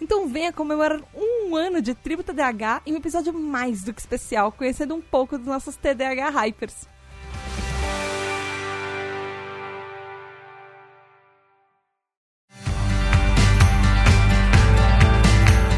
Então 0.00 0.28
venha 0.28 0.52
comemorar 0.52 1.00
um 1.14 1.56
ano 1.56 1.82
de 1.82 1.94
Tribo 1.94 2.22
TDAH 2.22 2.82
em 2.86 2.94
um 2.94 2.98
episódio 2.98 3.32
mais 3.32 3.82
do 3.82 3.92
que 3.92 4.00
especial, 4.00 4.52
conhecendo 4.52 4.94
um 4.94 5.00
pouco 5.00 5.36
dos 5.36 5.46
nossos 5.46 5.76
TDAH 5.76 6.30
Hypers. 6.30 6.88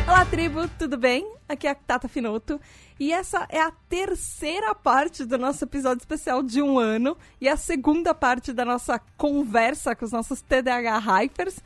Olá, 0.06 0.27
tribo, 0.27 0.68
tudo 0.79 0.98
bem? 0.98 1.27
Aqui 1.48 1.66
é 1.66 1.71
a 1.71 1.74
Tata 1.74 2.07
Finoto 2.07 2.60
e 2.99 3.10
essa 3.10 3.46
é 3.49 3.59
a 3.59 3.73
terceira 3.88 4.74
parte 4.74 5.24
do 5.24 5.38
nosso 5.38 5.65
episódio 5.65 6.02
especial 6.02 6.43
de 6.43 6.60
um 6.60 6.79
ano 6.79 7.16
e 7.40 7.49
a 7.49 7.57
segunda 7.57 8.15
parte 8.15 8.52
da 8.52 8.62
nossa 8.62 9.01
conversa 9.16 9.96
com 9.96 10.05
os 10.05 10.12
nossos 10.12 10.43
TDAH 10.43 10.99
Hypers. 10.99 11.60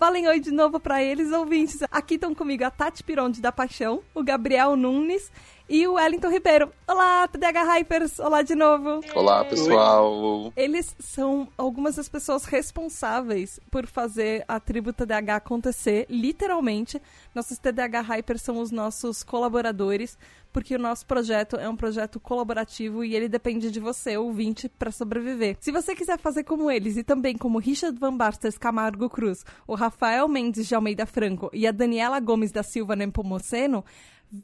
Falem 0.00 0.26
oi 0.28 0.40
de 0.40 0.50
novo 0.50 0.80
para 0.80 1.04
eles, 1.04 1.30
ouvintes. 1.30 1.80
Aqui 1.90 2.14
estão 2.14 2.34
comigo 2.34 2.64
a 2.64 2.70
Tati 2.70 3.04
Pironde 3.04 3.38
da 3.38 3.52
Paixão, 3.52 4.02
o 4.14 4.24
Gabriel 4.24 4.74
Nunes 4.74 5.30
e 5.68 5.86
o 5.86 5.92
Wellington 5.92 6.30
Ribeiro. 6.30 6.72
Olá, 6.88 7.28
TDH 7.28 7.62
Hypers! 7.64 8.18
Olá 8.18 8.40
de 8.40 8.54
novo! 8.54 9.02
Olá, 9.14 9.44
pessoal! 9.44 10.54
Eles 10.56 10.96
são 10.98 11.46
algumas 11.56 11.96
das 11.96 12.08
pessoas 12.08 12.46
responsáveis 12.46 13.60
por 13.70 13.86
fazer 13.86 14.42
a 14.48 14.58
tribo 14.58 14.90
TDH 14.90 15.36
acontecer, 15.36 16.06
literalmente. 16.08 17.00
Nossos 17.34 17.58
TDH 17.58 18.00
Hypers 18.00 18.40
são 18.40 18.58
os 18.58 18.70
nossos 18.70 19.22
colaboradores, 19.22 20.16
porque 20.52 20.74
o 20.74 20.78
nosso 20.78 21.06
projeto 21.06 21.56
é 21.56 21.68
um 21.68 21.76
projeto 21.76 22.18
colaborativo 22.18 23.04
e 23.04 23.14
ele 23.14 23.28
depende 23.28 23.70
de 23.70 23.80
você, 23.80 24.16
ouvinte, 24.16 24.68
para 24.68 24.90
sobreviver. 24.90 25.56
Se 25.60 25.70
você 25.70 25.94
quiser 25.94 26.18
fazer 26.18 26.44
como 26.44 26.70
eles 26.70 26.96
e 26.96 27.04
também 27.04 27.36
como 27.36 27.58
Richard 27.58 27.98
Van 27.98 28.16
Basters 28.16 28.58
Camargo 28.58 29.08
Cruz, 29.08 29.44
o 29.66 29.74
Rafael 29.74 30.28
Mendes 30.28 30.66
de 30.66 30.74
Almeida 30.74 31.06
Franco 31.06 31.50
e 31.52 31.66
a 31.66 31.72
Daniela 31.72 32.20
Gomes 32.20 32.52
da 32.52 32.62
Silva 32.62 32.96
Nepomuceno, 32.96 33.84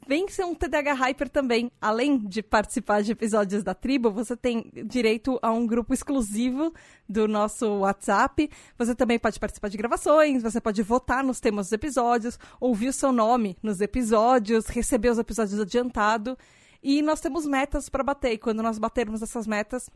Vem 0.05 0.27
ser 0.27 0.43
um 0.43 0.53
TDH 0.53 0.93
Hyper 0.93 1.29
também. 1.29 1.71
Além 1.79 2.17
de 2.17 2.43
participar 2.43 3.01
de 3.01 3.13
episódios 3.13 3.63
da 3.63 3.73
tribo, 3.73 4.11
você 4.11 4.35
tem 4.35 4.69
direito 4.85 5.39
a 5.41 5.49
um 5.51 5.65
grupo 5.65 5.93
exclusivo 5.93 6.73
do 7.07 7.25
nosso 7.25 7.65
WhatsApp. 7.79 8.49
Você 8.77 8.93
também 8.93 9.17
pode 9.17 9.39
participar 9.39 9.69
de 9.69 9.77
gravações, 9.77 10.43
você 10.43 10.59
pode 10.59 10.83
votar 10.83 11.23
nos 11.23 11.39
temas 11.39 11.67
dos 11.67 11.71
episódios, 11.71 12.37
ouvir 12.59 12.89
o 12.89 12.93
seu 12.93 13.13
nome 13.13 13.55
nos 13.63 13.79
episódios, 13.79 14.67
receber 14.67 15.09
os 15.09 15.19
episódios 15.19 15.57
adiantado. 15.57 16.37
E 16.83 17.01
nós 17.01 17.21
temos 17.21 17.45
metas 17.45 17.87
para 17.87 18.03
bater. 18.03 18.33
E 18.33 18.37
quando 18.37 18.61
nós 18.61 18.77
batermos 18.77 19.21
essas 19.21 19.47
metas, 19.47 19.89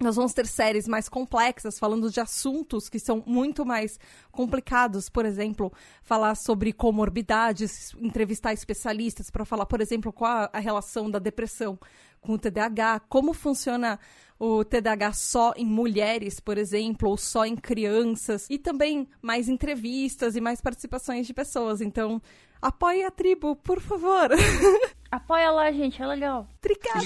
nós 0.00 0.16
vamos 0.16 0.32
ter 0.32 0.46
séries 0.46 0.88
mais 0.88 1.08
complexas, 1.08 1.78
falando 1.78 2.10
de 2.10 2.20
assuntos 2.20 2.88
que 2.88 2.98
são 2.98 3.22
muito 3.26 3.64
mais 3.64 3.98
complicados. 4.32 5.08
Por 5.08 5.26
exemplo, 5.26 5.72
falar 6.02 6.34
sobre 6.34 6.72
comorbidades, 6.72 7.94
entrevistar 7.98 8.52
especialistas 8.52 9.30
para 9.30 9.44
falar, 9.44 9.66
por 9.66 9.80
exemplo, 9.80 10.12
qual 10.12 10.48
a 10.52 10.58
relação 10.58 11.10
da 11.10 11.18
depressão 11.18 11.78
com 12.20 12.34
o 12.34 12.38
TDAH, 12.38 13.00
como 13.08 13.32
funciona 13.32 13.98
o 14.38 14.64
TDAH 14.64 15.12
só 15.12 15.52
em 15.56 15.66
mulheres, 15.66 16.40
por 16.40 16.56
exemplo, 16.56 17.10
ou 17.10 17.16
só 17.16 17.44
em 17.44 17.56
crianças, 17.56 18.46
e 18.48 18.58
também 18.58 19.06
mais 19.20 19.48
entrevistas 19.48 20.34
e 20.34 20.40
mais 20.40 20.60
participações 20.60 21.26
de 21.26 21.34
pessoas. 21.34 21.80
Então, 21.80 22.22
apoie 22.60 23.04
a 23.04 23.10
tribo, 23.10 23.54
por 23.56 23.80
favor. 23.80 24.30
Apoia 25.10 25.50
lá, 25.50 25.72
gente, 25.72 26.00
é 26.00 26.06
legal. 26.06 26.46
Tricado. 26.60 27.04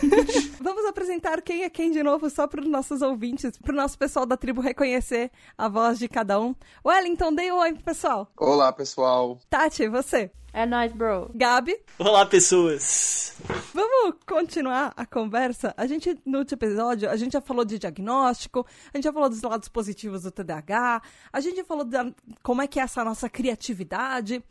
Vamos 0.62 0.86
apresentar 0.86 1.42
quem 1.42 1.64
é 1.64 1.68
quem 1.68 1.90
de 1.90 2.02
novo, 2.02 2.30
só 2.30 2.46
para 2.46 2.62
os 2.62 2.66
nossos 2.66 3.02
ouvintes, 3.02 3.58
para 3.58 3.74
o 3.74 3.76
nosso 3.76 3.98
pessoal 3.98 4.24
da 4.24 4.38
tribo 4.38 4.62
reconhecer 4.62 5.30
a 5.58 5.68
voz 5.68 5.98
de 5.98 6.08
cada 6.08 6.40
um. 6.40 6.54
Wellington, 6.82 7.34
dê 7.34 7.52
um 7.52 7.58
oi 7.58 7.74
pro 7.74 7.82
pessoal. 7.82 8.32
Olá, 8.38 8.72
pessoal. 8.72 9.38
Tati, 9.50 9.86
você? 9.86 10.30
É 10.50 10.64
nóis, 10.64 10.92
bro. 10.92 11.30
Gabi? 11.34 11.78
Olá, 11.98 12.24
pessoas. 12.24 13.36
Vamos 13.74 14.16
continuar 14.26 14.94
a 14.96 15.04
conversa? 15.04 15.74
A 15.76 15.86
gente, 15.86 16.18
no 16.24 16.38
último 16.38 16.56
episódio, 16.56 17.10
a 17.10 17.16
gente 17.16 17.34
já 17.34 17.42
falou 17.42 17.66
de 17.66 17.78
diagnóstico, 17.78 18.66
a 18.94 18.96
gente 18.96 19.04
já 19.04 19.12
falou 19.12 19.28
dos 19.28 19.42
lados 19.42 19.68
positivos 19.68 20.22
do 20.22 20.30
TDAH, 20.30 21.02
a 21.30 21.40
gente 21.40 21.56
já 21.56 21.64
falou 21.64 21.84
da, 21.84 22.10
como 22.42 22.62
é 22.62 22.66
que 22.66 22.80
é 22.80 22.82
essa 22.82 23.04
nossa 23.04 23.28
criatividade. 23.28 24.42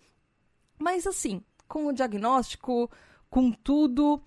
Mas 0.82 1.06
assim, 1.06 1.44
com 1.72 1.88
o 1.88 1.94
diagnóstico, 1.94 2.92
com 3.30 3.50
tudo, 3.50 4.22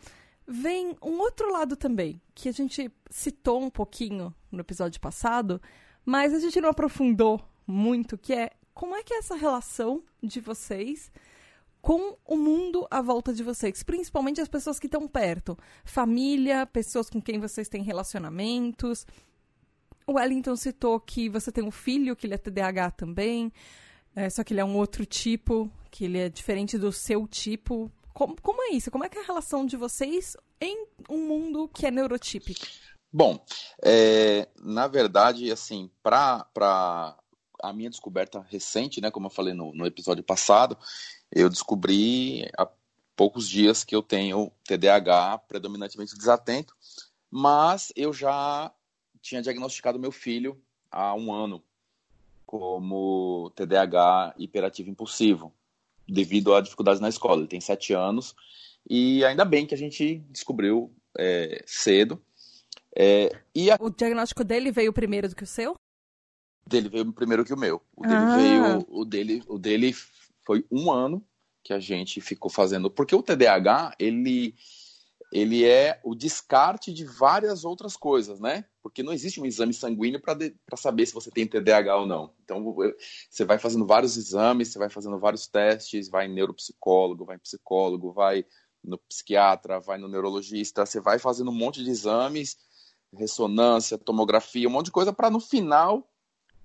vem 0.46 0.96
um 1.02 1.18
outro 1.18 1.52
lado 1.52 1.76
também, 1.76 2.18
que 2.34 2.48
a 2.48 2.52
gente 2.52 2.90
citou 3.10 3.62
um 3.62 3.68
pouquinho 3.68 4.34
no 4.50 4.60
episódio 4.60 4.98
passado, 4.98 5.60
mas 6.06 6.32
a 6.32 6.38
gente 6.38 6.58
não 6.58 6.70
aprofundou 6.70 7.38
muito, 7.66 8.16
que 8.16 8.32
é 8.32 8.50
como 8.72 8.96
é 8.96 9.02
que 9.02 9.12
é 9.12 9.18
essa 9.18 9.34
relação 9.34 10.02
de 10.22 10.40
vocês 10.40 11.12
com 11.82 12.16
o 12.24 12.34
mundo 12.34 12.86
à 12.90 13.02
volta 13.02 13.30
de 13.30 13.42
vocês, 13.42 13.82
principalmente 13.82 14.40
as 14.40 14.48
pessoas 14.48 14.80
que 14.80 14.86
estão 14.86 15.06
perto, 15.06 15.54
família, 15.84 16.64
pessoas 16.64 17.10
com 17.10 17.20
quem 17.20 17.38
vocês 17.38 17.68
têm 17.68 17.82
relacionamentos. 17.82 19.06
O 20.06 20.14
Wellington 20.14 20.56
citou 20.56 20.98
que 20.98 21.28
você 21.28 21.52
tem 21.52 21.62
um 21.62 21.70
filho 21.70 22.16
que 22.16 22.26
ele 22.26 22.34
é 22.34 22.38
TDAH 22.38 22.92
também, 22.92 23.52
é, 24.14 24.30
só 24.30 24.44
que 24.44 24.52
ele 24.52 24.60
é 24.60 24.64
um 24.64 24.76
outro 24.76 25.04
tipo, 25.04 25.70
que 25.90 26.04
ele 26.04 26.18
é 26.18 26.28
diferente 26.28 26.78
do 26.78 26.92
seu 26.92 27.26
tipo. 27.26 27.90
Como, 28.12 28.40
como 28.40 28.62
é 28.62 28.70
isso? 28.70 28.90
Como 28.90 29.04
é 29.04 29.08
que 29.08 29.18
é 29.18 29.22
a 29.22 29.26
relação 29.26 29.66
de 29.66 29.76
vocês 29.76 30.36
em 30.60 30.86
um 31.08 31.26
mundo 31.26 31.68
que 31.68 31.86
é 31.86 31.90
neurotípico? 31.90 32.64
Bom, 33.12 33.44
é, 33.82 34.48
na 34.60 34.88
verdade, 34.88 35.50
assim, 35.50 35.90
para 36.02 36.46
a 37.62 37.72
minha 37.72 37.90
descoberta 37.90 38.40
recente, 38.40 39.00
né, 39.00 39.10
como 39.10 39.26
eu 39.26 39.30
falei 39.30 39.54
no, 39.54 39.72
no 39.72 39.86
episódio 39.86 40.22
passado, 40.22 40.76
eu 41.30 41.48
descobri 41.48 42.48
há 42.58 42.68
poucos 43.16 43.48
dias 43.48 43.84
que 43.84 43.94
eu 43.94 44.02
tenho 44.02 44.50
TDAH 44.64 45.38
predominantemente 45.48 46.16
desatento, 46.16 46.74
mas 47.30 47.92
eu 47.96 48.12
já 48.12 48.72
tinha 49.20 49.42
diagnosticado 49.42 49.98
meu 49.98 50.12
filho 50.12 50.60
há 50.90 51.14
um 51.14 51.32
ano 51.32 51.62
como 52.54 53.50
TDAH 53.56 54.36
hiperativo 54.38 54.88
impulsivo, 54.88 55.52
devido 56.06 56.54
a 56.54 56.60
dificuldades 56.60 57.00
na 57.00 57.08
escola. 57.08 57.40
Ele 57.40 57.48
tem 57.48 57.60
sete 57.60 57.92
anos 57.92 58.32
e 58.88 59.24
ainda 59.24 59.44
bem 59.44 59.66
que 59.66 59.74
a 59.74 59.76
gente 59.76 60.18
descobriu 60.30 60.94
é, 61.18 61.64
cedo. 61.66 62.22
É, 62.96 63.28
e 63.52 63.72
a... 63.72 63.78
O 63.80 63.90
diagnóstico 63.90 64.44
dele 64.44 64.70
veio 64.70 64.92
primeiro 64.92 65.28
do 65.28 65.34
que 65.34 65.42
o 65.42 65.48
seu? 65.48 65.74
Dele 66.64 66.88
veio 66.88 67.12
primeiro 67.12 67.44
que 67.44 67.52
o 67.52 67.58
meu. 67.58 67.82
O 67.96 68.02
dele 68.02 68.14
ah. 68.14 68.36
veio, 68.36 68.86
o 68.88 69.04
dele, 69.04 69.42
o 69.48 69.58
dele 69.58 69.92
foi 70.46 70.64
um 70.70 70.92
ano 70.92 71.26
que 71.60 71.72
a 71.72 71.80
gente 71.80 72.20
ficou 72.20 72.48
fazendo, 72.48 72.88
porque 72.88 73.16
o 73.16 73.22
TDAH 73.22 73.96
ele 73.98 74.54
ele 75.32 75.64
é 75.64 75.98
o 76.04 76.14
descarte 76.14 76.92
de 76.92 77.04
várias 77.04 77.64
outras 77.64 77.96
coisas, 77.96 78.38
né? 78.38 78.64
Porque 78.84 79.02
não 79.02 79.14
existe 79.14 79.40
um 79.40 79.46
exame 79.46 79.72
sanguíneo 79.72 80.20
para 80.20 80.76
saber 80.76 81.06
se 81.06 81.14
você 81.14 81.30
tem 81.30 81.46
TDAH 81.46 81.96
ou 81.96 82.06
não. 82.06 82.30
Então, 82.44 82.76
você 83.30 83.42
vai 83.42 83.58
fazendo 83.58 83.86
vários 83.86 84.18
exames, 84.18 84.68
você 84.68 84.78
vai 84.78 84.90
fazendo 84.90 85.18
vários 85.18 85.46
testes, 85.46 86.10
vai 86.10 86.26
em 86.26 86.34
neuropsicólogo, 86.34 87.24
vai 87.24 87.36
em 87.36 87.38
psicólogo, 87.38 88.12
vai 88.12 88.44
no 88.84 88.98
psiquiatra, 88.98 89.80
vai 89.80 89.96
no 89.96 90.06
neurologista, 90.06 90.84
você 90.84 91.00
vai 91.00 91.18
fazendo 91.18 91.50
um 91.50 91.54
monte 91.54 91.82
de 91.82 91.88
exames, 91.88 92.58
ressonância, 93.10 93.96
tomografia, 93.96 94.68
um 94.68 94.72
monte 94.72 94.86
de 94.86 94.92
coisa, 94.92 95.14
para 95.14 95.30
no 95.30 95.40
final 95.40 96.06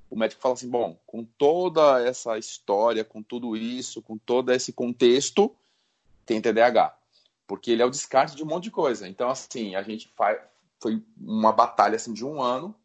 o 0.10 0.18
médico 0.18 0.42
fala 0.42 0.56
assim: 0.56 0.70
bom, 0.70 1.00
com 1.06 1.24
toda 1.24 2.04
essa 2.06 2.38
história, 2.38 3.06
com 3.06 3.24
tudo 3.24 3.56
isso, 3.56 4.02
com 4.02 4.18
todo 4.18 4.52
esse 4.52 4.74
contexto, 4.74 5.56
tem 6.26 6.42
TDAH 6.42 7.00
porque 7.50 7.72
ele 7.72 7.82
é 7.82 7.86
o 7.86 7.90
descarte 7.90 8.36
de 8.36 8.44
um 8.44 8.46
monte 8.46 8.66
de 8.66 8.72
coisa. 8.72 9.08
Então, 9.08 9.28
assim, 9.28 9.74
a 9.74 9.82
gente 9.82 10.08
faz, 10.16 10.40
foi 10.80 11.04
uma 11.18 11.52
batalha 11.52 11.96
assim, 11.96 12.14
de 12.14 12.26
um 12.26 12.42
ano, 12.42 12.76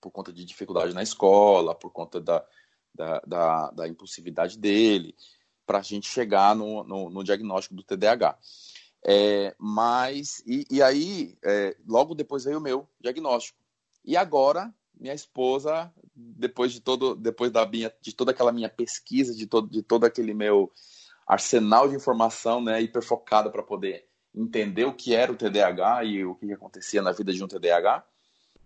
por 0.00 0.10
conta 0.10 0.32
de 0.32 0.44
dificuldade 0.44 0.94
na 0.94 1.02
escola, 1.02 1.74
por 1.74 1.90
conta 1.90 2.20
da, 2.20 2.44
da, 2.94 3.20
da, 3.26 3.70
da 3.70 3.88
impulsividade 3.88 4.58
dele, 4.58 5.14
para 5.66 5.78
a 5.78 5.82
gente 5.82 6.08
chegar 6.08 6.56
no, 6.56 6.82
no, 6.84 7.10
no, 7.10 7.22
diagnóstico 7.22 7.74
do 7.74 7.82
TDAH. 7.82 8.36
É, 9.04 9.54
mas, 9.58 10.42
e, 10.46 10.66
e 10.70 10.82
aí, 10.82 11.38
é, 11.44 11.76
logo 11.86 12.14
depois 12.14 12.44
veio 12.44 12.58
o 12.58 12.62
meu 12.62 12.88
diagnóstico. 13.00 13.58
E 14.04 14.16
agora, 14.16 14.74
minha 14.98 15.14
esposa, 15.14 15.92
depois 16.14 16.72
de 16.72 16.80
todo, 16.80 17.14
depois 17.14 17.50
da 17.50 17.64
minha, 17.66 17.92
de 18.00 18.12
toda 18.12 18.32
aquela 18.32 18.52
minha 18.52 18.68
pesquisa, 18.68 19.34
de 19.34 19.46
todo, 19.46 19.68
de 19.68 19.82
todo 19.82 20.04
aquele 20.04 20.34
meu 20.34 20.70
arsenal 21.26 21.88
de 21.88 21.94
informação, 21.94 22.60
né, 22.60 22.82
hiperfocada 22.82 23.50
para 23.50 23.62
poder 23.62 24.09
entender 24.34 24.84
o 24.84 24.92
que 24.92 25.14
era 25.14 25.32
o 25.32 25.36
TDAH 25.36 26.04
e 26.04 26.24
o 26.24 26.34
que 26.34 26.52
acontecia 26.52 27.02
na 27.02 27.12
vida 27.12 27.32
de 27.32 27.42
um 27.42 27.48
TDAH. 27.48 28.04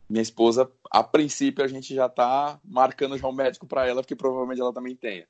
Minha 0.08 0.22
esposa, 0.22 0.70
a 0.90 1.02
princípio, 1.02 1.64
a 1.64 1.69
gente 1.69 1.94
já 1.94 2.06
está 2.06 2.61
marcando 2.62 3.16
já 3.16 3.26
um 3.26 3.32
médico 3.32 3.66
para 3.66 3.87
ela, 3.87 4.02
porque 4.02 4.14
provavelmente 4.14 4.61
ela 4.61 4.72
também 4.72 4.94
tenha. 4.94 5.26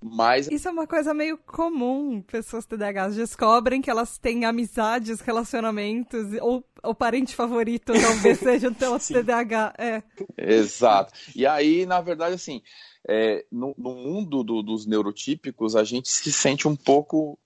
Mas... 0.00 0.48
Isso 0.50 0.68
é 0.68 0.70
uma 0.70 0.86
coisa 0.86 1.12
meio 1.12 1.36
comum. 1.38 2.22
Pessoas 2.22 2.64
TDAHs 2.64 3.16
descobrem 3.16 3.82
que 3.82 3.90
elas 3.90 4.16
têm 4.16 4.44
amizades, 4.44 5.20
relacionamentos, 5.20 6.26
ou 6.40 6.64
o 6.84 6.94
parente 6.94 7.34
favorito 7.34 7.92
talvez 7.92 8.38
seja 8.38 8.68
o 8.68 8.74
TDAH. 8.74 9.74
É. 9.76 10.02
Exato. 10.36 11.12
E 11.34 11.46
aí, 11.46 11.84
na 11.84 12.00
verdade, 12.00 12.34
assim, 12.34 12.62
é, 13.08 13.44
no, 13.50 13.74
no, 13.76 13.94
mundo 13.94 14.44
do, 14.44 14.62
dos 14.62 14.86
neurotípicos, 14.86 15.74
a 15.74 15.82
gente 15.82 16.08
se 16.08 16.32
sente 16.32 16.68
um 16.68 16.76
pouco 16.76 17.38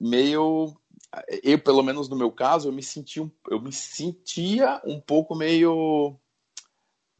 meio. 0.00 0.74
Eu, 1.42 1.58
pelo 1.58 1.82
menos 1.82 2.08
no 2.08 2.16
meu 2.16 2.30
caso, 2.30 2.68
eu 2.68 2.72
me, 2.72 2.82
senti 2.82 3.20
eu 3.50 3.60
me 3.60 3.72
sentia 3.72 4.80
um 4.84 5.00
pouco 5.00 5.34
meio 5.34 6.18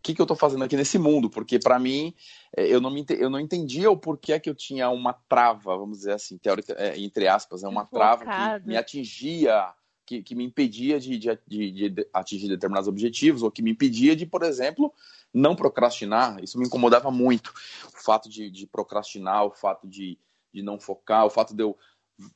que, 0.06 0.14
que 0.14 0.20
eu 0.20 0.24
estou 0.24 0.36
fazendo 0.36 0.62
aqui 0.62 0.76
nesse 0.76 0.98
mundo? 0.98 1.28
Porque 1.28 1.58
para 1.58 1.80
mim 1.80 2.14
é, 2.56 2.64
eu 2.66 2.80
não, 2.80 2.90
me, 2.90 3.04
eu 3.10 3.28
não 3.28 3.40
entendia 3.40 3.90
o 3.90 3.96
porquê 3.96 4.38
que 4.38 4.48
eu 4.48 4.54
tinha 4.54 4.88
uma 4.88 5.12
trava, 5.12 5.76
vamos 5.76 5.98
dizer 5.98 6.12
assim, 6.12 6.38
teórica, 6.38 6.74
é, 6.78 6.96
entre 7.00 7.26
aspas, 7.26 7.64
é 7.64 7.68
uma 7.68 7.84
trava 7.84 8.24
que 8.24 8.68
me 8.68 8.76
atingia, 8.76 9.74
que, 10.04 10.22
que 10.22 10.36
me 10.36 10.44
impedia 10.44 11.00
de, 11.00 11.18
de, 11.18 11.38
de, 11.44 11.90
de, 11.90 12.08
atingir 12.12 12.48
determinados 12.48 12.86
objetivos, 12.86 13.42
ou 13.42 13.50
que 13.50 13.62
me 13.62 13.72
impedia 13.72 14.14
de, 14.14 14.24
por 14.24 14.44
exemplo, 14.44 14.94
não 15.34 15.56
procrastinar. 15.56 16.40
Isso 16.40 16.56
me 16.56 16.66
incomodava 16.66 17.10
muito. 17.10 17.52
O 17.92 18.00
fato 18.00 18.28
de, 18.28 18.48
de 18.48 18.64
procrastinar, 18.64 19.44
o 19.44 19.50
fato 19.50 19.88
de, 19.88 20.16
de 20.54 20.62
não 20.62 20.78
focar, 20.78 21.26
o 21.26 21.30
fato 21.30 21.52
de 21.52 21.64
eu 21.64 21.76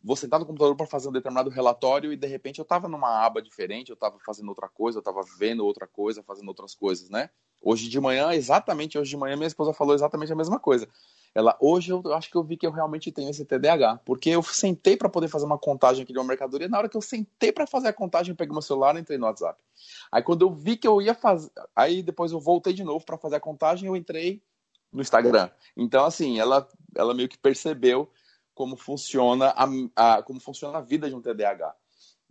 vou 0.03 0.15
sentar 0.15 0.38
no 0.38 0.47
computador 0.47 0.77
para 0.77 0.87
fazer 0.87 1.09
um 1.09 1.12
determinado 1.12 1.49
relatório 1.49 2.12
e 2.12 2.17
de 2.17 2.27
repente 2.27 2.59
eu 2.59 2.62
estava 2.62 2.88
numa 2.88 3.25
aba 3.25 3.41
diferente, 3.41 3.88
eu 3.88 3.94
estava 3.94 4.19
fazendo 4.19 4.49
outra 4.49 4.69
coisa, 4.69 4.99
eu 4.99 5.00
estava 5.00 5.23
vendo 5.38 5.65
outra 5.65 5.87
coisa, 5.87 6.23
fazendo 6.23 6.49
outras 6.49 6.75
coisas, 6.75 7.09
né? 7.09 7.31
Hoje 7.62 7.88
de 7.88 8.00
manhã, 8.00 8.32
exatamente 8.32 8.99
hoje 8.99 9.11
de 9.11 9.17
manhã, 9.17 9.37
minha 9.37 9.47
esposa 9.47 9.73
falou 9.73 9.94
exatamente 9.94 10.32
a 10.32 10.37
mesma 10.37 10.59
coisa. 10.59 10.88
Ela, 11.35 11.56
hoje 11.61 11.93
eu 11.93 12.03
acho 12.12 12.31
que 12.31 12.37
eu 12.37 12.43
vi 12.43 12.56
que 12.56 12.67
eu 12.67 12.73
realmente 12.73 13.12
tenho 13.12 13.31
esse 13.31 13.44
TDAH, 13.44 14.00
porque 14.05 14.31
eu 14.31 14.43
sentei 14.43 14.97
para 14.97 15.09
poder 15.09 15.29
fazer 15.29 15.47
uma 15.47 15.59
contagem 15.59 16.03
aqui 16.03 16.12
de 16.12 16.19
uma 16.19 16.25
mercadoria, 16.25 16.69
na 16.69 16.79
hora 16.79 16.88
que 16.88 16.97
eu 16.97 17.03
sentei 17.03 17.53
para 17.53 17.67
fazer 17.67 17.88
a 17.88 17.93
contagem, 17.93 18.33
eu 18.33 18.37
peguei 18.37 18.53
meu 18.53 18.62
celular 18.62 18.97
e 18.97 19.00
entrei 19.00 19.17
no 19.17 19.26
WhatsApp. 19.26 19.59
Aí 20.11 20.23
quando 20.23 20.43
eu 20.43 20.50
vi 20.50 20.76
que 20.76 20.88
eu 20.88 21.00
ia 21.00 21.15
fazer, 21.15 21.50
aí 21.75 22.03
depois 22.03 22.33
eu 22.33 22.41
voltei 22.41 22.73
de 22.73 22.83
novo 22.83 23.05
para 23.05 23.17
fazer 23.17 23.37
a 23.37 23.41
contagem, 23.41 23.88
eu 23.88 23.97
entrei 23.97 24.43
no 24.93 25.00
Instagram. 25.00 25.49
Então 25.76 26.05
assim, 26.05 26.38
ela 26.38 26.67
ela 26.97 27.15
meio 27.15 27.29
que 27.29 27.38
percebeu 27.38 28.11
como 28.55 28.76
funciona 28.76 29.55
a, 29.56 29.67
a 29.97 30.23
como 30.23 30.41
funciona 30.41 30.79
a 30.79 30.82
vida 30.82 31.08
de 31.08 31.14
um 31.14 31.20
TDAH, 31.20 31.75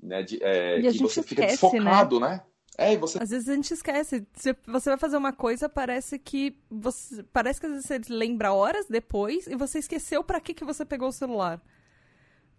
né? 0.01 0.24
De, 0.24 0.39
é, 0.42 0.81
que 0.81 1.00
você 1.00 1.24
fica 1.24 1.45
esquece, 1.45 1.69
desfocado, 1.71 2.19
né? 2.19 2.30
né? 2.30 2.44
É, 2.80 2.95
você... 2.95 3.21
Às 3.21 3.30
vezes 3.30 3.50
a 3.50 3.56
gente 3.56 3.74
esquece. 3.74 4.25
Você 4.66 4.89
vai 4.89 4.98
fazer 4.98 5.18
uma 5.18 5.33
coisa, 5.33 5.68
parece 5.68 6.18
que 6.18 6.57
você. 6.69 7.21
Parece 7.24 7.60
que 7.60 7.66
às 7.66 7.74
vezes 7.74 7.88
você 7.88 8.00
lembra 8.07 8.54
horas 8.54 8.88
depois 8.88 9.48
e 9.48 9.56
você 9.56 9.80
esqueceu 9.80 10.24
para 10.24 10.39
que, 10.39 10.54
que 10.54 10.63
você 10.63 10.86
pegou 10.86 11.10
o 11.10 11.13
celular. 11.13 11.62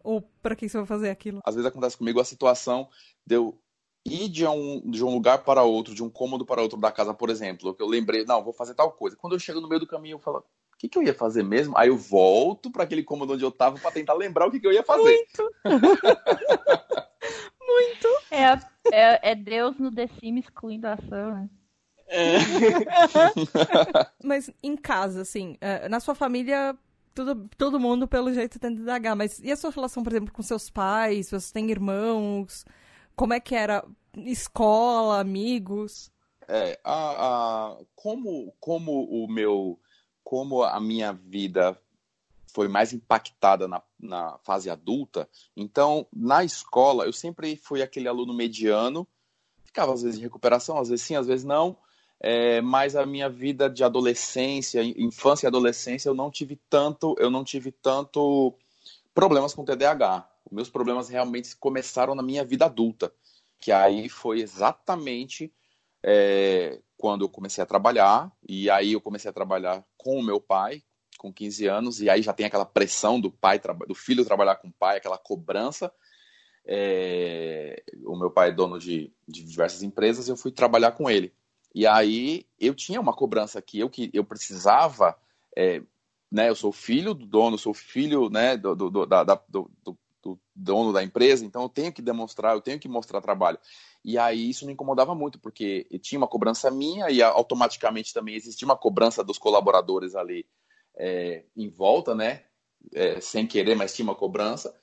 Ou 0.05 0.21
para 0.43 0.55
que 0.55 0.69
você 0.69 0.77
vai 0.77 0.87
fazer 0.87 1.09
aquilo. 1.09 1.41
Às 1.45 1.55
vezes 1.55 1.67
acontece 1.67 1.97
comigo 1.97 2.21
a 2.21 2.25
situação 2.25 2.89
de 3.27 3.37
eu 3.37 3.59
ir 4.05 4.29
de 4.29 4.47
um, 4.47 4.83
de 4.91 5.03
um 5.03 5.11
lugar 5.11 5.43
para 5.43 5.63
outro, 5.63 5.95
de 5.95 6.03
um 6.03 6.11
cômodo 6.11 6.45
para 6.45 6.61
outro 6.61 6.79
da 6.79 6.93
casa, 6.93 7.15
por 7.15 7.31
exemplo. 7.31 7.75
Que 7.75 7.83
eu 7.83 7.89
lembrei, 7.89 8.25
não, 8.27 8.45
vou 8.45 8.53
fazer 8.53 8.75
tal 8.75 8.93
coisa. 8.93 9.17
Quando 9.17 9.35
eu 9.35 9.39
chego 9.39 9.61
no 9.61 9.69
meio 9.69 9.81
do 9.81 9.87
caminho, 9.87 10.17
eu 10.17 10.21
falo, 10.21 10.45
que, 10.81 10.89
que 10.89 10.97
eu 10.97 11.03
ia 11.03 11.13
fazer 11.13 11.43
mesmo? 11.43 11.77
Aí 11.77 11.89
eu 11.89 11.97
volto 11.97 12.71
para 12.71 12.85
aquele 12.85 13.03
cômodo 13.03 13.35
onde 13.35 13.45
eu 13.45 13.51
estava 13.51 13.79
para 13.79 13.91
tentar 13.91 14.15
lembrar 14.15 14.47
o 14.47 14.51
que, 14.51 14.59
que 14.59 14.67
eu 14.67 14.73
ia 14.73 14.83
fazer. 14.83 15.15
Muito! 15.15 15.55
Muito! 17.61 18.09
É, 18.31 18.45
é, 18.91 19.31
é, 19.33 19.35
Deus 19.35 19.79
no 19.79 19.95
The 19.95 20.07
Sims 20.07 20.47
excluindo 20.47 20.87
a 20.87 20.95
ação, 20.95 21.35
né? 21.35 21.51
É. 22.09 22.39
mas 24.25 24.51
em 24.63 24.75
casa, 24.75 25.21
assim, 25.21 25.59
é, 25.61 25.87
na 25.87 26.01
sua 26.01 26.15
família, 26.15 26.75
tudo, 27.15 27.49
todo 27.59 27.79
mundo 27.79 28.09
pelo 28.09 28.33
jeito 28.33 28.59
tem 28.59 28.75
TDAH, 28.75 29.15
mas 29.15 29.39
e 29.39 29.53
a 29.53 29.57
sua 29.57 29.71
relação, 29.71 30.03
por 30.03 30.11
exemplo, 30.13 30.33
com 30.33 30.43
seus 30.43 30.71
pais? 30.71 31.31
Você 31.31 31.53
tem 31.53 31.71
irmãos? 31.71 32.65
Como 33.15 33.35
é 33.35 33.39
que 33.39 33.55
era? 33.55 33.85
Escola, 34.17 35.21
amigos? 35.21 36.11
É, 36.49 36.81
a, 36.83 36.95
a, 36.95 37.77
como, 37.95 38.53
como 38.59 39.05
o 39.05 39.29
meu, 39.31 39.79
como 40.31 40.63
a 40.63 40.79
minha 40.79 41.13
vida 41.13 41.77
foi 42.55 42.69
mais 42.69 42.93
impactada 42.93 43.67
na, 43.67 43.83
na 43.99 44.39
fase 44.45 44.71
adulta. 44.71 45.29
Então, 45.57 46.07
na 46.13 46.45
escola, 46.45 47.05
eu 47.05 47.13
sempre 47.13 47.57
fui 47.57 47.83
aquele 47.83 48.07
aluno 48.07 48.33
mediano, 48.33 49.05
ficava 49.65 49.93
às 49.93 50.03
vezes 50.03 50.21
em 50.21 50.23
recuperação, 50.23 50.79
às 50.79 50.89
vezes 50.89 51.05
sim, 51.05 51.17
às 51.17 51.27
vezes 51.27 51.45
não. 51.45 51.77
É, 52.21 52.61
mas 52.61 52.95
a 52.95 53.05
minha 53.05 53.29
vida 53.29 53.69
de 53.69 53.83
adolescência, 53.83 54.85
infância 54.85 55.47
e 55.47 55.49
adolescência, 55.49 56.09
eu 56.09 56.15
não 56.15 56.31
tive 56.31 56.55
tanto, 56.71 57.17
eu 57.19 57.29
não 57.29 57.43
tive 57.43 57.73
tanto 57.73 58.55
problemas 59.13 59.53
com 59.53 59.65
TDAH. 59.65 60.31
Os 60.45 60.53
meus 60.53 60.71
problemas 60.71 61.09
realmente 61.09 61.57
começaram 61.57 62.15
na 62.15 62.23
minha 62.23 62.45
vida 62.45 62.67
adulta, 62.67 63.13
que 63.59 63.73
aí 63.73 64.09
foi 64.09 64.43
exatamente 64.43 65.53
é, 66.03 66.81
quando 66.97 67.25
eu 67.25 67.29
comecei 67.29 67.63
a 67.63 67.67
trabalhar, 67.67 68.31
e 68.49 68.71
aí 68.71 68.93
eu 68.93 69.01
comecei 69.01 69.31
a 69.31 69.35
trabalhar 69.35 69.85
com 69.97 70.19
o 70.19 70.23
meu 70.23 70.41
pai, 70.41 70.83
com 71.19 71.33
15 71.33 71.67
anos, 71.67 72.01
e 72.01 72.09
aí 72.09 72.23
já 72.23 72.33
tem 72.33 72.47
aquela 72.47 72.65
pressão 72.65 73.21
do 73.21 73.31
pai, 73.31 73.61
do 73.87 73.95
filho 73.95 74.25
trabalhar 74.25 74.57
com 74.57 74.69
o 74.69 74.73
pai, 74.73 74.97
aquela 74.97 75.19
cobrança. 75.19 75.93
É... 76.65 77.83
O 78.05 78.17
meu 78.17 78.31
pai 78.31 78.49
é 78.49 78.53
dono 78.53 78.79
de, 78.79 79.13
de 79.27 79.45
diversas 79.45 79.83
empresas, 79.83 80.29
eu 80.29 80.37
fui 80.37 80.51
trabalhar 80.51 80.93
com 80.93 81.11
ele. 81.11 81.35
E 81.75 81.87
aí 81.87 82.47
eu 82.59 82.75
tinha 82.75 83.01
uma 83.01 83.15
cobrança 83.15 83.61
que 83.63 83.79
eu, 83.79 83.89
que 83.89 84.11
eu 84.13 84.25
precisava, 84.25 85.17
é, 85.57 85.83
né? 86.31 86.49
Eu 86.49 86.55
sou 86.55 86.73
filho 86.73 87.15
do 87.15 87.27
dono, 87.27 87.59
sou 87.59 87.75
filho, 87.75 88.29
né? 88.29 88.57
Do, 88.57 88.75
do, 88.75 89.07
da, 89.07 89.23
do, 89.25 89.71
do, 89.83 89.99
do 90.23 90.39
dono 90.55 90.93
da 90.93 91.03
empresa, 91.03 91.45
então 91.45 91.63
eu 91.63 91.69
tenho 91.69 91.93
que 91.93 92.03
demonstrar, 92.03 92.55
eu 92.55 92.61
tenho 92.61 92.79
que 92.79 92.89
mostrar 92.89 93.21
trabalho. 93.21 93.59
E 94.05 94.19
aí 94.19 94.49
isso 94.49 94.67
me 94.67 94.73
incomodava 94.73 95.15
muito, 95.15 95.39
porque 95.39 95.87
tinha 96.01 96.19
uma 96.19 96.29
cobrança 96.29 96.71
minha 96.71 97.11
e 97.11 97.23
automaticamente 97.23 98.15
também 98.15 98.35
existia 98.35 98.67
uma 98.67 98.77
cobrança 98.77 99.23
dos 99.23 99.39
colaboradores 99.39 100.15
ali 100.15 100.47
é, 100.97 101.45
em 101.57 101.69
volta, 101.69 102.15
né? 102.15 102.45
É, 102.93 103.21
sem 103.21 103.47
querer, 103.47 103.75
mas 103.75 103.95
tinha 103.95 104.05
uma 104.05 104.15
cobrança. 104.15 104.75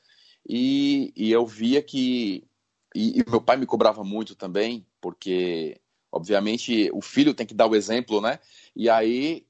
E, 0.48 1.12
e 1.16 1.32
eu 1.32 1.46
via 1.46 1.82
que. 1.82 2.48
E, 2.96 3.20
e, 3.20 3.30
meu 3.30 3.42
pai 3.42 3.58
me 3.58 3.66
cobrava 3.66 4.04
muito 4.04 4.36
também, 4.36 4.86
porque, 5.02 5.80
obviamente, 6.12 6.90
o 6.94 7.02
filho 7.02 7.34
tem 7.34 7.46
que 7.46 7.54
dar 7.54 7.68
o 7.68 7.76
exemplo, 7.76 8.22
né? 8.22 8.40
E 8.76 8.90
aí, 8.90 9.46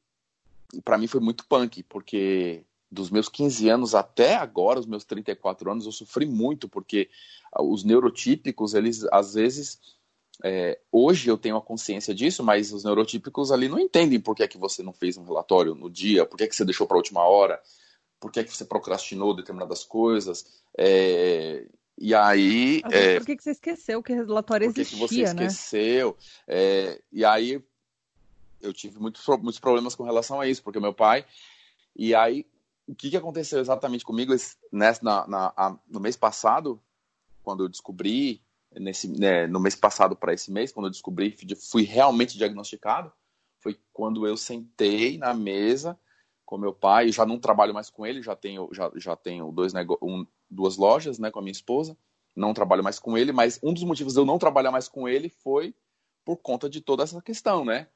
para 0.83 0.97
mim 0.97 1.07
foi 1.07 1.19
muito 1.19 1.45
punk, 1.47 1.83
porque 1.83 2.63
dos 2.89 3.09
meus 3.09 3.27
15 3.27 3.69
anos 3.69 3.95
até 3.95 4.35
agora, 4.35 4.79
os 4.79 4.85
meus 4.85 5.03
34 5.03 5.71
anos, 5.71 5.85
eu 5.85 5.91
sofri 5.91 6.25
muito, 6.25 6.69
porque 6.69 7.09
os 7.59 7.83
neurotípicos, 7.83 8.73
eles 8.73 9.03
às 9.11 9.33
vezes 9.33 9.79
é, 10.43 10.79
hoje 10.91 11.29
eu 11.29 11.37
tenho 11.37 11.57
a 11.57 11.61
consciência 11.61 12.13
disso, 12.13 12.43
mas 12.43 12.71
os 12.71 12.83
neurotípicos 12.83 13.51
ali 13.51 13.67
não 13.67 13.79
entendem 13.79 14.19
por 14.19 14.35
que, 14.35 14.43
é 14.43 14.47
que 14.47 14.57
você 14.57 14.83
não 14.83 14.93
fez 14.93 15.17
um 15.17 15.23
relatório 15.23 15.73
no 15.73 15.89
dia, 15.89 16.25
por 16.25 16.37
que, 16.37 16.43
é 16.43 16.47
que 16.47 16.55
você 16.55 16.65
deixou 16.65 16.87
para 16.87 16.95
a 16.95 16.99
última 16.99 17.23
hora, 17.23 17.59
por 18.19 18.31
que, 18.31 18.39
é 18.39 18.43
que 18.43 18.55
você 18.55 18.65
procrastinou 18.65 19.35
determinadas 19.35 19.83
coisas. 19.83 20.61
É, 20.77 21.65
e 21.97 22.13
aí. 22.13 22.81
É, 22.91 23.17
por 23.17 23.25
que, 23.25 23.35
que 23.35 23.43
você 23.43 23.51
esqueceu 23.51 24.01
que 24.03 24.13
o 24.13 24.15
relatório 24.15 24.71
por 24.71 24.79
existia? 24.79 24.99
Por 24.99 25.09
que 25.09 25.15
você 25.15 25.33
né? 25.33 25.45
esqueceu? 25.45 26.17
E 27.11 27.25
aí 27.25 27.61
eu 28.61 28.73
tive 28.73 28.99
muitos, 28.99 29.25
muitos 29.27 29.59
problemas 29.59 29.95
com 29.95 30.03
relação 30.03 30.39
a 30.39 30.47
isso, 30.47 30.63
porque 30.63 30.79
meu 30.79 30.93
pai. 30.93 31.25
E 31.95 32.13
aí, 32.13 32.45
o 32.87 32.95
que, 32.95 33.09
que 33.09 33.17
aconteceu 33.17 33.59
exatamente 33.59 34.05
comigo 34.05 34.33
nessa, 34.71 35.03
na, 35.03 35.27
na, 35.27 35.79
no 35.87 35.99
mês 35.99 36.15
passado, 36.15 36.81
quando 37.43 37.63
eu 37.63 37.69
descobri 37.69 38.41
nesse, 38.71 39.07
né, 39.07 39.47
no 39.47 39.59
mês 39.59 39.75
passado 39.75 40.15
para 40.15 40.33
esse 40.33 40.51
mês, 40.51 40.71
quando 40.71 40.87
eu 40.87 40.91
descobri, 40.91 41.35
fui 41.69 41.83
realmente 41.83 42.37
diagnosticado, 42.37 43.11
foi 43.59 43.79
quando 43.91 44.25
eu 44.25 44.37
sentei 44.37 45.17
na 45.17 45.33
mesa 45.33 45.99
com 46.45 46.57
meu 46.57 46.73
pai, 46.73 47.11
já 47.11 47.25
não 47.25 47.39
trabalho 47.39 47.73
mais 47.73 47.89
com 47.89 48.05
ele, 48.05 48.21
já 48.21 48.35
tenho, 48.35 48.69
já, 48.71 48.89
já 48.95 49.15
tenho 49.17 49.51
dois 49.51 49.73
um, 50.01 50.25
duas 50.49 50.77
lojas 50.77 51.19
né, 51.19 51.29
com 51.29 51.39
a 51.39 51.41
minha 51.41 51.51
esposa, 51.51 51.97
não 52.33 52.53
trabalho 52.53 52.83
mais 52.83 52.99
com 52.99 53.17
ele, 53.17 53.33
mas 53.33 53.59
um 53.61 53.73
dos 53.73 53.83
motivos 53.83 54.13
de 54.13 54.19
eu 54.19 54.25
não 54.25 54.37
trabalhar 54.37 54.71
mais 54.71 54.87
com 54.87 55.09
ele 55.09 55.27
foi 55.27 55.75
por 56.23 56.37
conta 56.37 56.69
de 56.69 56.79
toda 56.79 57.03
essa 57.03 57.21
questão, 57.21 57.65
né? 57.65 57.87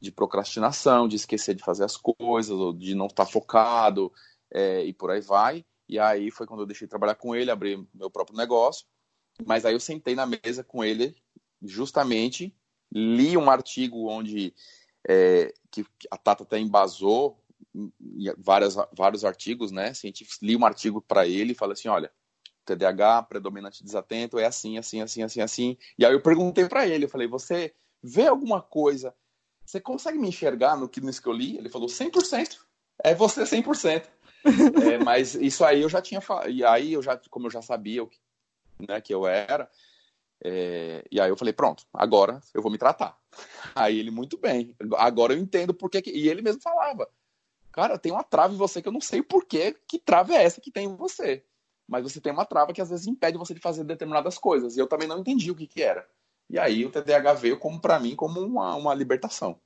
De 0.00 0.10
procrastinação, 0.10 1.08
de 1.08 1.16
esquecer 1.16 1.54
de 1.54 1.62
fazer 1.62 1.84
as 1.84 1.96
coisas, 1.96 2.50
ou 2.50 2.72
de 2.72 2.94
não 2.94 3.06
estar 3.06 3.26
focado, 3.26 4.12
é, 4.52 4.84
e 4.84 4.92
por 4.92 5.10
aí 5.10 5.20
vai. 5.20 5.64
E 5.88 5.98
aí 5.98 6.30
foi 6.30 6.46
quando 6.46 6.60
eu 6.60 6.66
deixei 6.66 6.86
de 6.86 6.90
trabalhar 6.90 7.14
com 7.14 7.34
ele, 7.34 7.50
abri 7.50 7.86
meu 7.94 8.10
próprio 8.10 8.36
negócio. 8.36 8.86
Mas 9.44 9.64
aí 9.64 9.74
eu 9.74 9.80
sentei 9.80 10.14
na 10.14 10.26
mesa 10.26 10.62
com 10.62 10.84
ele, 10.84 11.14
justamente, 11.62 12.54
li 12.92 13.36
um 13.36 13.50
artigo 13.50 14.08
onde 14.08 14.54
é, 15.08 15.52
que 15.70 15.84
a 16.10 16.16
Tata 16.16 16.42
até 16.42 16.58
embasou 16.58 17.42
várias, 18.38 18.74
vários 18.92 19.24
artigos, 19.24 19.70
né, 19.70 19.94
científicos, 19.94 20.38
li 20.42 20.56
um 20.56 20.64
artigo 20.64 21.00
para 21.00 21.26
ele 21.26 21.52
e 21.52 21.54
falei 21.54 21.74
assim, 21.74 21.88
olha, 21.88 22.10
TDAH, 22.64 23.22
predominante 23.24 23.84
desatento, 23.84 24.38
é 24.38 24.46
assim, 24.46 24.78
assim, 24.78 25.00
assim, 25.00 25.22
assim, 25.22 25.40
assim. 25.40 25.76
E 25.98 26.04
aí 26.04 26.12
eu 26.12 26.20
perguntei 26.20 26.66
para 26.66 26.86
ele, 26.86 27.04
eu 27.04 27.08
falei, 27.08 27.26
você 27.26 27.74
vê 28.02 28.26
alguma 28.26 28.60
coisa? 28.60 29.14
Você 29.64 29.80
consegue 29.80 30.18
me 30.18 30.28
enxergar 30.28 30.76
no 30.76 30.88
que, 30.88 31.00
nisso 31.00 31.22
que 31.22 31.28
eu 31.28 31.32
li? 31.32 31.56
Ele 31.56 31.68
falou, 31.68 31.88
100%. 31.88 32.58
É 33.02 33.14
você 33.14 33.42
100%. 33.42 34.04
É, 34.44 34.98
mas 34.98 35.34
isso 35.34 35.64
aí 35.64 35.82
eu 35.82 35.88
já 35.88 36.00
tinha 36.00 36.20
e 36.48 36.64
aí 36.64 36.92
eu 36.92 37.02
já 37.02 37.20
como 37.30 37.46
eu 37.46 37.50
já 37.50 37.62
sabia 37.62 38.02
o 38.02 38.06
que, 38.06 38.18
né, 38.88 39.00
que 39.00 39.12
eu 39.12 39.26
era 39.26 39.70
é, 40.42 41.04
e 41.10 41.20
aí 41.20 41.28
eu 41.28 41.36
falei 41.36 41.52
pronto 41.52 41.84
agora 41.92 42.40
eu 42.54 42.62
vou 42.62 42.70
me 42.70 42.78
tratar. 42.78 43.18
Aí 43.74 43.98
ele 43.98 44.10
muito 44.10 44.38
bem 44.38 44.74
agora 44.96 45.34
eu 45.34 45.38
entendo 45.38 45.74
porque 45.74 46.00
que... 46.00 46.10
e 46.10 46.28
ele 46.28 46.40
mesmo 46.42 46.62
falava 46.62 47.06
cara 47.70 47.98
tem 47.98 48.12
uma 48.12 48.24
trava 48.24 48.52
em 48.52 48.56
você 48.56 48.82
que 48.82 48.88
eu 48.88 48.92
não 48.92 49.00
sei 49.00 49.22
por 49.22 49.44
que 49.44 49.76
que 49.86 49.98
trava 49.98 50.34
é 50.34 50.42
essa 50.42 50.60
que 50.60 50.70
tem 50.70 50.86
em 50.86 50.96
você. 50.96 51.44
Mas 51.86 52.04
você 52.04 52.20
tem 52.20 52.32
uma 52.32 52.44
trava 52.44 52.72
que 52.72 52.80
às 52.80 52.90
vezes 52.90 53.06
impede 53.06 53.36
você 53.36 53.54
de 53.54 53.60
fazer 53.60 53.84
determinadas 53.84 54.38
coisas 54.38 54.76
e 54.76 54.80
eu 54.80 54.86
também 54.86 55.08
não 55.08 55.18
entendi 55.18 55.50
o 55.50 55.56
que 55.56 55.66
que 55.66 55.82
era. 55.82 56.06
E 56.48 56.58
aí 56.58 56.84
o 56.84 56.90
TDAH 56.90 57.34
veio 57.34 57.58
como 57.58 57.80
para 57.80 57.98
mim 57.98 58.14
como 58.14 58.40
uma, 58.40 58.74
uma 58.74 58.94
libertação. 58.94 59.60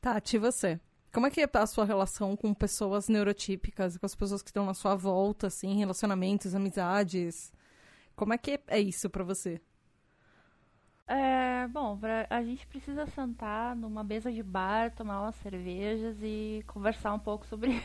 Tati, 0.00 0.38
você? 0.38 0.80
Como 1.14 1.28
é 1.28 1.30
que 1.30 1.46
tá 1.46 1.62
a 1.62 1.66
sua 1.66 1.84
relação 1.84 2.36
com 2.36 2.52
pessoas 2.52 3.08
neurotípicas, 3.08 3.96
com 3.96 4.04
as 4.04 4.16
pessoas 4.16 4.42
que 4.42 4.48
estão 4.48 4.66
na 4.66 4.74
sua 4.74 4.96
volta, 4.96 5.46
assim, 5.46 5.76
relacionamentos, 5.76 6.56
amizades? 6.56 7.52
Como 8.16 8.34
é 8.34 8.38
que 8.38 8.58
é 8.66 8.80
isso 8.80 9.08
para 9.08 9.22
você? 9.22 9.60
É, 11.06 11.68
bom, 11.68 11.96
pra, 11.96 12.26
a 12.28 12.42
gente 12.42 12.66
precisa 12.66 13.06
sentar 13.06 13.76
numa 13.76 14.02
mesa 14.02 14.32
de 14.32 14.42
bar, 14.42 14.90
tomar 14.90 15.20
umas 15.20 15.36
cervejas 15.36 16.16
e 16.20 16.64
conversar 16.66 17.14
um 17.14 17.18
pouco 17.20 17.46
sobre. 17.46 17.80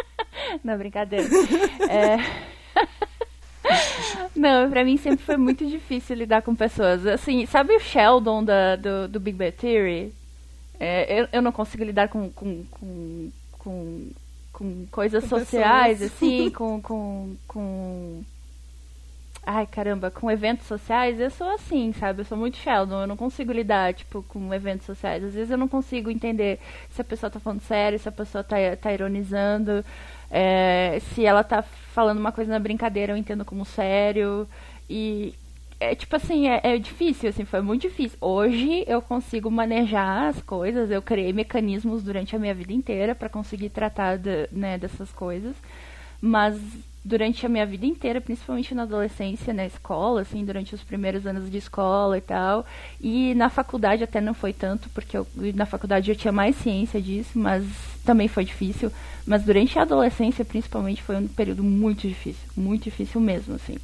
Não, 0.62 0.76
brincadeira. 0.76 1.24
é... 1.88 2.18
Não, 4.36 4.68
pra 4.68 4.84
mim 4.84 4.98
sempre 4.98 5.24
foi 5.24 5.38
muito 5.38 5.64
difícil 5.64 6.14
lidar 6.14 6.42
com 6.42 6.54
pessoas. 6.54 7.06
Assim, 7.06 7.46
sabe 7.46 7.74
o 7.74 7.80
Sheldon 7.80 8.44
da, 8.44 8.76
do, 8.76 9.08
do 9.08 9.18
Big 9.18 9.38
Bang 9.38 9.52
Theory? 9.52 10.25
É, 10.78 11.20
eu, 11.20 11.28
eu 11.32 11.42
não 11.42 11.52
consigo 11.52 11.84
lidar 11.84 12.08
com, 12.08 12.30
com, 12.30 12.64
com, 12.70 13.30
com, 13.52 14.10
com 14.52 14.86
coisas 14.90 15.24
com 15.24 15.30
sociais, 15.30 15.98
pessoas. 15.98 16.12
assim, 16.12 16.50
com, 16.54 16.80
com, 16.80 17.36
com. 17.46 18.22
Ai, 19.48 19.64
caramba, 19.66 20.10
com 20.10 20.28
eventos 20.28 20.66
sociais, 20.66 21.20
eu 21.20 21.30
sou 21.30 21.48
assim, 21.54 21.92
sabe? 21.92 22.20
Eu 22.20 22.24
sou 22.24 22.36
muito 22.36 22.56
Sheldon, 22.56 23.02
eu 23.02 23.06
não 23.06 23.16
consigo 23.16 23.52
lidar, 23.52 23.94
tipo, 23.94 24.22
com 24.24 24.52
eventos 24.52 24.86
sociais. 24.86 25.22
Às 25.22 25.34
vezes 25.34 25.50
eu 25.50 25.56
não 25.56 25.68
consigo 25.68 26.10
entender 26.10 26.58
se 26.90 27.00
a 27.00 27.04
pessoa 27.04 27.30
tá 27.30 27.38
falando 27.38 27.60
sério, 27.60 27.98
se 27.98 28.08
a 28.08 28.12
pessoa 28.12 28.42
tá, 28.42 28.56
tá 28.80 28.92
ironizando. 28.92 29.84
É, 30.30 30.98
se 31.14 31.24
ela 31.24 31.44
tá 31.44 31.62
falando 31.62 32.18
uma 32.18 32.32
coisa 32.32 32.50
na 32.50 32.58
brincadeira, 32.58 33.12
eu 33.12 33.16
entendo 33.16 33.44
como 33.44 33.64
sério. 33.64 34.48
E 34.90 35.32
é 35.78 35.94
tipo 35.94 36.16
assim, 36.16 36.48
é, 36.48 36.60
é, 36.62 36.78
difícil, 36.78 37.28
assim, 37.28 37.44
foi 37.44 37.60
muito 37.60 37.82
difícil. 37.82 38.16
Hoje 38.20 38.84
eu 38.86 39.02
consigo 39.02 39.50
manejar 39.50 40.28
as 40.28 40.40
coisas, 40.42 40.90
eu 40.90 41.02
criei 41.02 41.32
mecanismos 41.32 42.02
durante 42.02 42.34
a 42.34 42.38
minha 42.38 42.54
vida 42.54 42.72
inteira 42.72 43.14
para 43.14 43.28
conseguir 43.28 43.70
tratar 43.70 44.16
de, 44.16 44.48
né, 44.50 44.78
dessas 44.78 45.10
coisas. 45.12 45.54
Mas 46.20 46.58
durante 47.04 47.46
a 47.46 47.48
minha 47.48 47.64
vida 47.64 47.86
inteira, 47.86 48.20
principalmente 48.20 48.74
na 48.74 48.82
adolescência, 48.82 49.54
na 49.54 49.64
escola, 49.64 50.22
assim, 50.22 50.44
durante 50.44 50.74
os 50.74 50.82
primeiros 50.82 51.26
anos 51.26 51.48
de 51.50 51.58
escola 51.58 52.18
e 52.18 52.20
tal. 52.20 52.66
E 53.00 53.34
na 53.34 53.48
faculdade 53.48 54.02
até 54.02 54.20
não 54.20 54.34
foi 54.34 54.52
tanto, 54.52 54.88
porque 54.90 55.16
eu, 55.16 55.26
na 55.54 55.66
faculdade 55.66 56.10
eu 56.10 56.16
tinha 56.16 56.32
mais 56.32 56.56
ciência 56.56 57.00
disso, 57.00 57.38
mas 57.38 57.64
também 58.04 58.28
foi 58.28 58.44
difícil. 58.44 58.90
Mas 59.26 59.44
durante 59.44 59.78
a 59.78 59.82
adolescência, 59.82 60.44
principalmente, 60.44 61.02
foi 61.02 61.16
um 61.16 61.28
período 61.28 61.62
muito 61.62 62.08
difícil, 62.08 62.48
muito 62.56 62.84
difícil 62.84 63.20
mesmo, 63.20 63.54
assim. 63.54 63.76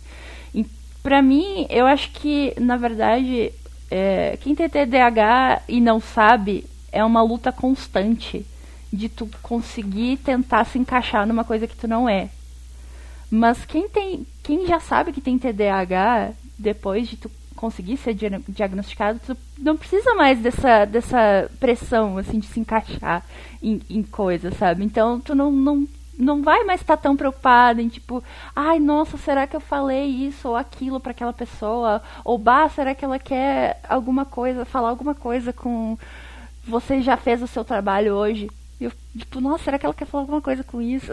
Pra 1.03 1.21
mim, 1.21 1.67
eu 1.69 1.87
acho 1.87 2.11
que, 2.13 2.55
na 2.61 2.77
verdade, 2.77 3.53
é, 3.91 4.39
quem 4.41 4.55
tem 4.55 4.69
TDAH 4.69 5.63
e 5.69 5.81
não 5.81 6.01
sabe 6.01 6.65
é 6.93 7.05
uma 7.05 7.23
luta 7.23 7.51
constante 7.51 8.47
de 8.93 9.09
tu 9.09 9.29
conseguir 9.43 10.19
tentar 10.19 10.65
se 10.65 10.79
encaixar 10.79 11.27
numa 11.27 11.45
coisa 11.45 11.67
que 11.67 11.77
tu 11.77 11.89
não 11.89 12.09
é. 12.09 12.29
Mas 13.31 13.65
quem 13.65 13.89
tem, 13.89 14.27
quem 14.43 14.67
já 14.67 14.79
sabe 14.79 15.13
que 15.13 15.21
tem 15.21 15.39
TDAH, 15.39 16.33
depois 16.59 17.09
de 17.09 17.17
tu 17.17 17.31
conseguir 17.57 17.97
ser 17.97 18.15
diagnosticado, 18.49 19.21
tu 19.25 19.37
não 19.59 19.77
precisa 19.77 20.15
mais 20.15 20.39
dessa, 20.41 20.85
dessa 20.85 21.51
pressão, 21.59 22.19
assim, 22.19 22.39
de 22.39 22.47
se 22.47 22.61
encaixar 22.61 23.25
em, 23.63 23.81
em 23.89 24.03
coisas, 24.03 24.55
sabe? 24.57 24.85
Então, 24.85 25.19
tu 25.21 25.35
não, 25.35 25.51
não 25.51 25.87
não 26.19 26.43
vai 26.43 26.65
mais 26.65 26.81
estar 26.81 26.97
tá 26.97 27.03
tão 27.03 27.17
preocupada 27.17 27.81
em 27.81 27.89
tipo, 27.89 28.23
ai, 28.55 28.79
nossa, 28.79 29.17
será 29.17 29.47
que 29.47 29.57
eu 29.57 29.61
falei 29.61 30.07
isso 30.07 30.49
ou 30.49 30.57
aquilo 30.57 31.01
para 31.01 31.13
aquela 31.13 31.33
pessoa? 31.33 32.03
Ou 32.25 32.39
bah, 32.39 32.69
será 32.69 32.95
que 32.95 33.05
ela 33.05 33.19
quer 33.19 33.81
alguma 33.89 34.25
coisa, 34.25 34.65
falar 34.65 34.91
alguma 34.91 35.15
coisa 35.15 35.53
com 35.53 35.99
você 36.65 37.01
já 37.03 37.17
fez 37.17 37.43
o 37.43 37.47
seu 37.47 37.65
trabalho 37.65 38.15
hoje? 38.15 38.51
E 38.81 38.85
eu, 38.85 38.93
tipo, 39.17 39.41
nossa, 39.41 39.65
será 39.65 39.79
que 39.79 39.87
ela 39.87 39.95
quer 39.95 40.07
falar 40.07 40.23
alguma 40.23 40.43
coisa 40.43 40.63
com 40.63 40.81
isso? 40.81 41.13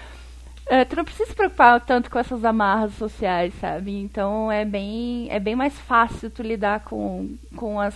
é, 0.66 0.84
tu 0.84 0.96
não 0.96 1.04
precisa 1.04 1.28
se 1.28 1.34
preocupar 1.34 1.80
tanto 1.80 2.10
com 2.10 2.18
essas 2.18 2.44
amarras 2.44 2.94
sociais, 2.94 3.54
sabe? 3.60 3.92
Então 3.98 4.50
é 4.52 4.64
bem, 4.64 5.28
é 5.30 5.40
bem 5.40 5.56
mais 5.56 5.78
fácil 5.80 6.30
tu 6.30 6.42
lidar 6.42 6.80
com, 6.80 7.36
com 7.56 7.80
as 7.80 7.94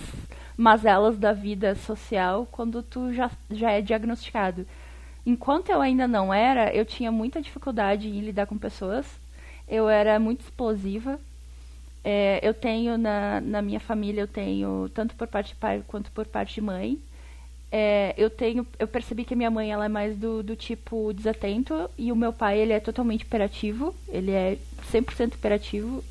mazelas 0.57 1.19
da 1.19 1.33
vida 1.33 1.75
social 1.75 2.47
quando 2.51 2.83
tu 2.83 3.13
já, 3.13 3.31
já 3.51 3.71
é 3.71 3.81
diagnosticado 3.81 4.67
enquanto 5.25 5.71
eu 5.71 5.81
ainda 5.81 6.07
não 6.09 6.33
era, 6.33 6.75
eu 6.75 6.85
tinha 6.85 7.11
muita 7.11 7.41
dificuldade 7.41 8.09
em 8.09 8.21
lidar 8.21 8.47
com 8.47 8.59
pessoas. 8.59 9.07
Eu 9.69 9.89
era 9.89 10.19
muito 10.19 10.41
explosiva. 10.41 11.19
É, 12.03 12.41
eu 12.43 12.55
tenho 12.55 12.97
na, 12.97 13.41
na 13.41 13.63
minha 13.63 13.81
família, 13.81 14.23
eu 14.23 14.29
tenho 14.29 14.91
tanto 14.95 15.15
por 15.15 15.29
parte 15.29 15.49
de 15.49 15.57
pai 15.57 15.83
quanto 15.87 16.11
por 16.11 16.27
parte 16.27 16.55
de 16.55 16.61
mãe. 16.61 16.99
É, 17.73 18.15
eu 18.17 18.29
tenho, 18.29 18.67
eu 18.79 18.89
percebi 18.89 19.25
que 19.25 19.35
a 19.35 19.37
minha 19.37 19.51
mãe 19.51 19.71
ela 19.71 19.85
é 19.85 19.89
mais 19.89 20.17
do, 20.17 20.43
do 20.43 20.57
tipo 20.57 21.13
desatento 21.13 21.89
e 21.97 22.11
o 22.11 22.17
meu 22.17 22.33
pai 22.33 22.59
ele 22.59 22.73
é 22.73 22.81
totalmente 22.81 23.23
hiperativo. 23.23 23.95
Ele 24.09 24.33
é 24.33 24.59
100% 24.91 25.35
hiperativo. 25.35 26.03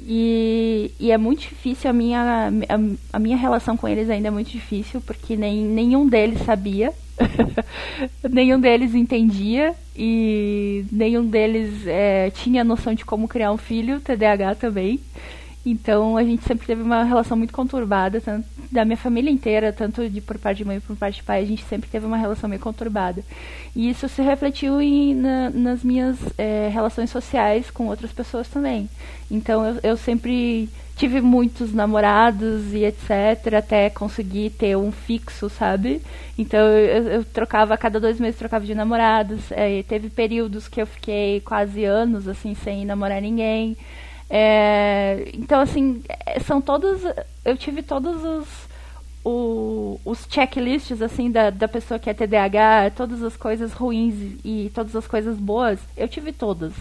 E, 0.00 0.90
e 1.00 1.10
é 1.10 1.16
muito 1.16 1.40
difícil 1.40 1.88
a 1.88 1.92
minha, 1.92 2.50
a, 2.68 3.16
a 3.16 3.18
minha 3.18 3.36
relação 3.36 3.76
com 3.76 3.88
eles 3.88 4.10
ainda 4.10 4.28
é 4.28 4.30
muito 4.30 4.50
difícil 4.50 5.00
porque 5.00 5.36
nem, 5.36 5.64
nenhum 5.64 6.06
deles 6.06 6.42
sabia 6.42 6.92
nenhum 8.30 8.60
deles 8.60 8.94
entendia 8.94 9.74
e 9.96 10.84
nenhum 10.90 11.26
deles 11.26 11.86
é, 11.86 12.30
tinha 12.30 12.64
noção 12.64 12.94
de 12.94 13.04
como 13.04 13.28
criar 13.28 13.52
um 13.52 13.56
filho, 13.56 14.00
TDAH 14.00 14.56
também. 14.56 15.00
Então 15.64 16.16
a 16.16 16.22
gente 16.22 16.44
sempre 16.44 16.66
teve 16.66 16.82
uma 16.82 17.04
relação 17.04 17.36
muito 17.36 17.52
conturbada, 17.52 18.20
tanto 18.20 18.46
da 18.70 18.84
minha 18.84 18.96
família 18.96 19.30
inteira, 19.30 19.72
tanto 19.72 20.08
de 20.10 20.20
por 20.20 20.38
parte 20.38 20.58
de 20.58 20.64
mãe 20.64 20.80
por 20.80 20.96
parte 20.96 21.16
de 21.16 21.22
pai, 21.22 21.42
a 21.42 21.46
gente 21.46 21.64
sempre 21.64 21.88
teve 21.88 22.04
uma 22.04 22.16
relação 22.16 22.48
meio 22.48 22.60
conturbada. 22.60 23.22
E 23.74 23.88
isso 23.88 24.08
se 24.08 24.20
refletiu 24.20 24.80
em, 24.80 25.14
na, 25.14 25.50
nas 25.50 25.82
minhas 25.82 26.18
é, 26.36 26.68
relações 26.72 27.10
sociais 27.10 27.70
com 27.70 27.86
outras 27.86 28.12
pessoas 28.12 28.48
também. 28.48 28.90
Então 29.30 29.64
eu, 29.64 29.80
eu 29.82 29.96
sempre 29.96 30.68
tive 30.96 31.20
muitos 31.20 31.72
namorados 31.72 32.72
e 32.72 32.84
etc, 32.84 33.54
até 33.58 33.90
conseguir 33.90 34.50
ter 34.50 34.76
um 34.76 34.92
fixo, 34.92 35.48
sabe? 35.48 36.00
Então 36.38 36.60
eu, 36.60 37.08
eu 37.08 37.24
trocava, 37.24 37.74
a 37.74 37.78
cada 37.78 37.98
dois 37.98 38.20
meses 38.20 38.38
trocava 38.38 38.64
de 38.64 38.74
namorados. 38.74 39.50
É, 39.50 39.82
teve 39.84 40.10
períodos 40.10 40.68
que 40.68 40.80
eu 40.80 40.86
fiquei 40.86 41.40
quase 41.40 41.84
anos 41.84 42.28
assim 42.28 42.54
sem 42.54 42.84
namorar 42.84 43.20
ninguém. 43.20 43.76
É, 44.28 45.30
então 45.34 45.60
assim, 45.60 46.02
é, 46.26 46.40
são 46.40 46.60
todos. 46.60 47.00
Eu 47.44 47.56
tive 47.56 47.82
todos 47.82 48.24
os, 48.24 48.48
o, 49.24 50.00
os 50.04 50.26
checklists 50.28 51.00
assim 51.00 51.30
da, 51.30 51.50
da 51.50 51.68
pessoa 51.68 51.98
que 51.98 52.10
é 52.10 52.14
TDAH, 52.14 52.92
todas 52.96 53.22
as 53.22 53.36
coisas 53.36 53.72
ruins 53.72 54.14
e 54.44 54.70
todas 54.74 54.94
as 54.96 55.06
coisas 55.06 55.36
boas, 55.38 55.78
eu 55.96 56.08
tive 56.08 56.32
todas. 56.32 56.72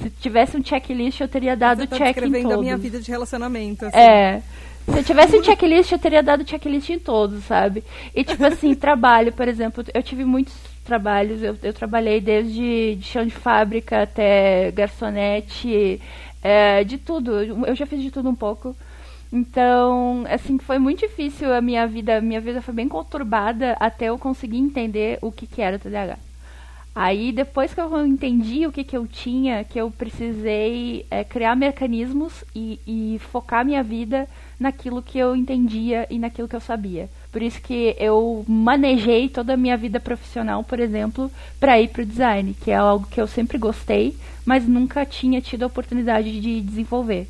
Se 0.00 0.10
tivesse 0.10 0.56
um 0.56 0.64
checklist, 0.64 1.20
eu 1.20 1.28
teria 1.28 1.56
dado 1.56 1.82
Você 1.82 1.86
tá 1.86 1.96
check 1.96 2.16
em 2.18 2.42
todos. 2.42 2.52
a 2.52 2.60
minha 2.60 2.76
vida 2.76 3.00
de 3.00 3.10
relacionamento. 3.10 3.86
Assim. 3.86 3.96
É. 3.96 4.42
Se 4.86 4.98
eu 4.98 5.04
tivesse 5.04 5.38
um 5.38 5.42
checklist, 5.42 5.92
eu 5.92 5.98
teria 5.98 6.22
dado 6.22 6.48
checklist 6.48 6.90
em 6.90 6.98
todos, 6.98 7.44
sabe? 7.44 7.82
E 8.14 8.24
tipo 8.24 8.44
assim, 8.44 8.74
trabalho, 8.76 9.32
por 9.32 9.48
exemplo, 9.48 9.84
eu 9.94 10.02
tive 10.02 10.24
muitos 10.24 10.54
trabalhos, 10.84 11.42
eu, 11.42 11.56
eu 11.62 11.72
trabalhei 11.72 12.20
desde 12.20 12.96
de 12.96 13.04
chão 13.04 13.24
de 13.24 13.30
fábrica 13.30 14.02
até 14.02 14.70
garçonete, 14.72 16.00
é, 16.44 16.84
de 16.84 16.98
tudo. 16.98 17.32
Eu 17.66 17.74
já 17.74 17.86
fiz 17.86 18.02
de 18.02 18.10
tudo 18.10 18.28
um 18.28 18.34
pouco. 18.34 18.76
Então, 19.32 20.24
assim, 20.28 20.58
foi 20.58 20.78
muito 20.78 21.00
difícil 21.00 21.52
a 21.52 21.60
minha 21.60 21.86
vida. 21.86 22.20
Minha 22.20 22.40
vida 22.40 22.60
foi 22.60 22.74
bem 22.74 22.88
conturbada 22.88 23.72
até 23.80 24.06
eu 24.06 24.18
conseguir 24.18 24.58
entender 24.58 25.18
o 25.22 25.32
que, 25.32 25.46
que 25.46 25.62
era 25.62 25.76
o 25.76 25.80
TDAH. 25.80 26.18
Aí, 26.94 27.32
depois 27.32 27.74
que 27.74 27.80
eu 27.80 28.06
entendi 28.06 28.66
o 28.66 28.70
que, 28.70 28.84
que 28.84 28.96
eu 28.96 29.04
tinha, 29.06 29.64
que 29.64 29.80
eu 29.80 29.90
precisei 29.90 31.04
é, 31.10 31.24
criar 31.24 31.56
mecanismos 31.56 32.44
e, 32.54 32.78
e 32.86 33.18
focar 33.32 33.64
minha 33.64 33.82
vida 33.82 34.28
naquilo 34.58 35.02
que 35.02 35.18
eu 35.18 35.34
entendia 35.34 36.06
e 36.10 36.18
naquilo 36.18 36.48
que 36.48 36.56
eu 36.56 36.60
sabia. 36.60 37.08
Por 37.32 37.42
isso 37.42 37.60
que 37.60 37.96
eu 37.98 38.44
manejei 38.48 39.28
toda 39.28 39.54
a 39.54 39.56
minha 39.56 39.76
vida 39.76 39.98
profissional, 39.98 40.62
por 40.62 40.80
exemplo, 40.80 41.30
para 41.58 41.80
ir 41.80 41.88
para 41.88 42.02
o 42.02 42.06
design, 42.06 42.54
que 42.54 42.70
é 42.70 42.76
algo 42.76 43.06
que 43.06 43.20
eu 43.20 43.26
sempre 43.26 43.58
gostei, 43.58 44.16
mas 44.44 44.66
nunca 44.66 45.04
tinha 45.04 45.40
tido 45.40 45.62
a 45.64 45.66
oportunidade 45.66 46.40
de 46.40 46.60
desenvolver. 46.60 47.28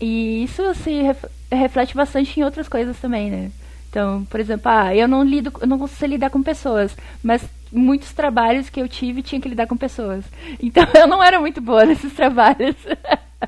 E 0.00 0.42
isso 0.44 0.74
se 0.74 1.02
reflete 1.50 1.94
bastante 1.94 2.38
em 2.38 2.42
outras 2.42 2.68
coisas 2.68 2.98
também, 2.98 3.30
né? 3.30 3.52
Então, 3.88 4.24
por 4.24 4.40
exemplo, 4.40 4.70
ah, 4.72 4.96
eu 4.96 5.06
não 5.06 5.22
lido, 5.22 5.52
eu 5.60 5.66
não 5.66 5.78
consigo 5.78 6.06
lidar 6.06 6.30
com 6.30 6.42
pessoas, 6.42 6.96
mas 7.22 7.42
muitos 7.70 8.12
trabalhos 8.12 8.70
que 8.70 8.80
eu 8.80 8.88
tive 8.88 9.22
tinha 9.22 9.40
que 9.40 9.48
lidar 9.48 9.66
com 9.66 9.76
pessoas. 9.76 10.24
Então 10.60 10.84
eu 10.94 11.06
não 11.06 11.22
era 11.22 11.38
muito 11.38 11.60
boa 11.60 11.84
nesses 11.86 12.12
trabalhos. 12.12 12.74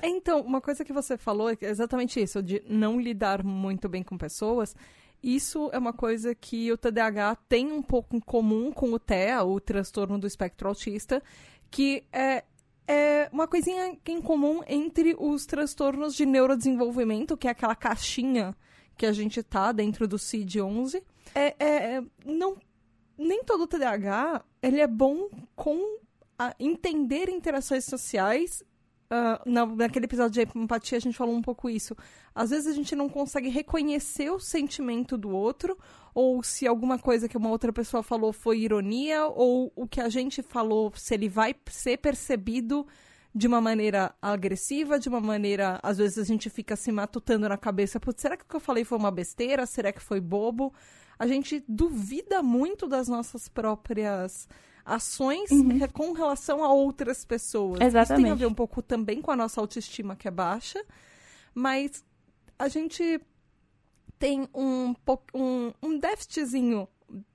Então, 0.03 0.41
uma 0.41 0.61
coisa 0.61 0.85
que 0.85 0.93
você 0.93 1.17
falou 1.17 1.51
é 1.51 1.57
exatamente 1.61 2.21
isso, 2.21 2.43
de 2.43 2.63
não 2.69 3.01
lidar 3.01 3.45
muito 3.45 3.89
bem 3.89 4.03
com 4.03 4.17
pessoas. 4.17 4.75
Isso 5.23 5.71
é 5.73 5.79
uma 5.79 5.93
coisa 5.93 6.35
que 6.35 6.71
o 6.71 6.77
TDAH 6.77 7.37
tem 7.49 7.73
um 7.73 7.83
pouco 7.83 8.17
em 8.17 8.21
comum 8.21 8.71
com 8.71 8.93
o 8.93 8.99
TEA, 8.99 9.43
o 9.43 9.59
transtorno 9.59 10.19
do 10.19 10.27
espectro 10.27 10.69
autista, 10.69 11.23
que 11.71 12.05
é, 12.13 12.45
é 12.87 13.29
uma 13.33 13.49
coisinha 13.49 13.97
em 14.07 14.21
comum 14.21 14.63
entre 14.67 15.17
os 15.19 15.47
transtornos 15.47 16.15
de 16.15 16.27
neurodesenvolvimento, 16.27 17.37
que 17.37 17.49
é 17.49 17.51
aquela 17.51 17.75
caixinha 17.75 18.55
que 18.97 19.07
a 19.07 19.13
gente 19.13 19.43
tá 19.43 19.73
dentro 19.73 20.07
do 20.07 20.17
CID-11. 20.17 21.03
É, 21.35 21.55
é, 21.59 21.97
é, 21.97 22.03
não 22.25 22.57
nem 23.17 23.45
todo 23.45 23.67
TDAH 23.67 24.45
ele 24.61 24.81
é 24.81 24.87
bom 24.87 25.29
com 25.55 25.99
entender 26.59 27.29
interações 27.29 27.85
sociais. 27.85 28.63
Na, 29.45 29.67
naquele 29.67 30.07
episódio 30.07 30.45
de 30.45 30.59
empatia 30.59 30.99
a 30.99 31.01
gente 31.01 31.17
falou 31.17 31.35
um 31.35 31.43
pouco 31.43 31.69
isso. 31.69 31.97
Às 32.35 32.51
vezes 32.51 32.67
a 32.67 32.73
gente 32.73 32.95
não 32.97 33.09
consegue 33.09 33.49
reconhecer 33.49 34.31
o 34.31 34.39
sentimento 34.39 35.17
do 35.17 35.31
outro, 35.31 35.79
ou 36.15 36.43
se 36.43 36.67
alguma 36.67 36.99
coisa 36.99 37.29
que 37.29 37.37
uma 37.37 37.51
outra 37.51 37.73
pessoa 37.73 38.03
falou 38.03 38.33
foi 38.33 38.61
ironia, 38.61 39.27
ou 39.27 39.73
o 39.77 39.87
que 39.87 40.01
a 40.01 40.09
gente 40.09 40.43
falou, 40.43 40.93
se 40.95 41.15
ele 41.15 41.29
vai 41.29 41.55
ser 41.67 41.99
percebido 41.99 42.87
de 43.35 43.47
uma 43.47 43.61
maneira 43.61 44.15
agressiva, 44.23 44.99
de 44.99 45.09
uma 45.09 45.21
maneira. 45.21 45.81
Às 45.83 45.99
vezes 45.99 46.19
a 46.19 46.25
gente 46.25 46.49
fica 46.49 46.77
se 46.77 46.93
matutando 46.93 47.49
na 47.49 47.57
cabeça, 47.57 47.99
putz, 48.01 48.23
será 48.23 48.37
que 48.37 48.45
o 48.45 48.49
que 48.49 48.57
eu 48.57 48.61
falei 48.61 48.85
foi 48.85 48.99
uma 48.99 49.11
besteira? 49.11 49.67
Será 49.67 49.93
que 49.93 50.01
foi 50.01 50.21
bobo? 50.21 50.73
a 51.19 51.27
gente 51.27 51.65
duvida 51.69 52.43
muito 52.43 52.87
das 52.87 53.09
nossas 53.09 53.49
próprias 53.49 54.49
ações 54.85 55.51
uhum. 55.51 55.81
com 55.93 56.13
relação 56.13 56.63
a 56.63 56.73
outras 56.73 57.25
pessoas. 57.25 57.81
Exatamente. 57.81 58.13
Isso 58.13 58.23
tem 58.23 58.33
a 58.33 58.35
ver 58.35 58.47
um 58.47 58.55
pouco 58.55 58.83
também 58.83 59.23
com 59.23 59.31
a 59.31 59.37
nossa 59.37 59.61
autoestima 59.61 60.15
que 60.15 60.29
é 60.29 60.31
baixa, 60.31 60.85
mas 61.55 62.05
a 62.59 62.69
gente 62.69 63.21
tem 64.19 64.49
um, 64.55 64.95
um, 65.35 65.73
um 65.83 65.99
déficitzinho 65.99 66.89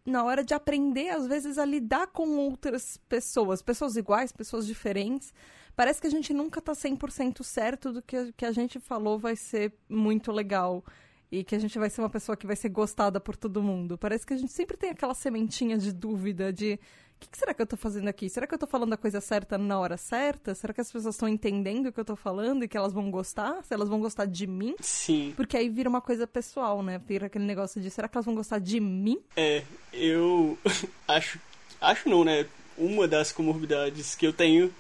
na 0.06 0.24
hora 0.24 0.44
de 0.44 0.54
aprender, 0.54 1.10
às 1.10 1.28
vezes, 1.28 1.58
a 1.58 1.66
lidar 1.66 2.08
com 2.08 2.28
outras 2.38 2.98
pessoas, 3.08 3.62
pessoas 3.62 3.96
iguais, 3.96 4.32
pessoas 4.32 4.66
diferentes. 4.66 5.34
Parece 5.76 6.02
que 6.02 6.08
a 6.08 6.10
gente 6.10 6.34
nunca 6.34 6.62
tá 6.62 6.74
100% 6.74 7.44
certo 7.44 7.94
do 7.94 8.02
que 8.02 8.34
que 8.34 8.46
a 8.46 8.52
gente 8.52 8.80
falou 8.80 9.18
vai 9.18 9.36
ser 9.36 9.74
muito 9.88 10.32
legal 10.32 10.84
e 11.32 11.44
que 11.44 11.56
a 11.56 11.60
gente 11.60 11.78
vai 11.78 11.90
ser 11.90 12.02
uma 12.02 12.10
pessoa 12.10 12.36
que 12.36 12.48
vai 12.48 12.56
ser 12.56 12.70
gostada 12.70 13.20
por 13.20 13.38
todo 13.38 13.62
mundo. 13.62 13.98
Parece 13.98 14.26
que 14.26 14.34
a 14.34 14.38
gente 14.38 14.52
sempre 14.52 14.76
tem 14.76 14.90
aquela 14.90 15.14
sementinha 15.14 15.78
de 15.78 15.94
dúvida 15.94 16.52
de 16.52 16.80
que, 17.20 17.30
que, 17.30 17.38
será 17.38 17.54
que 17.54 17.62
eu 17.62 17.68
tô 17.68 17.76
fazendo 17.76 18.08
aqui? 18.08 18.30
Será 18.30 18.48
que 18.48 18.54
eu 18.54 18.58
tô 18.58 18.68
falando 18.68 18.94
a 18.94 18.98
coisa 18.98 19.20
certa 19.20 19.58
na 19.58 19.80
hora 19.80 19.98
certa? 19.98 20.56
Será 20.56 20.74
que 20.74 20.82
as 20.82 20.92
pessoas 20.92 21.16
estão 21.16 21.28
entendendo 21.28 21.88
o 21.88 21.92
que 21.92 22.00
eu 22.00 22.06
tô 22.06 22.16
falando 22.16 22.64
e 22.64 22.68
que 22.68 22.78
elas 22.78 22.94
vão 22.94 23.12
gostar? 23.12 23.64
Se 23.64 23.74
elas 23.74 23.90
vão 23.90 24.00
gostar 24.00 24.26
de 24.26 24.48
mim? 24.48 24.76
Sim. 24.80 25.34
Porque 25.36 25.58
aí 25.58 25.70
vira 25.70 25.90
uma 25.90 26.02
coisa 26.02 26.26
pessoal, 26.26 26.82
né? 26.82 27.00
Vira 27.06 27.28
aquele 27.28 27.46
negócio 27.46 27.82
de 27.82 27.90
será 27.90 28.08
que 28.08 28.18
elas 28.18 28.26
vão 28.26 28.36
gostar 28.36 28.60
de 28.60 28.80
mim? 28.80 29.20
É, 29.36 29.64
eu 29.92 30.58
acho. 31.08 31.40
Acho 31.82 32.10
não, 32.10 32.24
né? 32.24 32.46
Uma 32.78 33.08
das 33.08 33.32
comorbidades 33.32 34.16
que 34.16 34.26
eu 34.26 34.34
tenho 34.34 34.74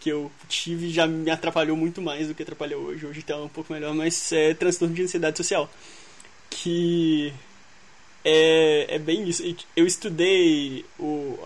que 0.00 0.10
eu 0.10 0.30
tive 0.48 0.90
já 0.90 1.06
me 1.06 1.30
atrapalhou 1.30 1.76
muito 1.76 2.00
mais 2.00 2.28
do 2.28 2.34
que 2.34 2.42
atrapalhou 2.42 2.84
hoje. 2.84 3.04
Hoje 3.04 3.20
está 3.20 3.36
um 3.36 3.48
pouco 3.48 3.72
melhor, 3.72 3.92
mas 3.94 4.32
é 4.32 4.54
transtorno 4.54 4.94
de 4.94 5.02
ansiedade 5.02 5.36
social. 5.36 5.68
Que 6.48 7.32
é, 8.24 8.94
é 8.94 8.98
bem 8.98 9.28
isso. 9.28 9.42
Eu 9.74 9.86
estudei 9.86 10.84
o, 10.98 11.38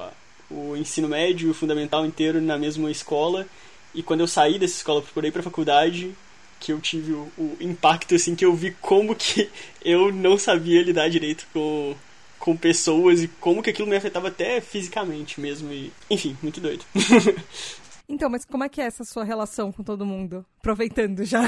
o 0.53 0.77
ensino 0.77 1.09
médio, 1.09 1.51
o 1.51 1.55
fundamental 1.55 2.05
inteiro 2.05 2.41
na 2.41 2.59
mesma 2.59 2.91
escola. 2.91 3.47
E 3.95 4.03
quando 4.03 4.21
eu 4.21 4.27
saí 4.27 4.59
dessa 4.59 4.77
escola, 4.77 5.03
procurei 5.03 5.31
para 5.31 5.43
faculdade, 5.43 6.15
que 6.59 6.73
eu 6.73 6.81
tive 6.81 7.13
o, 7.13 7.31
o, 7.37 7.57
impacto 7.61 8.15
assim 8.15 8.35
que 8.35 8.45
eu 8.45 8.55
vi 8.55 8.71
como 8.81 9.15
que 9.15 9.51
eu 9.85 10.13
não 10.13 10.39
sabia 10.39 10.83
lidar 10.83 11.09
direito 11.09 11.47
com 11.53 11.95
com 12.39 12.57
pessoas 12.57 13.23
e 13.23 13.29
como 13.29 13.63
que 13.63 13.71
aquilo 13.71 13.87
me 13.87 13.95
afetava 13.95 14.27
até 14.27 14.61
fisicamente 14.61 15.41
mesmo 15.41 15.73
e 15.73 15.93
enfim, 16.11 16.37
muito 16.43 16.61
doido. 16.61 16.85
Então, 18.13 18.29
mas 18.29 18.45
como 18.45 18.63
é 18.63 18.69
que 18.69 18.79
é 18.79 18.85
essa 18.85 19.05
sua 19.05 19.25
relação 19.25 19.73
com 19.73 19.83
todo 19.83 20.05
mundo? 20.05 20.45
Aproveitando 20.59 21.25
já. 21.25 21.41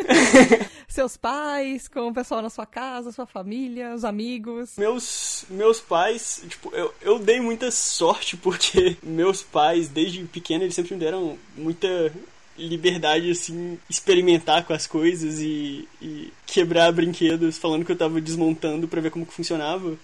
Seus 0.88 1.14
pais, 1.14 1.88
com 1.88 2.08
o 2.08 2.14
pessoal 2.14 2.40
na 2.40 2.48
sua 2.48 2.64
casa, 2.64 3.12
sua 3.12 3.26
família, 3.26 3.94
os 3.94 4.02
amigos. 4.02 4.78
Meus, 4.78 5.44
meus 5.50 5.82
pais, 5.82 6.42
tipo, 6.48 6.74
eu, 6.74 6.94
eu 7.02 7.18
dei 7.18 7.38
muita 7.38 7.70
sorte 7.70 8.34
porque 8.34 8.96
meus 9.04 9.42
pais, 9.42 9.86
desde 9.86 10.24
pequeno, 10.24 10.64
eles 10.64 10.74
sempre 10.74 10.94
me 10.94 11.00
deram 11.00 11.38
muita 11.54 12.10
liberdade, 12.56 13.30
assim, 13.30 13.78
experimentar 13.90 14.64
com 14.64 14.72
as 14.72 14.86
coisas 14.86 15.38
e, 15.40 15.86
e 16.00 16.32
quebrar 16.46 16.92
brinquedos, 16.92 17.58
falando 17.58 17.84
que 17.84 17.92
eu 17.92 17.98
tava 17.98 18.22
desmontando 18.22 18.88
para 18.88 19.02
ver 19.02 19.10
como 19.10 19.26
que 19.26 19.34
funcionava 19.34 19.98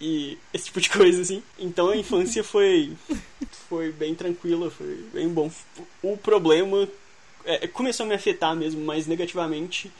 e 0.00 0.36
esse 0.52 0.66
tipo 0.66 0.80
de 0.80 0.90
coisa, 0.90 1.22
assim. 1.22 1.42
Então 1.58 1.88
a 1.88 1.96
infância 1.96 2.42
foi, 2.44 2.92
foi 3.68 3.92
bem 3.92 4.14
tranquila, 4.14 4.70
foi 4.70 5.04
bem 5.12 5.28
bom. 5.28 5.50
O 6.02 6.16
problema 6.16 6.88
é, 7.44 7.66
começou 7.66 8.04
a 8.04 8.08
me 8.08 8.14
afetar 8.14 8.54
mesmo, 8.54 8.84
mais 8.84 9.06
negativamente 9.06 9.90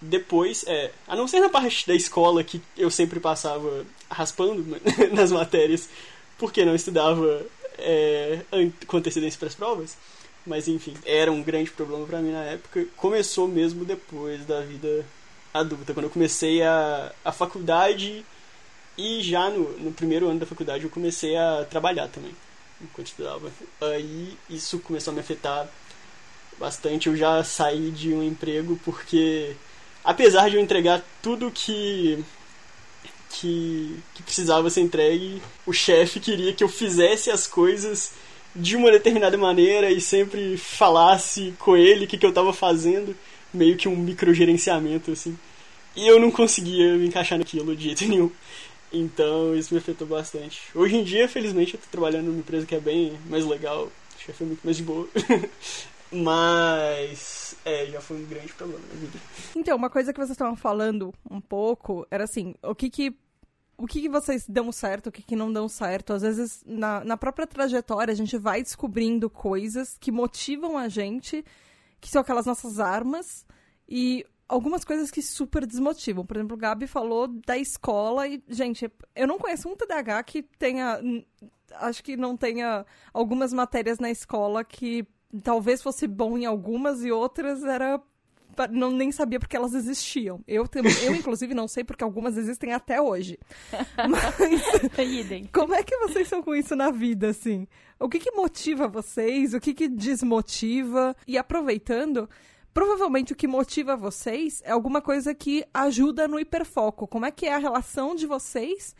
depois, 0.00 0.64
é, 0.66 0.90
a 1.06 1.14
não 1.14 1.28
ser 1.28 1.40
na 1.40 1.48
parte 1.48 1.86
da 1.86 1.94
escola 1.94 2.42
que 2.42 2.60
eu 2.76 2.90
sempre 2.90 3.20
passava 3.20 3.86
raspando 4.10 4.64
nas 5.12 5.30
matérias, 5.30 5.88
porque 6.36 6.64
não 6.64 6.74
estudava 6.74 7.46
é, 7.78 8.40
com 8.86 8.96
antecedência 8.96 9.38
para 9.38 9.48
as 9.48 9.54
provas. 9.54 9.96
Mas 10.44 10.66
enfim, 10.66 10.94
era 11.04 11.30
um 11.30 11.40
grande 11.40 11.70
problema 11.70 12.04
para 12.04 12.20
mim 12.20 12.32
na 12.32 12.42
época. 12.44 12.84
Começou 12.96 13.46
mesmo 13.46 13.84
depois 13.84 14.44
da 14.44 14.60
vida 14.60 15.06
adulta, 15.54 15.94
quando 15.94 16.04
eu 16.04 16.10
comecei 16.10 16.62
a, 16.62 17.12
a 17.24 17.30
faculdade 17.30 18.24
e 18.96 19.20
já 19.22 19.50
no, 19.50 19.78
no 19.78 19.92
primeiro 19.92 20.28
ano 20.28 20.40
da 20.40 20.46
faculdade 20.46 20.84
eu 20.84 20.90
comecei 20.90 21.36
a 21.36 21.66
trabalhar 21.68 22.08
também, 22.08 22.32
estudava. 23.02 23.50
Aí 23.80 24.36
isso 24.48 24.78
começou 24.78 25.12
a 25.12 25.14
me 25.14 25.20
afetar 25.20 25.68
bastante. 26.58 27.08
Eu 27.08 27.16
já 27.16 27.42
saí 27.44 27.90
de 27.90 28.12
um 28.12 28.22
emprego 28.22 28.78
porque, 28.84 29.56
apesar 30.04 30.48
de 30.48 30.56
eu 30.56 30.62
entregar 30.62 31.02
tudo 31.22 31.50
que 31.50 32.24
que, 33.32 33.96
que 34.14 34.22
precisava 34.22 34.68
ser 34.68 34.82
entregue, 34.82 35.42
o 35.66 35.72
chefe 35.72 36.20
queria 36.20 36.52
que 36.52 36.62
eu 36.62 36.68
fizesse 36.68 37.30
as 37.30 37.46
coisas 37.46 38.12
de 38.54 38.76
uma 38.76 38.90
determinada 38.90 39.36
maneira 39.38 39.90
e 39.90 40.00
sempre 40.00 40.58
falasse 40.58 41.54
com 41.58 41.76
ele 41.76 42.04
o 42.04 42.08
que, 42.08 42.18
que 42.18 42.26
eu 42.26 42.30
estava 42.30 42.52
fazendo, 42.52 43.16
meio 43.52 43.76
que 43.76 43.88
um 43.88 43.96
microgerenciamento 43.96 45.12
assim. 45.12 45.38
E 45.96 46.06
eu 46.06 46.20
não 46.20 46.30
conseguia 46.30 46.94
me 46.96 47.06
encaixar 47.06 47.38
naquilo 47.38 47.74
de 47.74 47.84
jeito 47.84 48.06
nenhum. 48.06 48.30
Então 48.92 49.54
isso 49.56 49.72
me 49.72 49.80
afetou 49.80 50.06
bastante. 50.06 50.62
Hoje 50.74 50.96
em 50.96 51.04
dia, 51.04 51.28
felizmente, 51.28 51.74
eu 51.74 51.80
tô 51.80 51.86
trabalhando 51.90 52.26
numa 52.26 52.38
empresa 52.38 52.66
que 52.66 52.74
é 52.74 52.80
bem 52.80 53.18
mais 53.26 53.44
legal, 53.46 53.84
o 53.86 54.18
chefe 54.18 54.44
é 54.44 54.46
muito 54.46 54.62
mais 54.62 54.76
de 54.76 54.82
boa. 54.82 55.08
Mas 56.12 57.56
é, 57.64 57.86
já 57.86 58.00
foi 58.00 58.18
um 58.18 58.26
grande 58.26 58.52
problema 58.52 58.82
na 58.92 59.00
vida. 59.00 59.18
Então, 59.56 59.76
uma 59.76 59.88
coisa 59.88 60.12
que 60.12 60.18
vocês 60.18 60.32
estavam 60.32 60.54
falando 60.54 61.14
um 61.30 61.40
pouco 61.40 62.06
era 62.10 62.24
assim, 62.24 62.54
o 62.62 62.74
que 62.74 62.90
que 62.90 63.16
o 63.82 63.86
que, 63.86 64.02
que 64.02 64.08
vocês 64.08 64.44
dão 64.48 64.70
certo, 64.70 65.08
o 65.08 65.12
que, 65.12 65.22
que 65.22 65.34
não 65.34 65.52
dão 65.52 65.68
certo. 65.68 66.12
Às 66.12 66.22
vezes, 66.22 66.62
na, 66.64 67.02
na 67.02 67.16
própria 67.16 67.48
trajetória, 67.48 68.12
a 68.12 68.14
gente 68.14 68.36
vai 68.36 68.62
descobrindo 68.62 69.28
coisas 69.28 69.96
que 69.98 70.12
motivam 70.12 70.78
a 70.78 70.88
gente, 70.88 71.44
que 72.00 72.08
são 72.08 72.22
aquelas 72.22 72.46
nossas 72.46 72.78
armas, 72.78 73.44
e 73.88 74.24
algumas 74.48 74.84
coisas 74.84 75.10
que 75.10 75.22
super 75.22 75.66
desmotivam. 75.66 76.24
Por 76.24 76.36
exemplo, 76.36 76.56
o 76.56 76.60
Gabi 76.60 76.86
falou 76.86 77.28
da 77.28 77.56
escola 77.56 78.26
e, 78.26 78.42
gente, 78.48 78.90
eu 79.14 79.26
não 79.26 79.38
conheço 79.38 79.68
um 79.68 79.76
TDAH 79.76 80.22
que 80.24 80.42
tenha. 80.42 81.00
Acho 81.76 82.02
que 82.04 82.16
não 82.16 82.36
tenha 82.36 82.84
algumas 83.12 83.52
matérias 83.52 83.98
na 83.98 84.10
escola 84.10 84.62
que 84.62 85.06
talvez 85.42 85.82
fosse 85.82 86.06
bom 86.06 86.36
em 86.36 86.44
algumas 86.44 87.02
e 87.02 87.10
outras 87.10 87.64
era 87.64 87.98
não, 88.70 88.90
nem 88.90 89.10
sabia 89.10 89.40
porque 89.40 89.56
elas 89.56 89.74
existiam. 89.74 90.42
Eu, 90.46 90.66
eu, 91.02 91.14
inclusive, 91.14 91.54
não 91.54 91.66
sei 91.66 91.84
porque 91.84 92.04
algumas 92.04 92.36
existem 92.36 92.72
até 92.72 93.00
hoje. 93.00 93.38
Mas 94.08 94.34
como 95.52 95.74
é 95.74 95.82
que 95.82 95.96
vocês 95.98 96.28
são 96.28 96.42
com 96.42 96.54
isso 96.54 96.76
na 96.76 96.90
vida, 96.90 97.28
assim? 97.28 97.66
O 97.98 98.08
que, 98.08 98.18
que 98.18 98.32
motiva 98.32 98.88
vocês? 98.88 99.54
O 99.54 99.60
que, 99.60 99.72
que 99.72 99.88
desmotiva? 99.88 101.16
E 101.26 101.38
aproveitando, 101.38 102.28
provavelmente 102.72 103.32
o 103.32 103.36
que 103.36 103.46
motiva 103.46 103.96
vocês 103.96 104.62
é 104.64 104.72
alguma 104.72 105.00
coisa 105.00 105.34
que 105.34 105.64
ajuda 105.72 106.26
no 106.26 106.38
hiperfoco. 106.38 107.06
Como 107.06 107.26
é 107.26 107.30
que 107.30 107.46
é 107.46 107.54
a 107.54 107.58
relação 107.58 108.14
de 108.14 108.26
vocês 108.26 108.94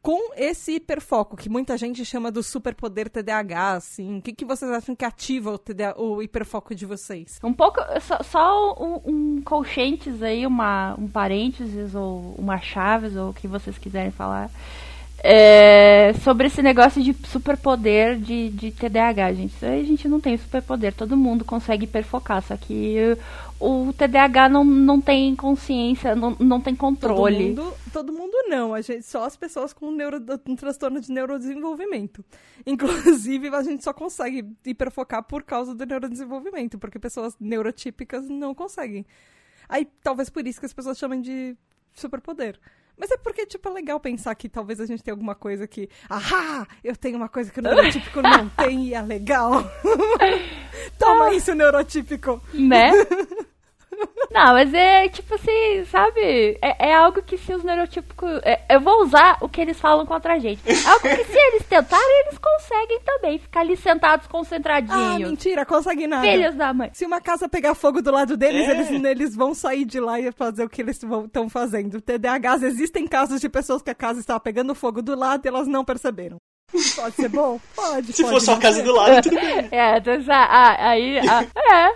com 0.00 0.32
esse 0.36 0.76
hiperfoco, 0.76 1.36
que 1.36 1.48
muita 1.48 1.76
gente 1.76 2.04
chama 2.04 2.30
do 2.30 2.42
superpoder 2.42 3.10
TDAH, 3.10 3.72
assim, 3.72 4.18
o 4.18 4.22
que, 4.22 4.32
que 4.32 4.44
vocês 4.44 4.70
acham 4.70 4.94
que 4.94 5.04
ativa 5.04 5.50
o, 5.50 5.58
TDA, 5.58 6.00
o 6.00 6.22
hiperfoco 6.22 6.74
de 6.74 6.86
vocês? 6.86 7.38
Um 7.42 7.52
pouco, 7.52 7.80
só, 8.00 8.22
só 8.22 8.74
um, 8.80 9.00
um 9.04 9.42
colchentes 9.42 10.22
aí, 10.22 10.46
uma, 10.46 10.94
um 10.98 11.08
parênteses 11.08 11.94
ou 11.94 12.34
uma 12.38 12.60
chaves, 12.60 13.16
ou 13.16 13.30
o 13.30 13.34
que 13.34 13.48
vocês 13.48 13.76
quiserem 13.76 14.10
falar. 14.10 14.50
É, 15.20 16.12
sobre 16.22 16.46
esse 16.46 16.62
negócio 16.62 17.02
de 17.02 17.12
superpoder 17.26 18.16
de, 18.16 18.50
de 18.50 18.70
TDAH, 18.70 19.32
gente. 19.32 19.64
A 19.64 19.82
gente 19.82 20.06
não 20.06 20.20
tem 20.20 20.36
superpoder, 20.36 20.94
todo 20.94 21.16
mundo 21.16 21.44
consegue 21.44 21.84
hiperfocar, 21.84 22.40
só 22.40 22.56
que 22.56 23.16
o 23.58 23.92
TDAH 23.92 24.48
não, 24.48 24.62
não 24.62 25.00
tem 25.00 25.34
consciência, 25.34 26.14
não, 26.14 26.36
não 26.38 26.60
tem 26.60 26.76
controle. 26.76 27.52
Todo 27.52 27.64
mundo, 27.64 27.76
todo 27.92 28.12
mundo 28.12 28.36
não, 28.46 28.72
a 28.72 28.80
gente, 28.80 29.02
só 29.02 29.24
as 29.24 29.36
pessoas 29.36 29.72
com 29.72 29.90
neuro, 29.90 30.24
um 30.46 30.54
transtorno 30.54 31.00
de 31.00 31.10
neurodesenvolvimento. 31.10 32.24
Inclusive, 32.64 33.48
a 33.48 33.62
gente 33.62 33.82
só 33.82 33.92
consegue 33.92 34.48
hiperfocar 34.64 35.24
por 35.24 35.42
causa 35.42 35.74
do 35.74 35.84
neurodesenvolvimento, 35.84 36.78
porque 36.78 36.98
pessoas 36.98 37.34
neurotípicas 37.40 38.28
não 38.28 38.54
conseguem. 38.54 39.04
Aí, 39.68 39.84
talvez 40.00 40.30
por 40.30 40.46
isso 40.46 40.60
que 40.60 40.66
as 40.66 40.72
pessoas 40.72 40.96
chamam 40.96 41.20
de 41.20 41.56
superpoder. 41.92 42.60
Mas 42.98 43.10
é 43.12 43.16
porque, 43.16 43.46
tipo, 43.46 43.68
é 43.68 43.72
legal 43.72 44.00
pensar 44.00 44.34
que 44.34 44.48
talvez 44.48 44.80
a 44.80 44.86
gente 44.86 45.02
tenha 45.02 45.14
alguma 45.14 45.34
coisa 45.34 45.66
que. 45.66 45.88
Ahá! 46.08 46.66
Eu 46.82 46.96
tenho 46.96 47.16
uma 47.16 47.28
coisa 47.28 47.50
que 47.50 47.60
o 47.60 47.62
neurotípico 47.62 48.20
não 48.20 48.48
tem 48.58 48.86
e 48.86 48.94
é 48.94 49.00
legal. 49.00 49.64
Toma 50.98 51.32
isso, 51.32 51.54
neurotípico. 51.54 52.42
Né? 52.52 52.90
Não, 54.30 54.52
mas 54.52 54.72
é 54.74 55.08
tipo 55.08 55.34
assim, 55.34 55.84
sabe? 55.90 56.58
É, 56.60 56.90
é 56.90 56.94
algo 56.94 57.22
que 57.22 57.38
se 57.38 57.54
os 57.54 57.64
neurotípicos. 57.64 58.40
É, 58.44 58.60
eu 58.68 58.80
vou 58.80 59.02
usar 59.02 59.38
o 59.40 59.48
que 59.48 59.60
eles 59.60 59.80
falam 59.80 60.04
contra 60.04 60.34
a 60.34 60.38
gente. 60.38 60.60
É 60.66 60.88
algo 60.88 61.00
que 61.00 61.24
se 61.24 61.38
eles 61.38 61.66
tentarem, 61.66 62.24
eles 62.26 62.38
conseguem 62.38 63.00
também 63.00 63.38
ficar 63.38 63.60
ali 63.60 63.76
sentados 63.76 64.26
concentradinhos. 64.26 65.14
Ah, 65.14 65.18
mentira, 65.18 65.64
conseguem 65.64 66.06
nada. 66.06 66.26
Filhos 66.26 66.54
da 66.54 66.74
mãe. 66.74 66.90
Se 66.92 67.06
uma 67.06 67.20
casa 67.20 67.48
pegar 67.48 67.74
fogo 67.74 68.02
do 68.02 68.10
lado 68.10 68.36
deles, 68.36 68.68
é. 68.68 68.70
eles, 68.72 68.90
eles 68.90 69.34
vão 69.34 69.54
sair 69.54 69.84
de 69.84 69.98
lá 69.98 70.20
e 70.20 70.30
fazer 70.30 70.64
o 70.64 70.68
que 70.68 70.82
eles 70.82 71.02
estão 71.02 71.48
fazendo. 71.48 72.00
TDAHs, 72.00 72.62
existem 72.62 73.06
casos 73.06 73.40
de 73.40 73.48
pessoas 73.48 73.82
que 73.82 73.90
a 73.90 73.94
casa 73.94 74.20
estava 74.20 74.40
pegando 74.40 74.74
fogo 74.74 75.00
do 75.00 75.16
lado 75.16 75.44
e 75.44 75.48
elas 75.48 75.66
não 75.66 75.84
perceberam. 75.84 76.38
Pode 76.94 77.14
ser 77.16 77.28
bom? 77.28 77.58
Pode. 77.74 78.12
Se 78.12 78.22
pode 78.22 78.34
for 78.34 78.40
só 78.40 78.52
a 78.54 78.58
casa 78.58 78.82
do 78.82 78.92
lado, 78.92 79.22
tudo 79.22 79.36
bem. 79.40 79.68
É, 79.70 79.96
então, 79.96 80.14
ah, 80.28 80.90
aí. 80.90 81.18
Ah, 81.26 81.46
é. 81.74 81.94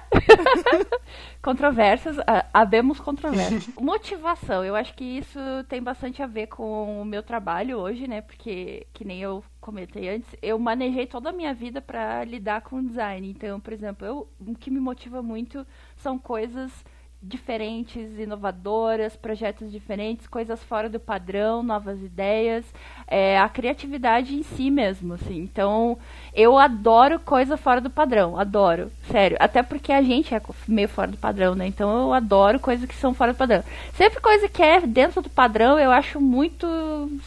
controvérsias, 1.43 2.17
uh, 2.19 2.47
habemos 2.55 3.01
controvérsias. 3.01 3.69
Motivação, 3.77 4.65
eu 4.65 4.77
acho 4.77 4.95
que 4.95 5.05
isso 5.05 5.39
tem 5.69 5.83
bastante 5.83 6.23
a 6.23 6.27
ver 6.27 6.47
com 6.47 7.03
o 7.03 7.05
meu 7.05 7.23
trabalho 7.23 7.79
hoje, 7.79 8.07
né? 8.07 8.21
Porque, 8.21 8.87
que 8.93 9.05
nem 9.05 9.21
eu 9.21 9.43
comentei 9.61 10.09
antes, 10.09 10.35
eu 10.41 10.59
manejei 10.59 11.07
toda 11.07 11.31
a 11.31 11.33
minha 11.33 11.53
vida 11.53 11.81
para 11.81 12.25
lidar 12.25 12.63
com 12.63 12.83
design. 12.83 13.29
Então, 13.29 13.59
por 13.59 13.73
exemplo, 13.73 14.07
eu, 14.07 14.29
o 14.41 14.55
que 14.55 14.71
me 14.71 14.81
motiva 14.81 15.21
muito 15.21 15.67
são 15.97 16.17
coisas 16.17 16.85
diferentes, 17.23 18.19
inovadoras, 18.19 19.15
projetos 19.15 19.71
diferentes, 19.71 20.27
coisas 20.27 20.63
fora 20.65 20.89
do 20.89 20.99
padrão, 20.99 21.63
novas 21.63 22.03
ideias, 22.03 22.65
é, 23.07 23.39
a 23.39 23.49
criatividade 23.49 24.35
em 24.35 24.43
si 24.43 24.71
mesmo, 24.71 25.15
assim. 25.15 25.39
Então, 25.39 25.97
eu 26.35 26.59
adoro 26.59 27.21
coisa 27.21 27.57
fora 27.57 27.81
do 27.81 27.89
padrão, 27.89 28.39
adoro, 28.39 28.91
sério. 29.09 29.37
Até 29.39 29.63
porque 29.63 29.93
a 29.93 30.03
gente 30.03 30.35
é 30.35 30.43
meio 30.67 30.89
fora 30.89 31.13
do 31.13 31.17
padrão, 31.17 31.55
né? 31.55 31.67
Então, 31.67 32.09
eu 32.09 32.13
adoro 32.13 32.59
coisas 32.59 32.89
que 32.89 32.95
são 32.97 33.15
fora 33.15 33.33
do 33.33 33.37
padrão. 33.37 33.63
Sempre 33.95 34.21
coisa 34.21 34.49
que 34.49 34.63
é 34.63 34.81
dentro 34.81 35.23
do 35.23 35.31
padrão, 35.31 35.79
eu 35.79 35.93
acho 35.93 36.21
muito 36.21 36.67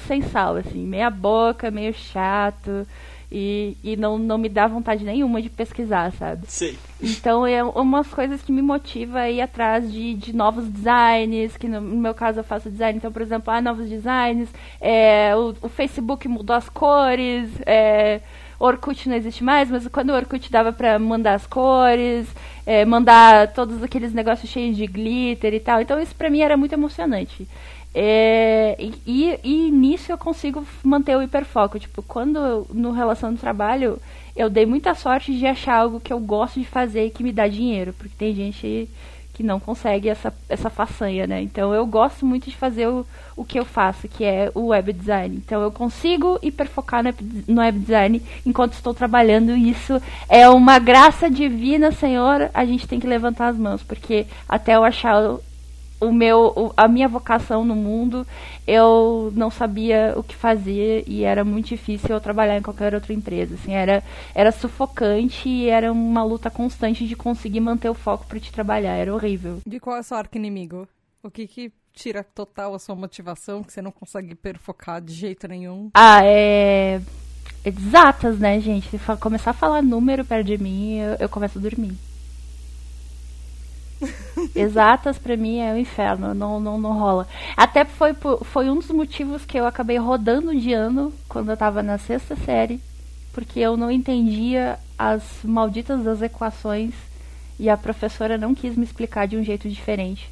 sem 0.08 0.22
sal, 0.22 0.58
assim, 0.58 0.86
meia 0.86 1.10
boca, 1.10 1.72
meio 1.72 1.94
chato. 1.94 2.86
E, 3.38 3.76
e 3.84 3.98
não, 3.98 4.18
não 4.18 4.38
me 4.38 4.48
dá 4.48 4.66
vontade 4.66 5.04
nenhuma 5.04 5.42
de 5.42 5.50
pesquisar, 5.50 6.14
sabe? 6.14 6.46
Sim. 6.48 6.78
Então 7.02 7.46
é 7.46 7.62
umas 7.62 8.08
coisas 8.08 8.42
que 8.42 8.50
me 8.50 8.62
motiva 8.62 9.20
a 9.20 9.30
ir 9.30 9.42
atrás 9.42 9.92
de, 9.92 10.14
de 10.14 10.34
novos 10.34 10.70
designs, 10.70 11.58
que 11.58 11.68
no, 11.68 11.82
no 11.82 11.98
meu 11.98 12.14
caso 12.14 12.40
eu 12.40 12.46
faço 12.46 12.72
design, 12.72 12.98
então, 12.98 13.12
por 13.12 13.22
exemplo, 13.22 13.54
há 13.54 13.60
novos 13.60 13.90
designs, 13.90 14.48
é, 14.80 15.36
o, 15.36 15.54
o 15.64 15.68
Facebook 15.68 16.26
mudou 16.30 16.56
as 16.56 16.70
cores, 16.70 17.50
é, 17.66 18.22
Orkut 18.58 19.10
não 19.10 19.18
existe 19.18 19.44
mais, 19.44 19.70
mas 19.70 19.86
quando 19.90 20.12
o 20.12 20.16
Orkut 20.16 20.50
dava 20.50 20.72
para 20.72 20.98
mandar 20.98 21.34
as 21.34 21.46
cores, 21.46 22.28
é, 22.66 22.86
mandar 22.86 23.52
todos 23.52 23.84
aqueles 23.84 24.14
negócios 24.14 24.50
cheios 24.50 24.78
de 24.78 24.88
glitter 24.88 25.54
e 25.54 25.60
tal. 25.60 25.82
Então 25.82 26.00
isso 26.00 26.16
para 26.16 26.30
mim 26.30 26.40
era 26.40 26.56
muito 26.56 26.74
emocionante. 26.74 27.46
É, 27.98 28.76
e, 29.08 29.40
e, 29.42 29.72
nisso 29.72 30.12
eu 30.12 30.18
consigo 30.18 30.68
manter 30.84 31.16
o 31.16 31.24
hiperfoco. 31.24 31.80
Tipo, 31.80 32.04
quando 32.04 32.68
no 32.74 32.92
relação 32.92 33.34
do 33.34 33.40
trabalho, 33.40 33.98
eu 34.36 34.50
dei 34.50 34.66
muita 34.66 34.94
sorte 34.94 35.34
de 35.34 35.48
achar 35.48 35.78
algo 35.78 36.02
que 36.02 36.12
eu 36.12 36.20
gosto 36.20 36.60
de 36.60 36.66
fazer 36.66 37.06
e 37.06 37.10
que 37.10 37.24
me 37.24 37.32
dá 37.32 37.48
dinheiro. 37.48 37.94
Porque 37.94 38.14
tem 38.18 38.36
gente 38.36 38.90
que 39.34 39.44
não 39.44 39.62
consegue 39.62 40.10
essa, 40.10 40.34
essa 40.50 40.70
façanha, 40.70 41.26
né? 41.26 41.42
Então 41.42 41.74
eu 41.74 41.86
gosto 41.86 42.26
muito 42.26 42.50
de 42.50 42.56
fazer 42.58 42.88
o, 42.88 43.06
o 43.36 43.46
que 43.46 43.60
eu 43.60 43.66
faço, 43.66 44.10
que 44.10 44.26
é 44.26 44.52
o 44.54 44.68
web 44.68 44.92
design. 44.92 45.38
Então 45.38 45.62
eu 45.62 45.72
consigo 45.72 46.38
hiperfocar 46.42 47.02
no, 47.02 47.14
no 47.48 47.62
web 47.62 47.80
design 47.80 48.22
enquanto 48.46 48.74
estou 48.74 48.94
trabalhando. 48.94 49.56
Isso 49.56 50.02
é 50.28 50.50
uma 50.50 50.80
graça 50.80 51.30
divina, 51.30 51.94
Senhor. 51.94 52.50
A 52.54 52.66
gente 52.66 52.88
tem 52.88 53.00
que 53.00 53.08
levantar 53.08 53.48
as 53.48 53.58
mãos, 53.58 53.82
porque 53.82 54.26
até 54.50 54.76
eu 54.76 54.84
achar 54.84 55.38
o 56.06 56.14
meu, 56.14 56.74
a 56.78 56.88
minha 56.88 57.08
vocação 57.08 57.66
no 57.66 57.76
mundo, 57.76 58.26
eu 58.68 59.32
não 59.36 59.50
sabia 59.50 60.14
o 60.16 60.24
que 60.24 60.36
fazer 60.36 61.04
e 61.08 61.24
era 61.24 61.44
muito 61.44 61.68
difícil 61.68 62.10
eu 62.10 62.22
trabalhar 62.22 62.58
em 62.58 62.62
qualquer 62.62 62.94
outra 62.94 63.14
empresa. 63.14 63.56
Assim, 63.56 63.74
era, 63.74 64.04
era 64.34 64.52
sufocante 64.52 65.48
e 65.50 65.70
era 65.70 65.92
uma 65.92 66.24
luta 66.24 66.50
constante 66.50 67.08
de 67.08 67.16
conseguir 67.16 67.60
manter 67.60 67.90
o 67.90 67.94
foco 67.94 68.26
para 68.26 68.40
te 68.40 68.52
trabalhar. 68.52 68.96
Era 68.96 69.14
horrível. 69.14 69.60
De 69.66 69.80
qual 69.80 69.98
é 69.98 70.00
o 70.00 70.04
seu 70.04 70.18
arco 70.18 70.38
inimigo? 70.38 70.88
O 71.24 71.30
que 71.30 71.48
que 71.48 71.72
tira 71.94 72.24
total 72.24 72.76
a 72.76 72.80
sua 72.80 72.96
motivação, 72.96 73.64
que 73.64 73.74
você 73.74 73.82
não 73.82 73.92
consegue 73.92 74.36
perfocar 74.36 75.02
de 75.02 75.14
jeito 75.14 75.48
nenhum? 75.48 75.90
Ah, 75.94 76.20
é. 76.24 77.02
Exatas, 77.64 78.38
né, 78.38 78.60
gente? 78.60 78.88
Se 78.90 79.00
começar 79.20 79.52
a 79.52 79.54
falar 79.54 79.82
número 79.82 80.24
perto 80.24 80.46
de 80.46 80.58
mim, 80.58 81.00
eu, 81.00 81.16
eu 81.22 81.30
começo 81.30 81.58
a 81.58 81.62
dormir. 81.62 81.98
Exatas 84.56 85.18
para 85.18 85.36
mim 85.36 85.60
é 85.60 85.74
o 85.74 85.78
inferno, 85.78 86.34
não, 86.34 86.60
não, 86.60 86.80
não 86.80 86.98
rola. 86.98 87.28
Até 87.58 87.84
foi, 87.84 88.16
foi 88.44 88.70
um 88.70 88.76
dos 88.76 88.90
motivos 88.90 89.44
que 89.44 89.60
eu 89.60 89.66
acabei 89.66 89.98
rodando 89.98 90.56
de 90.58 90.72
ano 90.72 91.14
quando 91.28 91.52
eu 91.52 91.58
tava 91.58 91.84
na 91.84 91.98
sexta 91.98 92.38
série, 92.38 92.80
porque 93.34 93.60
eu 93.60 93.76
não 93.76 93.92
entendia 93.92 94.80
as 94.98 95.24
malditas 95.44 96.04
das 96.04 96.22
equações 96.22 96.94
e 97.60 97.70
a 97.70 97.76
professora 97.76 98.38
não 98.38 98.56
quis 98.56 98.78
me 98.78 98.86
explicar 98.86 99.28
de 99.28 99.36
um 99.36 99.44
jeito 99.44 99.68
diferente. 99.68 100.30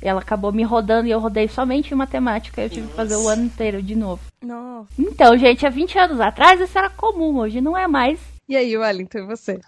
Ela 0.00 0.20
acabou 0.20 0.52
me 0.52 0.62
rodando 0.62 1.08
e 1.08 1.10
eu 1.10 1.18
rodei 1.18 1.48
somente 1.48 1.92
em 1.92 1.96
matemática. 1.96 2.62
Eu 2.62 2.68
tive 2.68 2.82
Nossa. 2.82 2.90
que 2.90 2.96
fazer 2.96 3.16
o 3.16 3.28
ano 3.28 3.44
inteiro 3.44 3.82
de 3.82 3.96
novo. 3.96 4.20
Nossa. 4.42 4.88
Então, 4.98 5.36
gente, 5.36 5.66
há 5.66 5.70
20 5.70 5.98
anos 5.98 6.20
atrás 6.20 6.60
isso 6.60 6.78
era 6.78 6.90
comum, 6.90 7.38
hoje 7.38 7.60
não 7.60 7.76
é 7.76 7.88
mais. 7.88 8.20
E 8.48 8.56
aí, 8.56 8.76
Wellington, 8.76 9.18
e 9.18 9.26
você? 9.26 9.60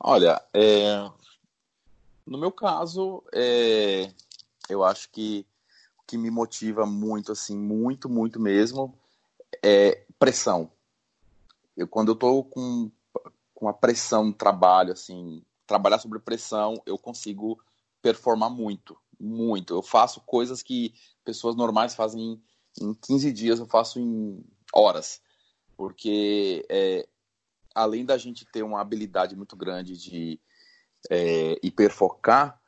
Olha, 0.00 0.40
é, 0.54 1.04
no 2.26 2.38
meu 2.38 2.52
caso, 2.52 3.22
é, 3.32 4.12
eu 4.68 4.84
acho 4.84 5.10
que 5.10 5.46
o 5.98 6.02
que 6.06 6.16
me 6.16 6.30
motiva 6.30 6.86
muito, 6.86 7.32
assim, 7.32 7.56
muito, 7.56 8.08
muito 8.08 8.40
mesmo, 8.40 8.96
é 9.62 10.04
pressão. 10.18 10.70
Eu, 11.76 11.88
quando 11.88 12.08
eu 12.08 12.14
estou 12.14 12.44
com, 12.44 12.90
com 13.54 13.68
a 13.68 13.72
pressão 13.72 14.26
no 14.26 14.32
trabalho, 14.32 14.92
assim, 14.92 15.42
trabalhar 15.66 15.98
sobre 15.98 16.18
pressão, 16.18 16.74
eu 16.86 16.98
consigo 16.98 17.58
performar 18.00 18.50
muito, 18.50 18.96
muito. 19.18 19.74
Eu 19.74 19.82
faço 19.82 20.20
coisas 20.20 20.62
que 20.62 20.94
pessoas 21.24 21.56
normais 21.56 21.94
fazem 21.94 22.40
em, 22.80 22.90
em 22.90 22.94
15 22.94 23.32
dias, 23.32 23.58
eu 23.58 23.66
faço 23.66 23.98
em 23.98 24.44
horas. 24.72 25.20
Porque 25.76 26.66
é, 26.68 27.08
além 27.74 28.04
da 28.04 28.18
gente 28.18 28.44
ter 28.44 28.62
uma 28.62 28.80
habilidade 28.80 29.36
muito 29.36 29.56
grande 29.56 29.96
de 29.96 30.40
é, 31.10 31.58
hiperfocar, 31.62 32.60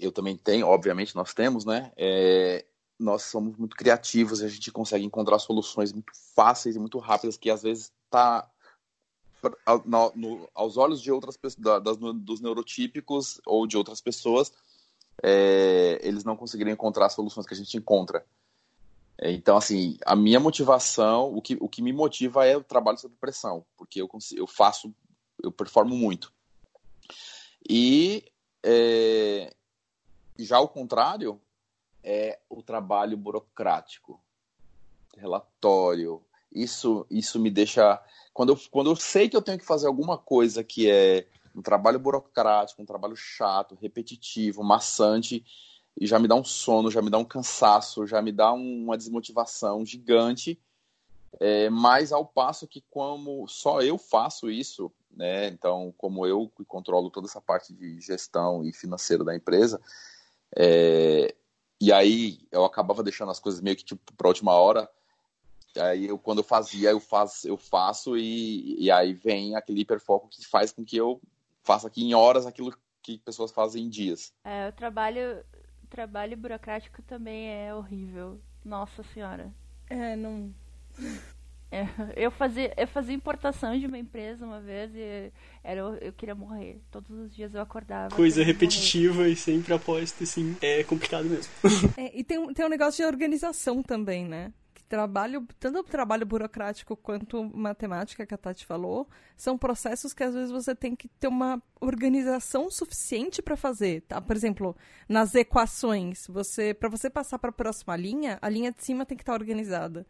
eu 0.00 0.12
também 0.12 0.36
tenho, 0.36 0.66
obviamente 0.66 1.16
nós 1.16 1.32
temos, 1.32 1.64
né? 1.64 1.92
É, 1.96 2.64
nós 2.98 3.22
somos 3.22 3.56
muito 3.56 3.76
criativos, 3.76 4.42
a 4.42 4.48
gente 4.48 4.70
consegue 4.72 5.04
encontrar 5.04 5.38
soluções 5.38 5.92
muito 5.92 6.12
fáceis 6.34 6.76
e 6.76 6.78
muito 6.78 6.98
rápidas 6.98 7.36
que 7.36 7.50
às 7.50 7.62
vezes 7.62 7.92
está 8.04 8.48
aos 10.52 10.76
olhos 10.76 11.00
de 11.00 11.12
outras 11.12 11.36
pessoas, 11.36 11.82
das, 11.82 11.96
dos 11.96 12.40
neurotípicos 12.40 13.40
ou 13.46 13.66
de 13.66 13.76
outras 13.76 14.00
pessoas, 14.00 14.52
é, 15.22 16.00
eles 16.02 16.24
não 16.24 16.36
conseguiriam 16.36 16.74
encontrar 16.74 17.06
as 17.06 17.12
soluções 17.12 17.46
que 17.46 17.54
a 17.54 17.56
gente 17.56 17.76
encontra. 17.76 18.24
É, 19.16 19.30
então, 19.32 19.56
assim, 19.56 19.96
a 20.04 20.14
minha 20.14 20.40
motivação, 20.40 21.34
o 21.34 21.40
que, 21.42 21.56
o 21.60 21.68
que 21.68 21.82
me 21.82 21.92
motiva 21.92 22.46
é 22.46 22.56
o 22.56 22.64
trabalho 22.64 22.98
sob 22.98 23.14
pressão, 23.20 23.64
porque 23.76 24.00
eu, 24.00 24.08
eu 24.34 24.46
faço, 24.46 24.92
eu 25.42 25.52
performo 25.52 25.96
muito. 25.96 26.32
E 27.68 28.24
é, 28.62 29.54
já 30.38 30.60
o 30.60 30.68
contrário 30.68 31.40
é 32.02 32.38
o 32.48 32.62
trabalho 32.62 33.16
burocrático, 33.16 34.20
relatório. 35.16 36.22
Isso, 36.52 37.06
isso 37.10 37.38
me 37.38 37.50
deixa. 37.50 38.02
Quando 38.32 38.52
eu, 38.52 38.60
quando 38.70 38.90
eu 38.90 38.96
sei 38.96 39.28
que 39.28 39.36
eu 39.36 39.42
tenho 39.42 39.58
que 39.58 39.64
fazer 39.64 39.86
alguma 39.86 40.16
coisa 40.16 40.64
que 40.64 40.90
é 40.90 41.26
um 41.54 41.60
trabalho 41.60 41.98
burocrático, 41.98 42.80
um 42.80 42.86
trabalho 42.86 43.16
chato, 43.16 43.76
repetitivo, 43.80 44.62
maçante, 44.62 45.44
e 46.00 46.06
já 46.06 46.18
me 46.18 46.28
dá 46.28 46.36
um 46.36 46.44
sono, 46.44 46.90
já 46.90 47.02
me 47.02 47.10
dá 47.10 47.18
um 47.18 47.24
cansaço, 47.24 48.06
já 48.06 48.22
me 48.22 48.30
dá 48.30 48.52
uma 48.52 48.96
desmotivação 48.96 49.84
gigante. 49.84 50.58
É, 51.40 51.68
mas 51.68 52.12
ao 52.12 52.24
passo 52.24 52.66
que 52.66 52.82
como 52.88 53.46
só 53.48 53.82
eu 53.82 53.98
faço 53.98 54.50
isso, 54.50 54.90
né? 55.18 55.48
Então, 55.48 55.92
como 55.98 56.24
eu 56.24 56.50
controlo 56.68 57.10
toda 57.10 57.26
essa 57.26 57.40
parte 57.40 57.74
de 57.74 58.00
gestão 58.00 58.64
e 58.64 58.72
financeira 58.72 59.24
da 59.24 59.34
empresa, 59.34 59.80
é, 60.56 61.34
e 61.80 61.92
aí 61.92 62.46
eu 62.52 62.64
acabava 62.64 63.02
deixando 63.02 63.32
as 63.32 63.40
coisas 63.40 63.60
meio 63.60 63.76
que 63.76 63.84
tipo 63.84 64.12
para 64.14 64.28
última 64.28 64.52
hora. 64.52 64.88
Aí 65.76 66.06
eu 66.06 66.18
quando 66.18 66.38
eu 66.38 66.44
fazia, 66.44 66.90
eu 66.90 67.00
faço, 67.00 67.48
eu 67.48 67.56
faço 67.56 68.16
e, 68.16 68.80
e 68.82 68.90
aí 68.90 69.12
vem 69.12 69.56
aquele 69.56 69.80
hiperfoco 69.80 70.28
que 70.28 70.46
faz 70.46 70.72
com 70.72 70.84
que 70.84 70.96
eu 70.96 71.20
faça 71.64 71.88
aqui 71.88 72.04
em 72.04 72.14
horas 72.14 72.46
aquilo 72.46 72.72
que 73.02 73.18
pessoas 73.18 73.50
fazem 73.50 73.84
em 73.84 73.88
dias. 73.88 74.32
É, 74.44 74.68
o 74.68 74.72
trabalho 74.72 75.44
trabalho 75.90 76.36
burocrático 76.36 77.02
também 77.02 77.48
é 77.48 77.74
horrível. 77.74 78.40
Nossa 78.64 79.02
senhora. 79.14 79.52
É, 79.90 80.14
não. 80.14 80.54
É, 81.70 81.86
eu 82.16 82.30
fazia, 82.30 82.72
eu 82.76 82.86
fazia 82.86 83.14
importação 83.14 83.78
de 83.78 83.86
uma 83.86 83.98
empresa 83.98 84.44
uma 84.44 84.60
vez 84.60 84.90
e 84.94 85.32
era, 85.62 85.80
eu 85.80 86.12
queria 86.12 86.34
morrer. 86.34 86.80
Todos 86.90 87.10
os 87.10 87.34
dias 87.34 87.54
eu 87.54 87.60
acordava. 87.60 88.14
Coisa 88.14 88.42
repetitiva 88.42 89.16
morrer. 89.16 89.32
e 89.32 89.36
sempre 89.36 89.74
aposta, 89.74 90.24
assim. 90.24 90.56
É 90.62 90.82
complicado 90.84 91.24
mesmo. 91.26 91.52
É, 91.96 92.18
e 92.18 92.22
tem, 92.22 92.52
tem 92.52 92.64
um 92.64 92.68
negócio 92.68 93.04
de 93.04 93.06
organização 93.06 93.82
também, 93.82 94.24
né? 94.24 94.52
trabalho, 94.88 95.46
tanto 95.60 95.80
o 95.80 95.84
trabalho 95.84 96.24
burocrático 96.24 96.96
quanto 96.96 97.44
matemática 97.54 98.24
que 98.24 98.34
a 98.34 98.38
Tati 98.38 98.64
falou, 98.64 99.06
são 99.36 99.58
processos 99.58 100.14
que 100.14 100.24
às 100.24 100.34
vezes 100.34 100.50
você 100.50 100.74
tem 100.74 100.96
que 100.96 101.08
ter 101.08 101.28
uma 101.28 101.62
organização 101.80 102.70
suficiente 102.70 103.42
para 103.42 103.56
fazer, 103.56 104.02
tá? 104.02 104.20
Por 104.20 104.34
exemplo, 104.34 104.74
nas 105.08 105.34
equações, 105.34 106.26
você 106.26 106.72
para 106.72 106.88
você 106.88 107.10
passar 107.10 107.38
para 107.38 107.50
a 107.50 107.52
próxima 107.52 107.94
linha, 107.96 108.38
a 108.40 108.48
linha 108.48 108.72
de 108.72 108.82
cima 108.82 109.04
tem 109.04 109.16
que 109.16 109.22
estar 109.22 109.34
tá 109.34 109.38
organizada. 109.38 110.06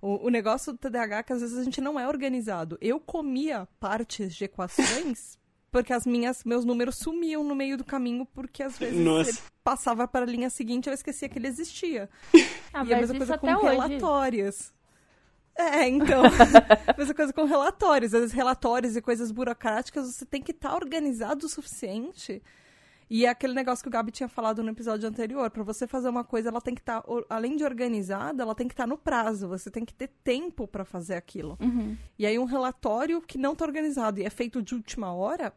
O, 0.00 0.26
o 0.26 0.28
negócio 0.28 0.72
do 0.72 0.78
TDAH 0.78 1.18
é 1.18 1.22
que 1.22 1.32
às 1.32 1.40
vezes 1.40 1.58
a 1.58 1.64
gente 1.64 1.80
não 1.80 1.98
é 1.98 2.06
organizado. 2.06 2.78
Eu 2.80 3.00
comia 3.00 3.66
partes 3.80 4.34
de 4.34 4.44
equações 4.44 5.38
porque 5.70 5.92
as 5.92 6.06
minhas 6.06 6.44
meus 6.44 6.64
números 6.64 6.96
sumiam 6.96 7.44
no 7.44 7.54
meio 7.54 7.76
do 7.76 7.84
caminho 7.84 8.24
porque 8.26 8.62
às 8.62 8.78
vezes 8.78 9.04
Nossa. 9.04 9.42
passava 9.62 10.08
para 10.08 10.24
a 10.24 10.28
linha 10.28 10.48
seguinte 10.50 10.88
eu 10.88 10.94
esquecia 10.94 11.28
que 11.28 11.38
ele 11.38 11.48
existia. 11.48 12.08
Ah, 12.70 12.84
e 12.84 12.92
a 12.92 12.98
mesma 12.98 13.16
coisa 13.16 13.38
com 13.38 13.46
relatórios. 13.46 14.72
É, 15.56 15.88
então. 15.88 16.22
mesma 16.96 17.14
coisa 17.14 17.32
com 17.32 17.44
relatórios. 17.44 18.14
Às 18.14 18.20
vezes 18.20 18.34
relatórios 18.34 18.94
e 18.94 19.00
coisas 19.00 19.32
burocráticas 19.32 20.06
você 20.06 20.26
tem 20.26 20.42
que 20.42 20.52
estar 20.52 20.68
tá 20.68 20.74
organizado 20.74 21.46
o 21.46 21.48
suficiente. 21.48 22.42
E 23.10 23.24
é 23.24 23.28
aquele 23.28 23.54
negócio 23.54 23.82
que 23.82 23.88
o 23.88 23.92
Gabi 23.92 24.12
tinha 24.12 24.28
falado 24.28 24.62
no 24.62 24.70
episódio 24.70 25.08
anterior, 25.08 25.50
para 25.50 25.62
você 25.62 25.86
fazer 25.86 26.08
uma 26.08 26.24
coisa, 26.24 26.50
ela 26.50 26.60
tem 26.60 26.74
que 26.74 26.80
estar, 26.80 27.00
tá, 27.00 27.24
além 27.30 27.56
de 27.56 27.64
organizada, 27.64 28.42
ela 28.42 28.54
tem 28.54 28.68
que 28.68 28.74
estar 28.74 28.84
tá 28.84 28.88
no 28.88 28.98
prazo, 28.98 29.48
você 29.48 29.70
tem 29.70 29.84
que 29.84 29.94
ter 29.94 30.10
tempo 30.22 30.66
para 30.66 30.84
fazer 30.84 31.14
aquilo. 31.14 31.56
Uhum. 31.60 31.96
E 32.18 32.26
aí 32.26 32.38
um 32.38 32.44
relatório 32.44 33.22
que 33.22 33.38
não 33.38 33.52
está 33.52 33.64
organizado 33.64 34.20
e 34.20 34.24
é 34.24 34.30
feito 34.30 34.60
de 34.62 34.74
última 34.74 35.12
hora, 35.12 35.54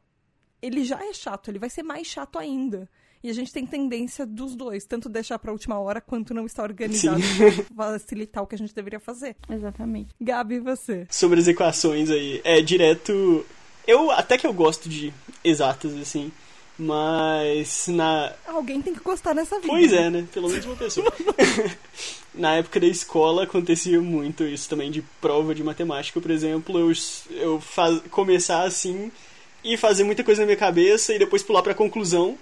ele 0.61 0.83
já 0.85 1.03
é 1.03 1.13
chato, 1.13 1.49
ele 1.49 1.59
vai 1.59 1.69
ser 1.69 1.83
mais 1.83 2.07
chato 2.07 2.39
ainda. 2.39 2.89
E 3.23 3.29
a 3.29 3.33
gente 3.33 3.53
tem 3.53 3.67
tendência 3.67 4.25
dos 4.25 4.55
dois, 4.55 4.83
tanto 4.85 5.07
deixar 5.07 5.37
para 5.37 5.51
última 5.51 5.77
hora 5.79 6.01
quanto 6.01 6.33
não 6.33 6.45
estar 6.45 6.63
organizado 6.63 7.21
facilitar 7.75 8.43
o 8.43 8.47
que 8.47 8.55
a 8.55 8.57
gente 8.57 8.73
deveria 8.73 8.99
fazer. 8.99 9.35
Exatamente. 9.47 10.09
Gabi, 10.19 10.59
você? 10.59 11.05
Sobre 11.09 11.39
as 11.39 11.47
equações 11.47 12.09
aí, 12.09 12.41
é 12.43 12.61
direto. 12.61 13.45
Eu 13.85 14.09
até 14.09 14.37
que 14.37 14.47
eu 14.47 14.53
gosto 14.53 14.89
de 14.89 15.13
exatas 15.43 15.95
assim, 15.97 16.31
mas 16.81 17.87
na 17.89 18.33
alguém 18.47 18.81
tem 18.81 18.95
que 18.95 19.01
gostar 19.01 19.35
nessa 19.35 19.57
vida. 19.57 19.67
Pois 19.67 19.93
é, 19.93 20.09
né? 20.09 20.27
Pelo 20.33 20.49
menos 20.49 20.65
uma 20.65 20.75
pessoa. 20.75 21.13
na 22.33 22.55
época 22.55 22.79
da 22.79 22.87
escola 22.87 23.43
acontecia 23.43 24.01
muito 24.01 24.43
isso 24.43 24.67
também 24.67 24.89
de 24.89 25.03
prova 25.21 25.53
de 25.53 25.63
matemática, 25.63 26.19
por 26.19 26.31
exemplo, 26.31 26.79
eu 26.79 26.91
eu 27.37 27.61
faz... 27.61 28.01
começar 28.09 28.63
assim 28.63 29.11
e 29.63 29.77
fazer 29.77 30.03
muita 30.03 30.23
coisa 30.23 30.41
na 30.41 30.47
minha 30.47 30.57
cabeça 30.57 31.13
e 31.13 31.19
depois 31.19 31.43
pular 31.43 31.61
para 31.61 31.73
a 31.73 31.75
conclusão 31.75 32.35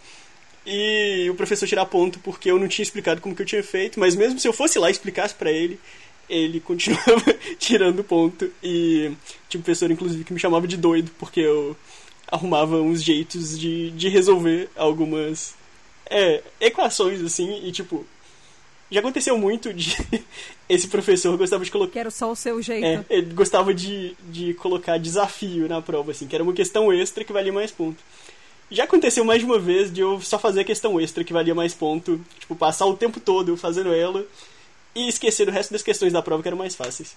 e 0.66 1.28
o 1.30 1.36
professor 1.36 1.68
tirar 1.68 1.86
ponto 1.86 2.18
porque 2.20 2.50
eu 2.50 2.58
não 2.58 2.70
tinha 2.70 2.84
explicado 2.84 3.20
como 3.20 3.36
que 3.36 3.42
eu 3.42 3.46
tinha 3.46 3.64
feito, 3.64 4.00
mas 4.00 4.16
mesmo 4.16 4.40
se 4.40 4.48
eu 4.48 4.54
fosse 4.54 4.80
lá 4.80 4.88
e 4.88 4.92
explicasse 4.94 5.36
para 5.36 5.52
ele, 5.52 5.78
ele 6.30 6.62
continuava 6.64 7.34
tirando 7.60 8.06
ponto 8.06 8.50
e 8.64 9.12
tinha 9.50 9.60
um 9.60 9.64
professor 9.64 9.92
inclusive 9.92 10.24
que 10.24 10.32
me 10.32 10.40
chamava 10.40 10.66
de 10.66 10.78
doido 10.78 11.12
porque 11.20 11.42
eu 11.42 11.76
arrumava 12.32 12.78
uns 12.78 13.02
jeitos 13.02 13.58
de, 13.58 13.92
de 13.92 14.10
resolver 14.10 14.70
algumas 14.76 15.56
é, 16.10 16.42
equações 16.60 17.22
assim 17.22 17.62
e 17.66 17.72
tipo 17.72 18.06
já 18.92 19.00
aconteceu 19.02 19.38
muito 19.38 19.72
de 19.74 19.96
esse 20.68 20.88
professor 20.88 21.38
gostava 21.38 21.64
de 21.64 21.72
colocar. 21.72 21.94
Quero 21.94 22.12
só 22.12 22.32
o 22.32 22.36
seu 22.36 22.62
jeito. 22.62 22.86
É, 22.86 23.06
ele 23.10 23.34
gostava 23.34 23.74
de, 23.74 24.16
de 24.30 24.54
colocar 24.56 24.98
desafio 24.98 25.68
na 25.68 25.82
prova, 25.82 26.12
assim, 26.12 26.28
que 26.28 26.36
era 26.36 26.44
uma 26.44 26.54
questão 26.54 26.92
extra 26.92 27.24
que 27.24 27.32
valia 27.32 27.54
mais 27.54 27.72
ponto. 27.72 28.04
Já 28.72 28.84
aconteceu 28.84 29.24
mais 29.24 29.40
de 29.40 29.46
uma 29.46 29.60
vez 29.60 29.92
de 29.92 30.02
eu 30.02 30.20
só 30.22 30.38
fazer 30.38 30.62
a 30.62 30.64
questão 30.64 31.00
extra 31.00 31.24
que 31.24 31.34
valia 31.34 31.56
mais 31.56 31.74
ponto, 31.74 32.20
tipo, 32.40 32.56
passar 32.56 32.86
o 32.86 32.96
tempo 32.96 33.20
todo 33.20 33.56
fazendo 33.58 33.94
ela 33.94 34.26
e 34.96 35.08
esquecer 35.08 35.48
o 35.48 35.52
resto 35.52 35.72
das 35.72 35.84
questões 35.84 36.14
da 36.14 36.22
prova 36.22 36.42
que 36.42 36.48
eram 36.48 36.58
mais 36.58 36.76
fáceis. 36.76 37.16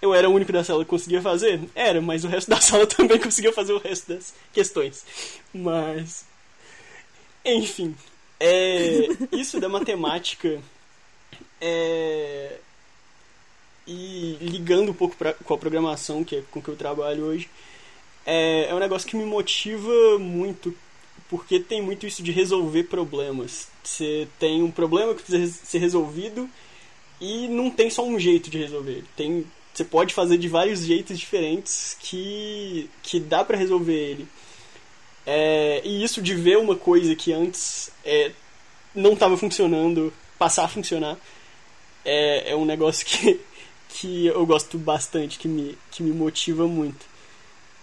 Eu 0.00 0.14
era 0.14 0.28
o 0.28 0.32
único 0.32 0.52
da 0.52 0.64
sala 0.64 0.84
que 0.84 0.90
conseguia 0.90 1.20
fazer? 1.20 1.60
Era, 1.74 2.00
mas 2.00 2.24
o 2.24 2.28
resto 2.28 2.48
da 2.48 2.58
sala 2.62 2.86
também 2.86 3.18
conseguia 3.18 3.52
fazer 3.52 3.72
o 3.72 3.78
resto 3.78 4.12
das 4.12 4.34
questões. 4.52 5.04
Mas. 5.52 6.24
Enfim. 7.44 7.94
É, 8.38 9.06
isso 9.32 9.60
da 9.60 9.68
matemática 9.68 10.60
é... 11.60 12.56
E 13.86 14.38
ligando 14.40 14.90
um 14.90 14.94
pouco 14.94 15.16
pra, 15.16 15.34
com 15.34 15.52
a 15.52 15.58
programação, 15.58 16.24
que 16.24 16.36
é 16.36 16.42
com 16.50 16.62
que 16.62 16.68
eu 16.68 16.76
trabalho 16.76 17.24
hoje, 17.24 17.50
é, 18.24 18.66
é 18.68 18.74
um 18.74 18.78
negócio 18.78 19.08
que 19.08 19.16
me 19.16 19.24
motiva 19.24 20.18
muito, 20.18 20.74
porque 21.28 21.58
tem 21.58 21.82
muito 21.82 22.06
isso 22.06 22.22
de 22.22 22.30
resolver 22.30 22.84
problemas. 22.84 23.68
Você 23.82 24.28
tem 24.38 24.62
um 24.62 24.70
problema 24.70 25.14
que 25.14 25.22
precisa 25.22 25.52
ser 25.64 25.78
resolvido 25.78 26.48
e 27.20 27.48
não 27.48 27.70
tem 27.70 27.90
só 27.90 28.04
um 28.04 28.18
jeito 28.18 28.48
de 28.48 28.58
resolver. 28.58 29.02
Tem, 29.16 29.44
você 29.72 29.84
pode 29.84 30.14
fazer 30.14 30.36
de 30.38 30.48
vários 30.48 30.84
jeitos 30.84 31.18
diferentes 31.18 31.96
que, 32.00 32.88
que 33.02 33.20
dá 33.20 33.44
para 33.44 33.56
resolver 33.56 33.94
ele. 33.94 34.28
É, 35.26 35.80
e 35.84 36.02
isso 36.02 36.20
de 36.20 36.34
ver 36.34 36.58
uma 36.58 36.76
coisa 36.76 37.14
que 37.14 37.32
antes 37.32 37.90
é, 38.04 38.32
não 38.94 39.12
estava 39.12 39.36
funcionando 39.36 40.12
passar 40.38 40.64
a 40.64 40.68
funcionar 40.68 41.16
é, 42.04 42.52
é 42.52 42.56
um 42.56 42.64
negócio 42.64 43.06
que, 43.06 43.40
que 43.88 44.26
eu 44.26 44.44
gosto 44.46 44.78
bastante, 44.78 45.38
que 45.38 45.48
me, 45.48 45.78
que 45.90 46.02
me 46.02 46.10
motiva 46.10 46.66
muito. 46.66 47.06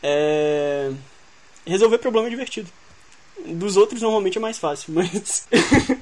É... 0.02 0.92
Resolver 1.66 1.98
problema 1.98 2.28
é 2.28 2.30
divertido. 2.30 2.70
Dos 3.46 3.78
outros 3.78 4.02
normalmente 4.02 4.38
é 4.38 4.42
mais 4.42 4.58
fácil, 4.58 4.94
mas. 4.94 5.48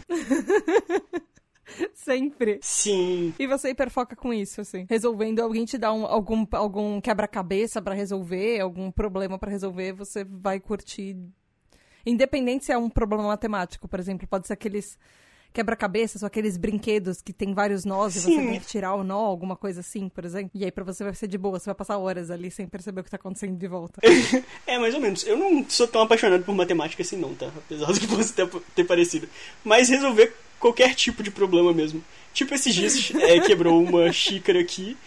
Sempre. 2.05 2.59
Sim. 2.61 3.33
E 3.39 3.47
você 3.47 3.71
hiperfoca 3.71 4.15
com 4.15 4.31
isso, 4.31 4.61
assim. 4.61 4.85
Resolvendo, 4.87 5.39
alguém 5.39 5.65
te 5.65 5.75
dá 5.75 5.91
um, 5.91 6.05
algum, 6.05 6.45
algum 6.51 7.01
quebra-cabeça 7.01 7.81
para 7.81 7.95
resolver, 7.95 8.59
algum 8.59 8.91
problema 8.91 9.39
para 9.39 9.49
resolver, 9.49 9.91
você 9.93 10.23
vai 10.23 10.59
curtir. 10.59 11.17
Independente 12.05 12.65
se 12.65 12.71
é 12.71 12.77
um 12.77 12.91
problema 12.91 13.23
matemático, 13.23 13.87
por 13.87 13.99
exemplo, 13.99 14.27
pode 14.27 14.45
ser 14.45 14.53
aqueles 14.53 14.99
quebra-cabeças 15.51 16.21
ou 16.21 16.27
aqueles 16.27 16.57
brinquedos 16.57 17.21
que 17.23 17.33
tem 17.33 17.53
vários 17.55 17.85
nós 17.85 18.15
e 18.15 18.19
você 18.19 18.35
tem 18.35 18.59
que 18.59 18.67
tirar 18.67 18.93
o 18.93 19.03
nó, 19.03 19.21
alguma 19.21 19.55
coisa 19.55 19.79
assim, 19.79 20.07
por 20.07 20.25
exemplo. 20.25 20.51
E 20.53 20.63
aí 20.63 20.71
pra 20.71 20.83
você 20.83 21.03
vai 21.03 21.15
ser 21.15 21.27
de 21.27 21.39
boa, 21.39 21.57
você 21.57 21.65
vai 21.65 21.73
passar 21.73 21.97
horas 21.97 22.29
ali 22.29 22.51
sem 22.51 22.67
perceber 22.67 23.01
o 23.01 23.03
que 23.03 23.09
tá 23.09 23.15
acontecendo 23.15 23.57
de 23.57 23.67
volta. 23.67 23.99
é, 24.67 24.77
mais 24.77 24.93
ou 24.93 25.01
menos. 25.01 25.25
Eu 25.25 25.37
não 25.37 25.67
sou 25.67 25.87
tão 25.87 26.03
apaixonado 26.03 26.43
por 26.43 26.53
matemática 26.53 27.01
assim 27.01 27.17
não, 27.17 27.33
tá? 27.33 27.47
Apesar 27.47 27.91
do 27.91 27.99
que 27.99 28.07
possa 28.07 28.31
ter, 28.31 28.47
ter 28.75 28.83
parecido. 28.83 29.27
Mas 29.63 29.89
resolver 29.89 30.44
qualquer 30.59 30.95
tipo 30.95 31.23
de 31.23 31.31
problema 31.31 31.73
mesmo. 31.73 32.03
Tipo, 32.33 32.53
esses 32.53 32.73
dias 32.73 33.11
é, 33.21 33.39
quebrou 33.39 33.81
uma 33.81 34.11
xícara 34.11 34.59
aqui 34.59 34.97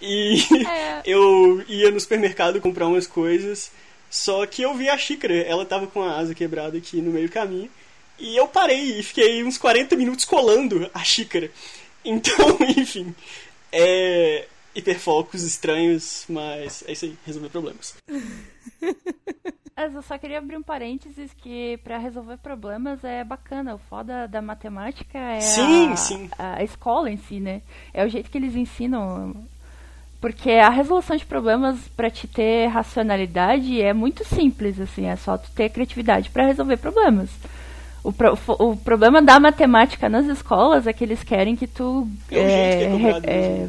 E 0.00 0.42
é. 0.66 1.02
eu 1.06 1.64
ia 1.68 1.90
no 1.90 2.00
supermercado 2.00 2.60
comprar 2.60 2.88
umas 2.88 3.06
coisas, 3.06 3.70
só 4.10 4.44
que 4.46 4.62
eu 4.62 4.74
vi 4.74 4.88
a 4.88 4.98
xícara, 4.98 5.34
ela 5.34 5.64
tava 5.64 5.86
com 5.86 6.02
a 6.02 6.18
asa 6.18 6.34
quebrada 6.34 6.76
aqui 6.76 7.00
no 7.00 7.10
meio 7.10 7.28
do 7.28 7.32
caminho. 7.32 7.70
E 8.18 8.36
eu 8.36 8.46
parei 8.46 8.98
e 8.98 9.02
fiquei 9.02 9.42
uns 9.42 9.58
40 9.58 9.96
minutos 9.96 10.24
colando 10.24 10.90
a 10.92 11.02
xícara. 11.02 11.50
Então, 12.04 12.58
enfim. 12.76 13.14
É. 13.70 14.46
Hiperfocos 14.74 15.42
estranhos, 15.42 16.24
mas 16.30 16.82
é 16.86 16.92
isso 16.92 17.04
aí, 17.04 17.14
resolver 17.26 17.50
problemas. 17.50 17.94
Mas 19.76 19.94
eu 19.94 20.02
só 20.02 20.18
queria 20.18 20.38
abrir 20.38 20.56
um 20.56 20.62
parênteses 20.62 21.32
que 21.32 21.78
para 21.82 21.96
resolver 21.96 22.36
problemas 22.38 23.02
é 23.02 23.24
bacana. 23.24 23.74
O 23.74 23.78
foda 23.78 24.28
da 24.28 24.42
matemática 24.42 25.18
é 25.18 25.40
sim, 25.40 25.92
a, 25.92 25.96
sim. 25.96 26.30
a 26.38 26.62
escola 26.62 27.10
em 27.10 27.16
si, 27.16 27.40
né? 27.40 27.62
É 27.92 28.04
o 28.04 28.08
jeito 28.08 28.30
que 28.30 28.38
eles 28.38 28.54
ensinam. 28.54 29.34
Porque 30.20 30.50
a 30.52 30.68
resolução 30.68 31.16
de 31.16 31.24
problemas 31.24 31.88
para 31.96 32.10
te 32.10 32.28
ter 32.28 32.68
racionalidade 32.68 33.80
é 33.80 33.92
muito 33.92 34.24
simples, 34.24 34.78
assim, 34.78 35.06
é 35.06 35.16
só 35.16 35.36
tu 35.36 35.50
ter 35.50 35.68
criatividade 35.70 36.30
para 36.30 36.46
resolver 36.46 36.76
problemas. 36.76 37.28
O, 38.04 38.12
pro, 38.12 38.38
o, 38.58 38.76
problema 38.76 39.20
da 39.22 39.40
matemática 39.40 40.08
nas 40.08 40.26
escolas 40.26 40.86
é 40.86 40.92
que 40.92 41.02
eles 41.02 41.24
querem 41.24 41.56
que 41.56 41.66
tu 41.66 42.08
é, 42.30 42.38
é, 42.38 43.20
é, 43.24 43.68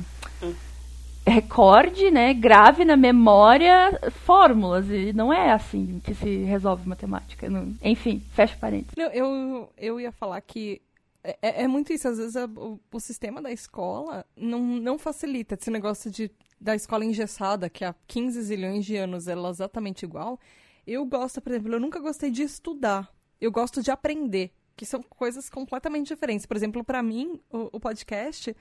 recorde, 1.25 2.11
né, 2.11 2.33
grave 2.33 2.83
na 2.83 2.97
memória 2.97 3.99
fórmulas 4.11 4.89
e 4.89 5.13
não 5.13 5.31
é 5.31 5.51
assim 5.51 6.01
que 6.03 6.13
se 6.13 6.43
resolve 6.43 6.87
matemática. 6.87 7.49
Não... 7.49 7.73
Enfim, 7.81 8.21
fecha 8.33 8.57
parênteses. 8.57 8.93
Não, 8.97 9.05
eu, 9.11 9.69
eu 9.77 9.99
ia 9.99 10.11
falar 10.11 10.41
que 10.41 10.81
é, 11.23 11.63
é, 11.63 11.67
muito 11.67 11.93
isso, 11.93 12.07
às 12.07 12.17
vezes 12.17 12.35
a, 12.35 12.45
o, 12.45 12.77
o, 12.91 12.99
sistema 12.99 13.41
da 13.41 13.51
escola 13.51 14.25
não, 14.35 14.59
não 14.59 14.99
facilita 14.99 15.55
esse 15.55 15.71
negócio 15.71 16.11
de 16.11 16.29
da 16.59 16.75
escola 16.75 17.03
engessada, 17.03 17.69
que 17.69 17.83
há 17.83 17.93
15 18.07 18.41
zilhões 18.41 18.85
de 18.85 18.95
anos 18.95 19.27
ela 19.27 19.49
é 19.49 19.51
exatamente 19.51 20.03
igual. 20.03 20.39
Eu 20.87 21.05
gosto, 21.05 21.41
por 21.41 21.51
exemplo, 21.51 21.73
eu 21.73 21.79
nunca 21.79 21.99
gostei 21.99 22.31
de 22.31 22.41
estudar. 22.41 23.13
Eu 23.39 23.51
gosto 23.51 23.83
de 23.83 23.91
aprender, 23.91 24.53
que 24.75 24.85
são 24.85 25.03
coisas 25.03 25.49
completamente 25.49 26.07
diferentes. 26.07 26.45
Por 26.45 26.55
exemplo, 26.55 26.81
para 26.83 27.03
mim, 27.03 27.39
o, 27.51 27.69
o 27.73 27.79
podcast 27.81 28.55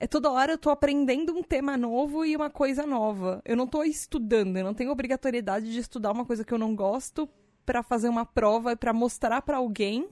é 0.00 0.06
toda 0.06 0.30
hora 0.30 0.52
eu 0.52 0.58
tô 0.58 0.70
aprendendo 0.70 1.36
um 1.36 1.42
tema 1.42 1.76
novo 1.76 2.24
e 2.24 2.34
uma 2.34 2.48
coisa 2.48 2.86
nova. 2.86 3.42
Eu 3.44 3.54
não 3.54 3.66
tô 3.66 3.84
estudando, 3.84 4.56
eu 4.56 4.64
não 4.64 4.72
tenho 4.72 4.90
obrigatoriedade 4.90 5.70
de 5.70 5.78
estudar 5.78 6.10
uma 6.10 6.24
coisa 6.24 6.42
que 6.42 6.54
eu 6.54 6.58
não 6.58 6.74
gosto 6.74 7.28
para 7.66 7.82
fazer 7.82 8.08
uma 8.08 8.24
prova 8.24 8.72
e 8.72 8.76
para 8.76 8.94
mostrar 8.94 9.42
para 9.42 9.58
alguém 9.58 10.08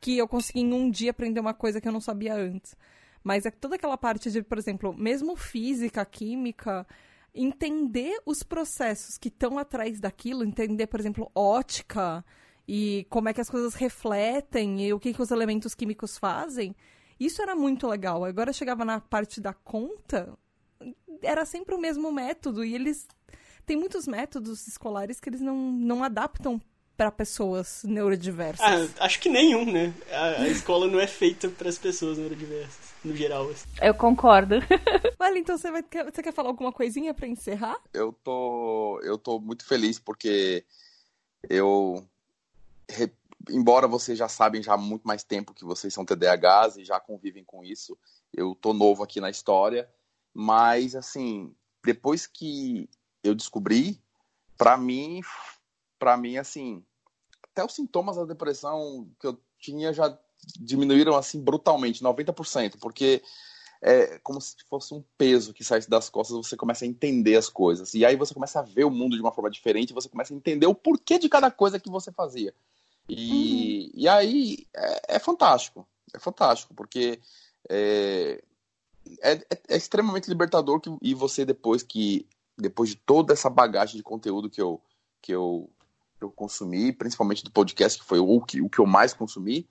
que 0.00 0.18
eu 0.18 0.26
consegui 0.26 0.60
em 0.60 0.72
um 0.72 0.90
dia 0.90 1.12
aprender 1.12 1.38
uma 1.38 1.54
coisa 1.54 1.80
que 1.80 1.86
eu 1.86 1.92
não 1.92 2.00
sabia 2.00 2.34
antes. 2.34 2.76
Mas 3.22 3.46
é 3.46 3.52
toda 3.52 3.76
aquela 3.76 3.96
parte 3.96 4.32
de, 4.32 4.42
por 4.42 4.58
exemplo, 4.58 4.92
mesmo 4.92 5.36
física, 5.36 6.04
química, 6.04 6.84
entender 7.32 8.20
os 8.26 8.42
processos 8.42 9.16
que 9.16 9.28
estão 9.28 9.58
atrás 9.58 10.00
daquilo, 10.00 10.42
entender, 10.42 10.88
por 10.88 10.98
exemplo, 10.98 11.30
ótica 11.36 12.24
e 12.66 13.06
como 13.08 13.28
é 13.28 13.32
que 13.32 13.40
as 13.40 13.48
coisas 13.48 13.74
refletem 13.74 14.84
e 14.84 14.92
o 14.92 14.98
que, 14.98 15.14
que 15.14 15.22
os 15.22 15.30
elementos 15.30 15.72
químicos 15.72 16.18
fazem, 16.18 16.74
isso 17.20 17.42
era 17.42 17.54
muito 17.54 17.86
legal. 17.86 18.24
Agora 18.24 18.52
chegava 18.52 18.84
na 18.84 18.98
parte 18.98 19.40
da 19.40 19.52
conta, 19.52 20.32
era 21.22 21.44
sempre 21.44 21.74
o 21.74 21.78
mesmo 21.78 22.10
método. 22.10 22.64
E 22.64 22.74
eles. 22.74 23.06
Tem 23.66 23.76
muitos 23.76 24.06
métodos 24.06 24.66
escolares 24.66 25.20
que 25.20 25.28
eles 25.28 25.40
não, 25.40 25.54
não 25.54 26.02
adaptam 26.02 26.60
para 26.96 27.10
pessoas 27.10 27.82
neurodiversas. 27.84 28.60
Ah, 28.60 29.04
acho 29.04 29.20
que 29.20 29.28
nenhum, 29.28 29.70
né? 29.70 29.94
A, 30.10 30.42
a 30.42 30.48
escola 30.48 30.86
não 30.86 31.00
é 31.00 31.06
feita 31.06 31.48
para 31.48 31.68
as 31.68 31.78
pessoas 31.78 32.18
neurodiversas, 32.18 32.92
no 33.02 33.16
geral. 33.16 33.48
Assim. 33.48 33.66
Eu 33.80 33.94
concordo. 33.94 34.56
Vale, 35.18 35.38
então 35.38 35.56
você, 35.56 35.70
vai, 35.70 35.82
você 35.82 36.22
quer 36.22 36.32
falar 36.32 36.48
alguma 36.50 36.72
coisinha 36.72 37.14
para 37.14 37.26
encerrar? 37.26 37.78
Eu 37.94 38.12
tô, 38.12 39.00
eu 39.02 39.16
tô 39.16 39.38
muito 39.38 39.64
feliz 39.64 39.98
porque 39.98 40.62
eu 41.48 42.06
embora 43.48 43.86
vocês 43.86 44.18
já 44.18 44.28
sabem 44.28 44.62
já 44.62 44.74
há 44.74 44.76
muito 44.76 45.06
mais 45.06 45.22
tempo 45.22 45.54
que 45.54 45.64
vocês 45.64 45.94
são 45.94 46.04
TDAHs 46.04 46.76
e 46.76 46.84
já 46.84 47.00
convivem 47.00 47.44
com 47.44 47.64
isso, 47.64 47.96
eu 48.32 48.54
tô 48.54 48.72
novo 48.72 49.02
aqui 49.02 49.20
na 49.20 49.30
história, 49.30 49.88
mas 50.34 50.94
assim, 50.94 51.54
depois 51.84 52.26
que 52.26 52.88
eu 53.22 53.34
descobri, 53.34 54.00
para 54.56 54.76
mim, 54.76 55.20
para 55.98 56.16
mim 56.16 56.36
assim, 56.36 56.84
até 57.50 57.64
os 57.64 57.74
sintomas 57.74 58.16
da 58.16 58.24
depressão 58.24 59.08
que 59.18 59.26
eu 59.26 59.40
tinha 59.58 59.92
já 59.92 60.16
diminuíram 60.58 61.16
assim 61.16 61.40
brutalmente, 61.40 62.02
90%, 62.02 62.78
porque 62.78 63.22
é 63.82 64.18
como 64.18 64.40
se 64.40 64.56
fosse 64.68 64.92
um 64.92 65.02
peso 65.16 65.54
que 65.54 65.64
saísse 65.64 65.88
das 65.88 66.10
costas, 66.10 66.36
você 66.36 66.56
começa 66.56 66.84
a 66.84 66.88
entender 66.88 67.36
as 67.36 67.48
coisas. 67.48 67.94
E 67.94 68.04
aí 68.04 68.14
você 68.14 68.34
começa 68.34 68.60
a 68.60 68.62
ver 68.62 68.84
o 68.84 68.90
mundo 68.90 69.16
de 69.16 69.22
uma 69.22 69.32
forma 69.32 69.50
diferente, 69.50 69.94
você 69.94 70.08
começa 70.08 70.34
a 70.34 70.36
entender 70.36 70.66
o 70.66 70.74
porquê 70.74 71.18
de 71.18 71.28
cada 71.28 71.50
coisa 71.50 71.80
que 71.80 71.90
você 71.90 72.12
fazia. 72.12 72.54
E, 73.10 73.84
uhum. 73.86 73.90
e 73.94 74.08
aí 74.08 74.66
é, 74.74 75.16
é, 75.16 75.18
fantástico, 75.18 75.86
é 76.14 76.18
fantástico, 76.18 76.74
porque 76.74 77.20
é, 77.68 78.42
é, 79.20 79.32
é, 79.32 79.62
é 79.68 79.76
extremamente 79.76 80.28
libertador 80.28 80.80
que, 80.80 80.90
e 81.02 81.14
você 81.14 81.44
depois 81.44 81.82
que 81.82 82.28
depois 82.56 82.90
de 82.90 82.96
toda 82.96 83.32
essa 83.32 83.48
bagagem 83.48 83.96
de 83.96 84.02
conteúdo 84.02 84.50
que 84.50 84.60
eu 84.60 84.80
que 85.22 85.32
eu, 85.32 85.70
eu 86.20 86.30
consumi, 86.30 86.92
principalmente 86.92 87.44
do 87.44 87.50
podcast 87.50 87.98
que 87.98 88.04
foi 88.04 88.18
o 88.18 88.40
que, 88.40 88.62
o 88.62 88.70
que 88.70 88.78
eu 88.78 88.86
mais 88.86 89.12
consumi, 89.12 89.68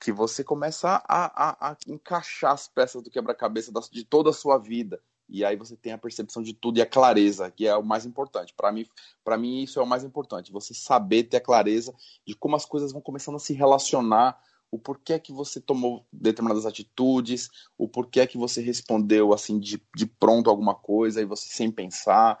que 0.00 0.10
você 0.10 0.42
começa 0.42 1.02
a, 1.06 1.68
a, 1.68 1.70
a 1.70 1.76
encaixar 1.86 2.52
as 2.52 2.66
peças 2.66 3.02
do 3.02 3.10
quebra-cabeça 3.10 3.72
de 3.90 4.04
toda 4.04 4.30
a 4.30 4.32
sua 4.32 4.58
vida 4.58 5.00
e 5.32 5.46
aí 5.46 5.56
você 5.56 5.74
tem 5.74 5.92
a 5.92 5.98
percepção 5.98 6.42
de 6.42 6.52
tudo 6.52 6.78
e 6.78 6.82
a 6.82 6.86
clareza, 6.86 7.50
que 7.50 7.66
é 7.66 7.74
o 7.74 7.82
mais 7.82 8.04
importante. 8.04 8.52
Para 8.54 8.70
mim, 8.70 8.86
para 9.24 9.38
mim 9.38 9.62
isso 9.62 9.80
é 9.80 9.82
o 9.82 9.86
mais 9.86 10.04
importante, 10.04 10.52
você 10.52 10.74
saber 10.74 11.24
ter 11.24 11.38
a 11.38 11.40
clareza 11.40 11.94
de 12.26 12.34
como 12.34 12.54
as 12.54 12.66
coisas 12.66 12.92
vão 12.92 13.00
começando 13.00 13.36
a 13.36 13.38
se 13.38 13.54
relacionar, 13.54 14.38
o 14.70 14.78
porquê 14.78 15.18
que 15.18 15.32
você 15.32 15.58
tomou 15.58 16.04
determinadas 16.12 16.66
atitudes, 16.66 17.50
o 17.78 17.88
porquê 17.88 18.26
que 18.26 18.36
você 18.36 18.60
respondeu 18.60 19.32
assim 19.32 19.58
de, 19.58 19.82
de 19.96 20.06
pronto 20.06 20.50
alguma 20.50 20.74
coisa 20.74 21.22
e 21.22 21.24
você 21.24 21.48
sem 21.48 21.70
pensar, 21.70 22.38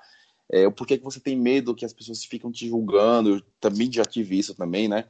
é, 0.50 0.66
o 0.66 0.72
porquê 0.72 0.98
que 0.98 1.04
você 1.04 1.18
tem 1.18 1.34
medo 1.34 1.74
que 1.74 1.86
as 1.86 1.94
pessoas 1.94 2.24
ficam 2.24 2.52
te 2.52 2.68
julgando, 2.68 3.36
eu 3.36 3.42
também 3.58 3.90
já 3.90 4.04
tive 4.04 4.38
isso 4.38 4.54
também, 4.54 4.86
né? 4.86 5.06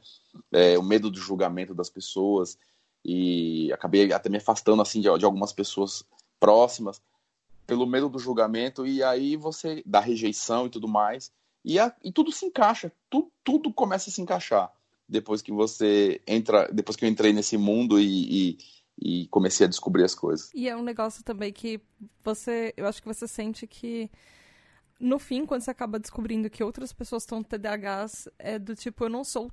É, 0.53 0.79
o 0.79 0.83
medo 0.83 1.11
do 1.11 1.19
julgamento 1.19 1.75
das 1.75 1.89
pessoas 1.89 2.57
e 3.03 3.71
acabei 3.73 4.11
até 4.13 4.29
me 4.29 4.37
afastando 4.37 4.81
assim 4.81 5.01
de, 5.01 5.17
de 5.17 5.25
algumas 5.25 5.51
pessoas 5.51 6.05
próximas 6.39 7.01
pelo 7.73 7.87
medo 7.87 8.07
do 8.07 8.19
julgamento, 8.19 8.85
e 8.85 9.01
aí 9.01 9.35
você, 9.35 9.81
da 9.83 9.99
rejeição 9.99 10.67
e 10.67 10.69
tudo 10.69 10.87
mais, 10.87 11.31
e, 11.65 11.79
a, 11.79 11.91
e 12.03 12.11
tudo 12.11 12.31
se 12.31 12.45
encaixa, 12.45 12.91
tu, 13.09 13.31
tudo 13.43 13.73
começa 13.73 14.11
a 14.11 14.13
se 14.13 14.21
encaixar 14.21 14.71
depois 15.09 15.41
que 15.41 15.51
você 15.51 16.21
entra, 16.27 16.69
depois 16.71 16.95
que 16.95 17.03
eu 17.03 17.09
entrei 17.09 17.33
nesse 17.33 17.57
mundo 17.57 17.99
e, 17.99 18.51
e, 18.99 19.23
e, 19.23 19.27
comecei 19.29 19.65
a 19.65 19.69
descobrir 19.69 20.03
as 20.03 20.13
coisas. 20.13 20.51
E 20.53 20.69
é 20.69 20.75
um 20.75 20.83
negócio 20.83 21.23
também 21.23 21.51
que 21.51 21.81
você, 22.23 22.75
eu 22.77 22.85
acho 22.85 23.01
que 23.01 23.07
você 23.07 23.27
sente 23.27 23.65
que 23.65 24.07
no 24.99 25.17
fim, 25.17 25.43
quando 25.43 25.61
você 25.61 25.71
acaba 25.71 25.97
descobrindo 25.97 26.51
que 26.51 26.63
outras 26.63 26.93
pessoas 26.93 27.23
estão 27.23 27.41
TDAHs, 27.41 28.29
é 28.37 28.59
do 28.59 28.75
tipo, 28.75 29.03
eu 29.03 29.09
não 29.09 29.23
sou 29.23 29.51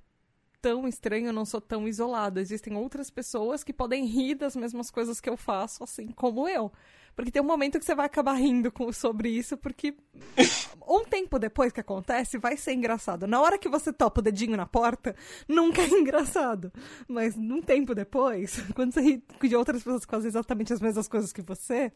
tão 0.60 0.86
estranho, 0.86 1.28
eu 1.28 1.32
não 1.32 1.46
sou 1.46 1.60
tão 1.60 1.88
isolado. 1.88 2.38
Existem 2.38 2.76
outras 2.76 3.08
pessoas 3.08 3.64
que 3.64 3.72
podem 3.72 4.04
rir 4.04 4.34
das 4.34 4.54
mesmas 4.54 4.90
coisas 4.90 5.22
que 5.22 5.30
eu 5.30 5.38
faço, 5.38 5.82
assim 5.82 6.08
como 6.08 6.46
eu. 6.46 6.70
Porque 7.14 7.30
tem 7.30 7.42
um 7.42 7.46
momento 7.46 7.78
que 7.78 7.84
você 7.84 7.94
vai 7.94 8.06
acabar 8.06 8.34
rindo 8.34 8.70
com, 8.70 8.92
sobre 8.92 9.28
isso, 9.28 9.56
porque 9.56 9.94
um 10.88 11.04
tempo 11.04 11.38
depois 11.38 11.72
que 11.72 11.80
acontece, 11.80 12.38
vai 12.38 12.56
ser 12.56 12.72
engraçado. 12.72 13.26
Na 13.26 13.40
hora 13.40 13.58
que 13.58 13.68
você 13.68 13.92
topa 13.92 14.20
o 14.20 14.22
dedinho 14.22 14.56
na 14.56 14.66
porta, 14.66 15.14
nunca 15.48 15.82
é 15.82 15.88
engraçado. 15.88 16.72
Mas 17.06 17.36
num 17.36 17.60
tempo 17.60 17.94
depois, 17.94 18.60
quando 18.74 18.92
você 18.92 19.00
ri 19.00 19.24
de 19.42 19.56
outras 19.56 19.82
pessoas 19.82 20.04
que 20.04 20.10
fazem 20.10 20.28
exatamente 20.28 20.72
as 20.72 20.80
mesmas 20.80 21.08
coisas 21.08 21.32
que 21.32 21.42
você, 21.42 21.92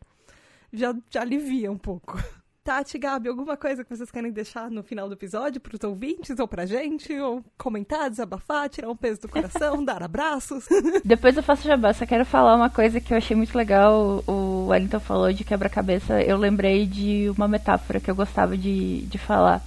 já, 0.72 0.94
já 1.10 1.22
alivia 1.22 1.70
um 1.70 1.78
pouco. 1.78 2.18
Tati, 2.64 2.96
Gabi, 2.96 3.28
alguma 3.28 3.58
coisa 3.58 3.84
que 3.84 3.94
vocês 3.94 4.10
querem 4.10 4.32
deixar 4.32 4.70
no 4.70 4.82
final 4.82 5.06
do 5.06 5.12
episódio 5.12 5.60
para 5.60 5.76
os 5.76 5.84
ouvintes 5.84 6.38
ou 6.38 6.48
pra 6.48 6.64
gente? 6.64 7.12
Ou 7.12 7.44
comentar, 7.58 8.08
desabafar, 8.08 8.70
tirar 8.70 8.88
um 8.88 8.96
peso 8.96 9.20
do 9.20 9.28
coração, 9.28 9.84
dar 9.84 10.02
abraços? 10.02 10.64
Depois 11.04 11.36
eu 11.36 11.42
faço 11.42 11.68
jabá, 11.68 11.92
só 11.92 12.06
quero 12.06 12.24
falar 12.24 12.56
uma 12.56 12.70
coisa 12.70 13.02
que 13.02 13.12
eu 13.12 13.18
achei 13.18 13.36
muito 13.36 13.54
legal. 13.54 14.24
O 14.26 14.68
Wellington 14.68 14.98
falou 14.98 15.30
de 15.30 15.44
quebra-cabeça. 15.44 16.22
Eu 16.22 16.38
lembrei 16.38 16.86
de 16.86 17.30
uma 17.36 17.46
metáfora 17.46 18.00
que 18.00 18.10
eu 18.10 18.14
gostava 18.14 18.56
de, 18.56 19.02
de 19.02 19.18
falar. 19.18 19.62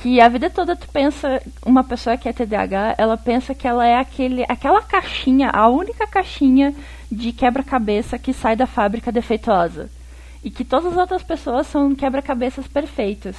Que 0.00 0.18
a 0.18 0.26
vida 0.26 0.48
toda 0.48 0.74
tu 0.74 0.88
pensa, 0.88 1.42
uma 1.62 1.84
pessoa 1.84 2.16
que 2.16 2.26
é 2.26 2.32
TDAH, 2.32 2.94
ela 2.96 3.18
pensa 3.18 3.54
que 3.54 3.68
ela 3.68 3.86
é 3.86 3.98
aquele, 3.98 4.44
aquela 4.48 4.80
caixinha, 4.80 5.50
a 5.50 5.68
única 5.68 6.06
caixinha 6.06 6.74
de 7.12 7.32
quebra-cabeça 7.32 8.18
que 8.18 8.32
sai 8.32 8.56
da 8.56 8.66
fábrica 8.66 9.12
defeituosa 9.12 9.90
e 10.44 10.50
que 10.50 10.64
todas 10.64 10.92
as 10.92 10.98
outras 10.98 11.22
pessoas 11.22 11.66
são 11.66 11.94
quebra-cabeças 11.94 12.68
perfeitos. 12.68 13.36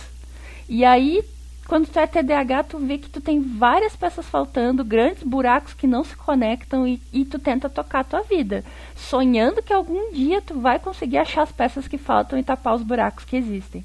E 0.68 0.84
aí 0.84 1.24
quando 1.68 1.88
tu 1.88 1.98
é 1.98 2.06
TDAH, 2.06 2.64
tu 2.64 2.78
vê 2.78 3.00
que 3.00 3.10
tu 3.10 3.20
tem 3.20 3.42
várias 3.42 3.96
peças 3.96 4.26
faltando, 4.28 4.86
grandes 4.86 5.24
buracos 5.24 5.74
que 5.74 5.88
não 5.88 6.04
se 6.04 6.16
conectam 6.16 6.88
e, 6.88 7.02
e 7.12 7.26
tu 7.26 7.40
tenta 7.40 7.68
tocar 7.68 8.02
a 8.02 8.04
tua 8.04 8.22
vida, 8.22 8.64
sonhando 8.96 9.64
que 9.64 9.74
algum 9.74 10.12
dia 10.12 10.42
tu 10.42 10.60
vai 10.60 10.78
conseguir 10.78 11.18
achar 11.18 11.42
as 11.42 11.52
peças 11.52 11.88
que 11.88 11.98
faltam 11.98 12.38
e 12.38 12.44
tapar 12.44 12.76
os 12.76 12.84
buracos 12.84 13.26
que 13.26 13.36
existem. 13.36 13.84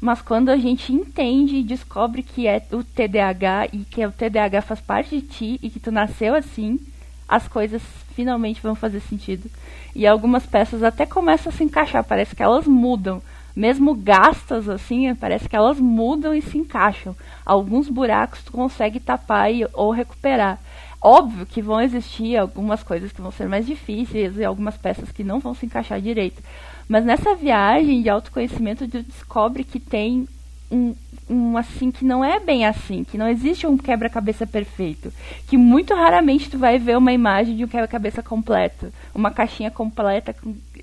Mas 0.00 0.22
quando 0.22 0.50
a 0.50 0.56
gente 0.56 0.92
entende 0.92 1.56
e 1.56 1.64
descobre 1.64 2.22
que 2.22 2.46
é 2.46 2.64
o 2.70 2.84
TDAH 2.84 3.70
e 3.72 3.78
que 3.78 4.06
o 4.06 4.12
TDAH 4.12 4.62
faz 4.62 4.80
parte 4.80 5.18
de 5.18 5.26
ti 5.26 5.58
e 5.60 5.68
que 5.68 5.80
tu 5.80 5.90
nasceu 5.90 6.32
assim, 6.32 6.78
as 7.28 7.48
coisas 7.48 7.82
finalmente 8.14 8.62
vão 8.62 8.74
fazer 8.74 9.00
sentido. 9.00 9.50
E 9.94 10.06
algumas 10.06 10.46
peças 10.46 10.82
até 10.82 11.06
começam 11.06 11.52
a 11.52 11.56
se 11.56 11.64
encaixar, 11.64 12.04
parece 12.04 12.34
que 12.34 12.42
elas 12.42 12.66
mudam 12.66 13.22
mesmo 13.56 13.94
gastas 13.94 14.68
assim, 14.68 15.14
parece 15.14 15.48
que 15.48 15.56
elas 15.56 15.80
mudam 15.80 16.34
e 16.34 16.42
se 16.42 16.58
encaixam. 16.58 17.16
Alguns 17.44 17.88
buracos 17.88 18.42
tu 18.44 18.52
consegue 18.52 19.00
tapar 19.00 19.50
e, 19.50 19.66
ou 19.72 19.90
recuperar. 19.90 20.58
Óbvio 21.00 21.46
que 21.46 21.62
vão 21.62 21.80
existir 21.80 22.36
algumas 22.36 22.82
coisas 22.82 23.12
que 23.12 23.22
vão 23.22 23.30
ser 23.30 23.48
mais 23.48 23.66
difíceis 23.66 24.36
e 24.36 24.44
algumas 24.44 24.76
peças 24.76 25.10
que 25.10 25.24
não 25.24 25.40
vão 25.40 25.54
se 25.54 25.64
encaixar 25.64 26.00
direito. 26.02 26.42
Mas 26.86 27.04
nessa 27.04 27.34
viagem 27.34 28.02
de 28.02 28.10
autoconhecimento, 28.10 28.86
tu 28.86 29.02
descobre 29.02 29.64
que 29.64 29.80
tem 29.80 30.28
um, 30.70 30.94
um 31.28 31.56
assim 31.56 31.90
que 31.90 32.04
não 32.04 32.24
é 32.24 32.38
bem 32.40 32.66
assim, 32.66 33.04
que 33.04 33.18
não 33.18 33.28
existe 33.28 33.66
um 33.66 33.76
quebra-cabeça 33.76 34.46
perfeito, 34.46 35.12
que 35.48 35.56
muito 35.56 35.94
raramente 35.94 36.50
tu 36.50 36.58
vai 36.58 36.78
ver 36.78 36.96
uma 36.96 37.12
imagem 37.12 37.56
de 37.56 37.64
um 37.64 37.68
quebra-cabeça 37.68 38.22
completo, 38.22 38.92
uma 39.14 39.30
caixinha 39.30 39.70
completa, 39.70 40.34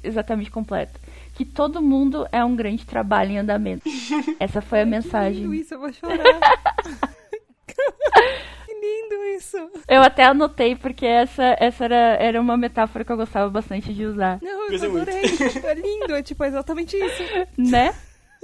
exatamente 0.03 0.51
completa 0.51 1.03
que 1.33 1.43
todo 1.43 1.81
mundo 1.81 2.27
é 2.31 2.43
um 2.43 2.55
grande 2.55 2.85
trabalho 2.85 3.31
em 3.31 3.39
andamento. 3.39 3.83
Essa 4.39 4.61
foi 4.61 4.81
a 4.81 4.85
mensagem. 4.85 5.33
Que 5.33 5.41
lindo 5.41 5.53
isso, 5.53 5.73
eu 5.73 5.79
vou 5.79 5.91
chorar. 5.91 6.17
que 7.65 8.73
lindo 8.73 9.15
isso. 9.35 9.57
Eu 9.87 10.01
até 10.01 10.25
anotei 10.25 10.75
porque 10.75 11.05
essa, 11.05 11.55
essa 11.59 11.85
era, 11.85 11.95
era 12.19 12.41
uma 12.41 12.55
metáfora 12.55 13.03
que 13.03 13.11
eu 13.11 13.17
gostava 13.17 13.49
bastante 13.49 13.93
de 13.93 14.05
usar. 14.05 14.39
Não, 14.41 14.69
eu 14.69 14.75
adorei. 14.75 15.23
É 15.63 15.73
lindo, 15.73 16.15
é 16.15 16.21
tipo 16.21 16.43
exatamente 16.43 16.95
isso. 16.95 17.23
Né? 17.57 17.93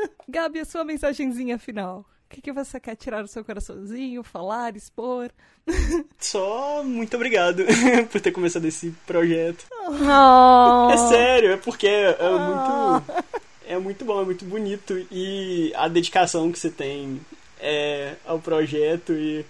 Gabi, 0.27 0.59
a 0.59 0.65
sua 0.65 0.83
mensagenzinha 0.83 1.57
final. 1.57 2.05
O 2.25 2.29
que, 2.29 2.41
que 2.41 2.51
você 2.51 2.79
quer 2.79 2.95
tirar 2.95 3.23
do 3.23 3.27
seu 3.27 3.43
coraçãozinho, 3.43 4.21
falar, 4.23 4.75
expor? 4.75 5.31
Só 6.19 6.83
muito 6.83 7.15
obrigado 7.15 7.63
por 8.11 8.21
ter 8.21 8.31
começado 8.31 8.65
esse 8.65 8.91
projeto. 9.07 9.65
Oh. 9.87 10.91
É 10.91 10.97
sério, 11.09 11.51
é 11.53 11.57
porque 11.57 11.87
é, 11.87 12.17
é 12.19 12.29
oh. 12.29 12.39
muito. 12.39 13.39
É 13.67 13.77
muito 13.77 14.05
bom, 14.05 14.21
é 14.21 14.25
muito 14.25 14.45
bonito. 14.45 15.05
E 15.11 15.71
a 15.75 15.87
dedicação 15.87 16.51
que 16.51 16.59
você 16.59 16.69
tem 16.69 17.19
é, 17.59 18.15
ao 18.25 18.39
projeto 18.39 19.13
e 19.13 19.45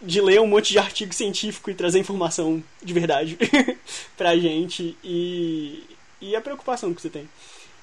de 0.00 0.20
ler 0.20 0.40
um 0.40 0.46
monte 0.46 0.70
de 0.70 0.78
artigo 0.78 1.12
científico 1.14 1.70
e 1.70 1.74
trazer 1.74 1.98
informação 1.98 2.62
de 2.82 2.92
verdade 2.92 3.38
pra 4.16 4.36
gente 4.36 4.96
e, 5.02 5.82
e 6.20 6.36
a 6.36 6.40
preocupação 6.40 6.94
que 6.94 7.02
você 7.02 7.10
tem. 7.10 7.28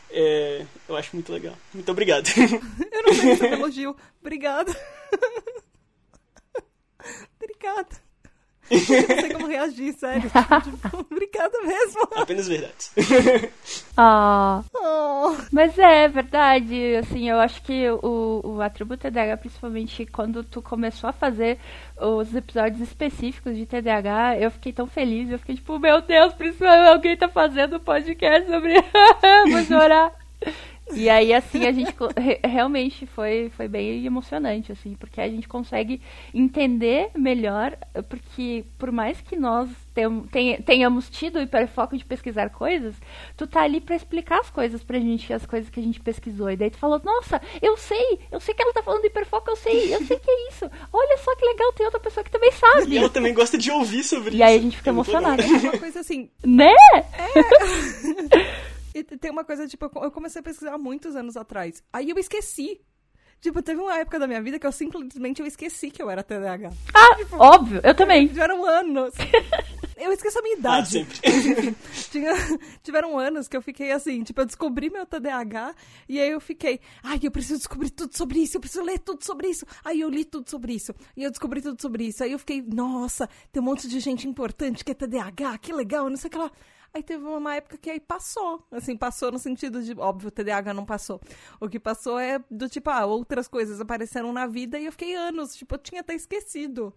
É, 0.09 0.65
eu 0.87 0.95
acho 0.95 1.15
muito 1.15 1.31
legal. 1.31 1.55
Muito 1.73 1.91
obrigado. 1.91 2.27
eu 2.91 3.03
não 3.03 3.13
sei 3.13 3.35
se 3.35 3.45
elogio. 3.45 3.95
Obrigada. 4.21 4.75
Obrigada. 7.39 8.04
Eu 8.69 8.77
não 8.79 9.21
sei 9.21 9.29
como 9.33 9.47
reagir, 9.47 9.93
sério. 9.93 10.29
Tipo, 10.63 11.05
obrigada 11.11 11.57
mesmo. 11.61 12.01
Apenas 12.15 12.47
verdade. 12.47 12.89
Ah. 13.97 14.61
Oh. 14.75 15.33
Mas 15.53 15.79
é 15.79 16.09
verdade, 16.09 16.97
assim, 16.97 17.29
eu 17.29 17.39
acho 17.39 17.61
que 17.61 17.89
o, 17.89 18.41
o 18.43 18.61
atributo 18.61 19.09
TDAH, 19.09 19.37
principalmente 19.37 20.05
quando 20.05 20.43
tu 20.43 20.61
começou 20.61 21.09
a 21.09 21.13
fazer 21.13 21.57
os 21.97 22.35
episódios 22.35 22.81
específicos 22.81 23.55
de 23.55 23.65
TDAH, 23.65 24.37
eu 24.39 24.51
fiquei 24.51 24.73
tão 24.73 24.85
feliz, 24.85 25.29
eu 25.29 25.39
fiquei 25.39 25.55
tipo, 25.55 25.79
meu 25.79 26.01
Deus, 26.01 26.33
principalmente 26.33 26.89
alguém 26.89 27.15
tá 27.15 27.29
fazendo 27.29 27.77
um 27.77 27.79
podcast 27.79 28.49
sobre. 28.49 28.73
Vou 29.49 29.63
chorar. 29.63 30.11
E 30.93 31.09
aí, 31.09 31.33
assim, 31.33 31.65
a 31.65 31.71
gente 31.71 31.93
realmente 32.43 33.05
foi, 33.07 33.51
foi 33.55 33.67
bem 33.67 34.05
emocionante, 34.05 34.71
assim, 34.71 34.93
porque 34.93 35.19
a 35.19 35.27
gente 35.27 35.47
consegue 35.47 36.01
entender 36.33 37.09
melhor, 37.15 37.75
porque 38.07 38.63
por 38.77 38.91
mais 38.91 39.19
que 39.19 39.35
nós 39.35 39.69
tenhamos 40.65 41.09
tido 41.09 41.37
o 41.37 41.41
hiperfoco 41.41 41.97
de 41.97 42.05
pesquisar 42.05 42.49
coisas, 42.49 42.95
tu 43.35 43.47
tá 43.47 43.61
ali 43.61 43.81
para 43.81 43.95
explicar 43.95 44.39
as 44.39 44.49
coisas 44.49 44.83
pra 44.83 44.99
gente, 44.99 45.33
as 45.33 45.45
coisas 45.45 45.69
que 45.69 45.79
a 45.79 45.83
gente 45.83 45.99
pesquisou. 45.99 46.51
E 46.51 46.55
daí 46.55 46.69
tu 46.69 46.77
falou, 46.77 47.01
nossa, 47.03 47.41
eu 47.61 47.75
sei, 47.77 48.19
eu 48.31 48.39
sei 48.39 48.53
que 48.53 48.61
ela 48.61 48.73
tá 48.73 48.83
falando 48.83 49.01
de 49.01 49.07
hiperfoco, 49.07 49.49
eu 49.49 49.55
sei, 49.55 49.95
eu 49.95 50.03
sei 50.03 50.19
que 50.19 50.29
é 50.29 50.49
isso. 50.49 50.69
Olha 50.93 51.17
só 51.17 51.35
que 51.35 51.45
legal, 51.45 51.73
tem 51.73 51.85
outra 51.85 51.99
pessoa 51.99 52.23
que 52.23 52.31
também 52.31 52.51
sabe. 52.51 52.93
E 52.93 52.97
ela 52.97 53.09
também 53.09 53.33
gosta 53.33 53.57
de 53.57 53.71
ouvir 53.71 54.03
sobre 54.03 54.29
e 54.29 54.33
isso. 54.33 54.37
E 54.37 54.43
aí 54.43 54.57
a 54.57 54.61
gente 54.61 54.77
fica 54.77 54.89
é 54.89 54.93
emocionado. 54.93 55.41
É 55.41 55.45
uma 55.45 55.77
coisa 55.79 55.99
assim. 56.01 56.29
Né? 56.43 56.73
É. 56.93 58.65
E 58.95 59.03
tem 59.03 59.29
uma 59.29 59.43
coisa, 59.43 59.67
tipo, 59.67 59.91
eu 60.01 60.09
comecei 60.09 60.39
a 60.39 60.43
pesquisar 60.43 60.75
há 60.75 60.77
muitos 60.77 61.17
anos 61.17 61.35
atrás. 61.35 61.83
Aí 61.91 62.09
eu 62.09 62.17
esqueci. 62.17 62.79
Tipo, 63.41 63.61
teve 63.61 63.81
uma 63.81 63.97
época 63.97 64.17
da 64.17 64.25
minha 64.25 64.41
vida 64.41 64.57
que 64.57 64.65
eu 64.65 64.71
simplesmente 64.71 65.41
eu 65.41 65.45
esqueci 65.45 65.91
que 65.91 66.01
eu 66.01 66.09
era 66.09 66.23
TDAH. 66.23 66.71
Ah, 66.93 67.15
tipo, 67.17 67.35
óbvio, 67.35 67.81
eu 67.83 67.93
também. 67.93 68.25
Tiveram 68.29 68.63
anos. 68.65 69.13
eu 69.99 70.13
esqueço 70.13 70.39
a 70.39 70.41
minha 70.41 70.57
idade. 70.57 70.99
Ah, 70.99 71.19
sempre. 71.19 71.75
Tinha, 72.09 72.31
tiveram 72.81 73.19
anos 73.19 73.49
que 73.49 73.57
eu 73.57 73.61
fiquei 73.61 73.91
assim, 73.91 74.23
tipo, 74.23 74.39
eu 74.39 74.45
descobri 74.45 74.89
meu 74.89 75.05
TDAH 75.05 75.75
e 76.07 76.17
aí 76.17 76.29
eu 76.29 76.39
fiquei, 76.39 76.79
ai, 77.03 77.19
eu 77.21 77.31
preciso 77.31 77.57
descobrir 77.57 77.89
tudo 77.89 78.15
sobre 78.15 78.39
isso, 78.39 78.55
eu 78.55 78.61
preciso 78.61 78.81
ler 78.81 78.99
tudo 78.99 79.25
sobre 79.25 79.49
isso. 79.49 79.65
Aí 79.83 79.99
eu 79.99 80.09
li 80.09 80.23
tudo 80.23 80.49
sobre 80.49 80.73
isso 80.73 80.95
e 81.17 81.23
eu 81.23 81.29
descobri 81.29 81.61
tudo 81.61 81.81
sobre 81.81 82.05
isso. 82.05 82.23
Aí 82.23 82.31
eu 82.31 82.39
fiquei, 82.39 82.61
nossa, 82.61 83.29
tem 83.51 83.61
um 83.61 83.65
monte 83.65 83.89
de 83.89 83.99
gente 83.99 84.25
importante 84.25 84.85
que 84.85 84.91
é 84.91 84.95
TDAH, 84.95 85.57
que 85.57 85.73
legal, 85.73 86.09
não 86.09 86.15
sei 86.15 86.29
o 86.29 86.31
que 86.31 86.37
lá. 86.37 86.49
Aí 86.95 87.03
teve 87.03 87.25
uma 87.25 87.53
época 87.53 87.77
que 87.77 87.89
aí 87.89 87.99
passou. 87.99 88.65
Assim, 88.71 88.95
passou 88.95 89.29
no 89.29 89.37
sentido 89.37 89.83
de, 89.83 89.93
óbvio, 89.99 90.29
o 90.29 90.31
TDAH 90.31 90.73
não 90.73 90.85
passou. 90.85 91.19
O 91.59 91.67
que 91.67 91.77
passou 91.77 92.17
é 92.17 92.39
do 92.49 92.69
tipo, 92.69 92.89
ah, 92.89 93.05
outras 93.05 93.49
coisas 93.49 93.81
apareceram 93.81 94.31
na 94.31 94.47
vida 94.47 94.79
e 94.79 94.85
eu 94.85 94.93
fiquei 94.93 95.13
anos, 95.13 95.53
tipo, 95.57 95.75
eu 95.75 95.79
tinha 95.79 95.99
até 95.99 96.15
esquecido. 96.15 96.95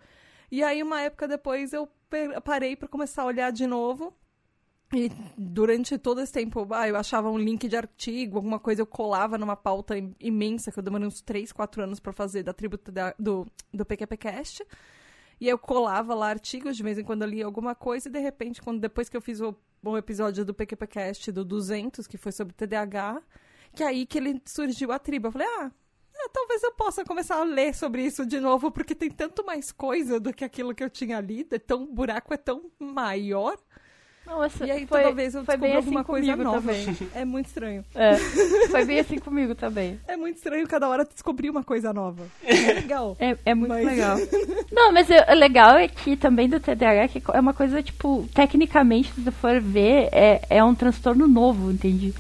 E 0.53 0.62
aí, 0.62 0.84
uma 0.84 1.01
época 1.01 1.26
depois, 1.26 1.72
eu 1.72 1.88
parei 2.44 2.76
para 2.76 2.86
começar 2.86 3.22
a 3.22 3.26
olhar 3.26 3.51
de 3.51 3.66
novo. 3.66 4.16
E 4.94 5.11
durante 5.36 5.99
todo 5.99 6.20
esse 6.20 6.32
tempo, 6.32 6.64
ah, 6.70 6.86
eu 6.86 6.94
achava 6.94 7.28
um 7.28 7.36
link 7.36 7.66
de 7.66 7.76
artigo, 7.76 8.36
alguma 8.36 8.61
coisa, 8.61 8.82
eu 8.82 8.86
colava 8.86 9.36
numa 9.36 9.57
pauta 9.57 9.94
imensa, 10.20 10.70
que 10.70 10.78
eu 10.78 10.82
demorei 10.84 11.09
uns 11.09 11.20
3, 11.20 11.51
4 11.51 11.82
anos 11.82 11.99
para 11.99 12.12
fazer, 12.12 12.44
da 12.44 12.53
tribo 12.53 12.78
do, 13.18 13.44
do 13.74 13.84
PQPcast. 13.84 14.64
E 15.41 15.49
eu 15.49 15.59
colava 15.59 16.14
lá 16.14 16.28
artigos, 16.28 16.76
de 16.76 16.82
vez 16.82 16.99
em 16.99 17.05
quando 17.05 17.22
eu 17.22 17.28
lia 17.28 17.45
alguma 17.45 17.74
coisa, 17.74 18.09
e 18.09 18.12
de 18.12 18.18
repente, 18.18 18.61
quando 18.61 18.80
depois 18.80 19.09
que 19.09 19.16
eu 19.16 19.20
fiz 19.20 19.41
o, 19.41 19.55
o 19.84 19.97
episódio 19.97 20.45
do 20.45 20.53
PQPcast 20.53 21.30
do 21.30 21.45
200, 21.45 22.07
que 22.07 22.16
foi 22.16 22.32
sobre 22.32 22.55
TDAH, 22.55 23.22
que 23.72 23.84
aí 23.84 24.05
que 24.05 24.18
ele 24.18 24.43
surgiu 24.45 24.91
a 24.91 24.99
tribo. 24.99 25.28
Eu 25.28 25.32
falei, 25.32 25.47
ah, 25.47 25.70
é, 26.14 26.28
talvez 26.30 26.62
eu 26.62 26.72
possa 26.72 27.05
começar 27.05 27.36
a 27.36 27.45
ler 27.45 27.74
sobre 27.74 28.03
isso 28.03 28.26
de 28.26 28.41
novo, 28.41 28.72
porque 28.72 28.95
tem 28.95 29.11
tanto 29.11 29.45
mais 29.45 29.70
coisa 29.70 30.18
do 30.18 30.32
que 30.32 30.45
aquilo 30.45 30.74
que 30.74 30.82
eu 30.82 30.91
tinha 30.91 31.20
lido, 31.20 31.55
é 31.55 31.59
tão, 31.59 31.84
o 31.84 31.93
buraco 31.93 32.34
é 32.34 32.36
tão 32.36 32.70
maior. 32.78 33.57
Nossa, 34.28 34.66
e 34.66 34.70
aí 34.70 34.86
foi, 34.86 35.02
toda 35.02 35.14
vez 35.14 35.34
eu 35.34 35.44
foi 35.44 35.56
descobri 35.56 35.76
assim 35.76 35.86
alguma 35.86 36.04
coisa 36.04 36.36
nova. 36.36 36.60
Também. 36.60 36.96
É 37.14 37.24
muito 37.24 37.46
estranho. 37.46 37.84
É, 37.94 38.16
foi 38.70 38.84
bem 38.84 39.00
assim 39.00 39.18
comigo 39.18 39.54
também. 39.54 39.98
É 40.06 40.16
muito 40.16 40.36
estranho 40.36 40.68
cada 40.68 40.88
hora 40.88 41.04
descobrir 41.04 41.48
uma 41.48 41.64
coisa 41.64 41.92
nova. 41.92 42.26
É 42.44 42.74
legal. 42.74 43.16
É, 43.18 43.36
é 43.44 43.54
muito 43.54 43.72
mas... 43.72 43.86
legal. 43.86 44.18
Não, 44.70 44.92
mas 44.92 45.08
o 45.08 45.34
legal 45.34 45.76
é 45.76 45.88
que 45.88 46.16
também 46.16 46.48
do 46.48 46.60
TDAH 46.60 47.08
que 47.08 47.22
é 47.32 47.40
uma 47.40 47.54
coisa, 47.54 47.82
tipo, 47.82 48.28
tecnicamente, 48.34 49.12
se 49.12 49.22
você 49.22 49.30
for 49.30 49.60
ver, 49.60 50.08
é, 50.12 50.42
é 50.50 50.62
um 50.62 50.74
transtorno 50.74 51.26
novo, 51.26 51.72
entende? 51.72 52.14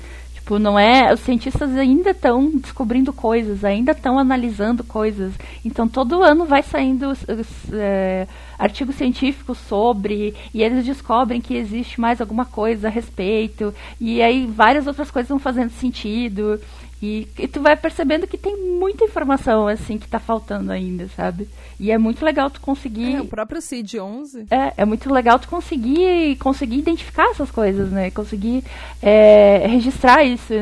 Tipo, 0.48 0.58
não 0.58 0.78
é. 0.78 1.12
Os 1.12 1.20
cientistas 1.20 1.76
ainda 1.76 2.12
estão 2.12 2.50
descobrindo 2.56 3.12
coisas, 3.12 3.62
ainda 3.64 3.92
estão 3.92 4.18
analisando 4.18 4.82
coisas. 4.82 5.34
Então 5.62 5.86
todo 5.86 6.22
ano 6.22 6.46
vai 6.46 6.62
saindo 6.62 7.10
os, 7.10 7.22
os, 7.22 7.72
é, 7.72 8.26
artigos 8.58 8.96
científicos 8.96 9.58
sobre, 9.58 10.34
e 10.52 10.62
eles 10.62 10.84
descobrem 10.84 11.40
que 11.40 11.54
existe 11.54 12.00
mais 12.00 12.20
alguma 12.20 12.44
coisa 12.44 12.88
a 12.88 12.90
respeito, 12.90 13.72
e 14.00 14.20
aí 14.20 14.46
várias 14.46 14.86
outras 14.86 15.10
coisas 15.10 15.28
vão 15.28 15.38
fazendo 15.38 15.70
sentido. 15.70 16.60
E, 17.00 17.28
e, 17.38 17.46
tu 17.46 17.60
vai 17.60 17.76
percebendo 17.76 18.26
que 18.26 18.36
tem 18.36 18.56
muita 18.56 19.04
informação, 19.04 19.68
assim, 19.68 19.98
que 19.98 20.08
tá 20.08 20.18
faltando 20.18 20.72
ainda, 20.72 21.08
sabe? 21.14 21.48
E 21.78 21.92
é 21.92 21.98
muito 21.98 22.24
legal 22.24 22.50
tu 22.50 22.60
conseguir... 22.60 23.14
É, 23.14 23.20
o 23.20 23.26
próprio 23.26 23.60
CID-11. 23.60 24.48
É, 24.50 24.74
é 24.78 24.84
muito 24.84 25.12
legal 25.12 25.38
tu 25.38 25.48
conseguir, 25.48 26.36
conseguir 26.38 26.78
identificar 26.78 27.30
essas 27.30 27.52
coisas, 27.52 27.92
né? 27.92 28.10
Conseguir 28.10 28.64
é, 29.00 29.64
registrar 29.68 30.24
isso, 30.24 30.52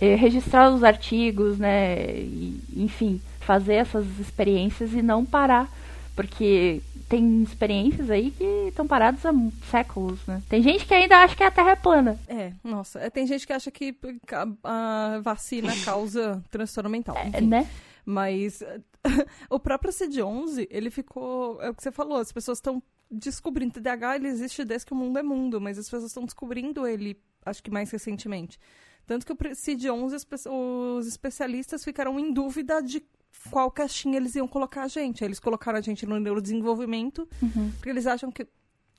é, 0.00 0.16
registrar 0.16 0.68
os 0.68 0.82
artigos, 0.82 1.58
né? 1.58 1.96
E, 2.10 2.60
enfim, 2.76 3.20
fazer 3.38 3.74
essas 3.74 4.04
experiências 4.18 4.92
e 4.92 5.00
não 5.00 5.24
parar. 5.24 5.70
Porque 6.16 6.80
tem 7.08 7.42
experiências 7.42 8.10
aí 8.10 8.30
que 8.30 8.44
estão 8.68 8.86
paradas 8.86 9.24
há 9.24 9.32
séculos, 9.70 10.24
né? 10.26 10.42
Tem 10.48 10.62
gente 10.62 10.84
que 10.84 10.92
ainda 10.92 11.16
acha 11.18 11.34
que 11.34 11.42
a 11.42 11.50
Terra 11.50 11.70
é 11.70 11.76
plana. 11.76 12.18
É, 12.28 12.52
nossa. 12.62 12.98
É, 13.00 13.08
tem 13.08 13.26
gente 13.26 13.46
que 13.46 13.52
acha 13.52 13.70
que 13.70 13.96
a, 14.30 15.14
a 15.16 15.20
vacina 15.20 15.72
causa 15.84 16.42
transtorno 16.50 16.90
mental. 16.90 17.16
É, 17.16 17.40
né? 17.40 17.68
Mas 18.04 18.62
o 19.48 19.58
próprio 19.58 19.92
CID-11, 19.92 20.66
ele 20.70 20.90
ficou... 20.90 21.60
É 21.62 21.70
o 21.70 21.74
que 21.74 21.82
você 21.82 21.90
falou, 21.90 22.18
as 22.18 22.32
pessoas 22.32 22.58
estão 22.58 22.82
descobrindo. 23.10 23.74
TDAH, 23.74 24.16
ele 24.16 24.28
existe 24.28 24.64
desde 24.64 24.86
que 24.86 24.92
o 24.92 24.96
mundo 24.96 25.18
é 25.18 25.22
mundo, 25.22 25.60
mas 25.60 25.78
as 25.78 25.86
pessoas 25.86 26.04
estão 26.04 26.24
descobrindo 26.24 26.86
ele, 26.86 27.18
acho 27.44 27.62
que 27.62 27.70
mais 27.70 27.90
recentemente. 27.90 28.58
Tanto 29.06 29.24
que 29.24 29.32
o 29.32 29.36
CID-11, 29.36 30.50
os 30.50 31.06
especialistas 31.06 31.82
ficaram 31.82 32.20
em 32.20 32.32
dúvida 32.32 32.82
de 32.82 33.02
qual 33.50 33.70
caixinha 33.70 34.16
eles 34.16 34.34
iam 34.34 34.48
colocar 34.48 34.82
a 34.82 34.88
gente. 34.88 35.24
Eles 35.24 35.40
colocaram 35.40 35.78
a 35.78 35.80
gente 35.80 36.06
no 36.06 36.18
neurodesenvolvimento, 36.18 37.28
uhum. 37.42 37.70
porque 37.72 37.90
eles 37.90 38.06
acham 38.06 38.30
que 38.30 38.46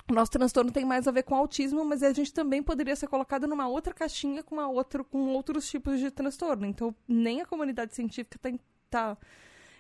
o 0.10 0.14
nosso 0.14 0.32
transtorno 0.32 0.72
tem 0.72 0.84
mais 0.84 1.08
a 1.08 1.12
ver 1.12 1.24
com 1.24 1.36
autismo, 1.36 1.86
mas 1.86 2.02
a 2.02 2.12
gente 2.12 2.34
também 2.34 2.64
poderia 2.64 2.96
ser 2.96 3.08
colocado 3.08 3.48
numa 3.48 3.68
outra 3.68 3.94
caixinha 3.94 4.42
com, 4.42 4.56
uma 4.56 4.84
com 5.04 5.34
outros 5.34 5.70
tipos 5.70 6.00
de 6.00 6.10
transtorno. 6.10 6.66
Então, 6.66 6.96
nem 7.08 7.42
a 7.42 7.46
comunidade 7.46 7.94
científica 7.94 8.40
tá, 8.42 8.50
tá, 8.90 9.18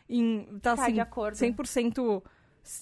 em, 0.07 0.45
tá, 0.61 0.75
tá 0.75 0.83
assim, 0.83 0.93
de 0.93 0.99
acordo. 0.99 1.35
100% 1.35 2.23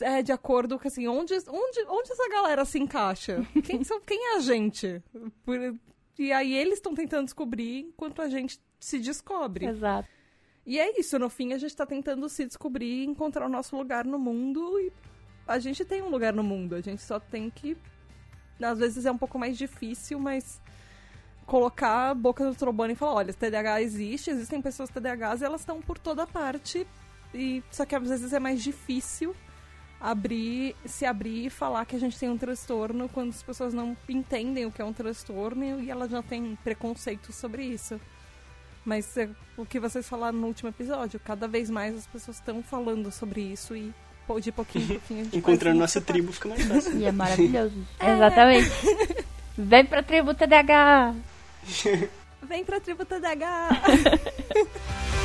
é, 0.02 0.22
de 0.22 0.32
acordo 0.32 0.78
com 0.78 0.88
assim, 0.88 1.08
onde, 1.08 1.34
onde, 1.48 1.86
onde 1.88 2.12
essa 2.12 2.30
galera 2.30 2.66
se 2.66 2.78
encaixa? 2.78 3.46
Quem, 3.64 3.84
são, 3.84 4.02
quem 4.02 4.34
é 4.34 4.38
a 4.38 4.40
gente? 4.40 5.02
Por, 5.44 5.58
e 6.20 6.32
aí 6.34 6.54
eles 6.54 6.76
estão 6.76 6.94
tentando 6.94 7.26
descobrir 7.26 7.82
enquanto 7.82 8.22
a 8.22 8.28
gente 8.28 8.60
se 8.80 9.00
descobre. 9.00 9.68
Exato. 9.68 10.17
E 10.68 10.78
é 10.78 11.00
isso, 11.00 11.18
no 11.18 11.30
fim 11.30 11.54
a 11.54 11.58
gente 11.58 11.72
está 11.72 11.86
tentando 11.86 12.28
se 12.28 12.46
descobrir, 12.46 13.06
encontrar 13.06 13.46
o 13.46 13.50
nosso 13.50 13.76
lugar 13.78 14.04
no 14.04 14.20
mundo 14.20 14.78
e 14.82 14.92
a 15.48 15.58
gente 15.60 15.86
tem 15.86 16.02
um 16.02 16.10
lugar 16.10 16.34
no 16.34 16.44
mundo, 16.44 16.76
a 16.76 16.82
gente 16.82 17.02
só 17.02 17.22
tem 17.22 17.50
que 17.50 17.78
às 18.62 18.78
vezes 18.78 19.06
é 19.06 19.12
um 19.12 19.18
pouco 19.18 19.40
mais 19.40 19.58
difícil, 19.58 20.20
mas 20.20 20.62
colocar 21.46 22.10
a 22.10 22.14
boca 22.14 22.44
no 22.44 22.54
trombone 22.54 22.94
e 22.94 22.96
falar, 22.98 23.14
olha, 23.14 23.34
TDAH 23.34 23.82
existe, 23.82 24.30
existem 24.30 24.62
pessoas 24.62 24.90
TDAHs 24.90 25.42
e 25.42 25.46
elas 25.46 25.62
estão 25.62 25.82
por 25.82 25.98
toda 25.98 26.28
parte. 26.28 26.86
E 27.34 27.64
só 27.72 27.86
que 27.86 27.96
às 27.96 28.10
vezes 28.10 28.34
é 28.34 28.40
mais 28.40 28.62
difícil 28.62 29.34
abrir, 30.02 30.76
se 30.86 31.06
abrir 31.06 31.46
e 31.46 31.50
falar 31.50 31.86
que 31.86 31.96
a 31.96 32.00
gente 32.00 32.20
tem 32.20 32.30
um 32.30 32.38
transtorno 32.38 33.08
quando 33.08 33.30
as 33.30 33.42
pessoas 33.42 33.74
não 33.74 33.96
entendem 34.10 34.66
o 34.66 34.72
que 34.72 34.82
é 34.82 34.86
um 34.86 34.94
transtorno 34.94 35.80
e 35.80 35.90
elas 35.90 36.12
já 36.12 36.22
têm 36.22 36.58
preconceito 36.64 37.32
sobre 37.32 37.64
isso. 37.64 38.00
Mas 38.88 39.18
é, 39.18 39.28
o 39.58 39.66
que 39.66 39.82
vocês 39.82 40.08
falaram 40.08 40.38
no 40.38 40.48
último 40.48 40.70
episódio, 40.70 41.20
cada 41.20 41.46
vez 41.46 41.70
mais 41.70 41.94
as 41.94 42.08
pessoas 42.08 42.38
estão 42.38 42.64
falando 42.64 43.12
sobre 43.12 43.42
isso 43.42 43.76
e 43.76 43.94
de 44.40 44.50
pouquinho 44.50 44.86
em 44.86 44.88
pouquinho. 44.96 45.30
Encontrando 45.34 45.78
nossa 45.78 46.00
tribo 46.00 46.32
fica 46.32 46.48
mais 46.48 46.64
fácil. 46.66 46.98
E 46.98 47.04
é 47.04 47.12
maravilhoso. 47.12 47.76
É. 48.00 48.14
Exatamente. 48.14 48.72
Vem 49.58 49.86
pra 49.86 50.02
tribo 50.02 50.34
TDH! 50.34 51.14
Vem 52.44 52.64
pra 52.64 52.80
tribo 52.80 53.04
TDH! 53.04 53.44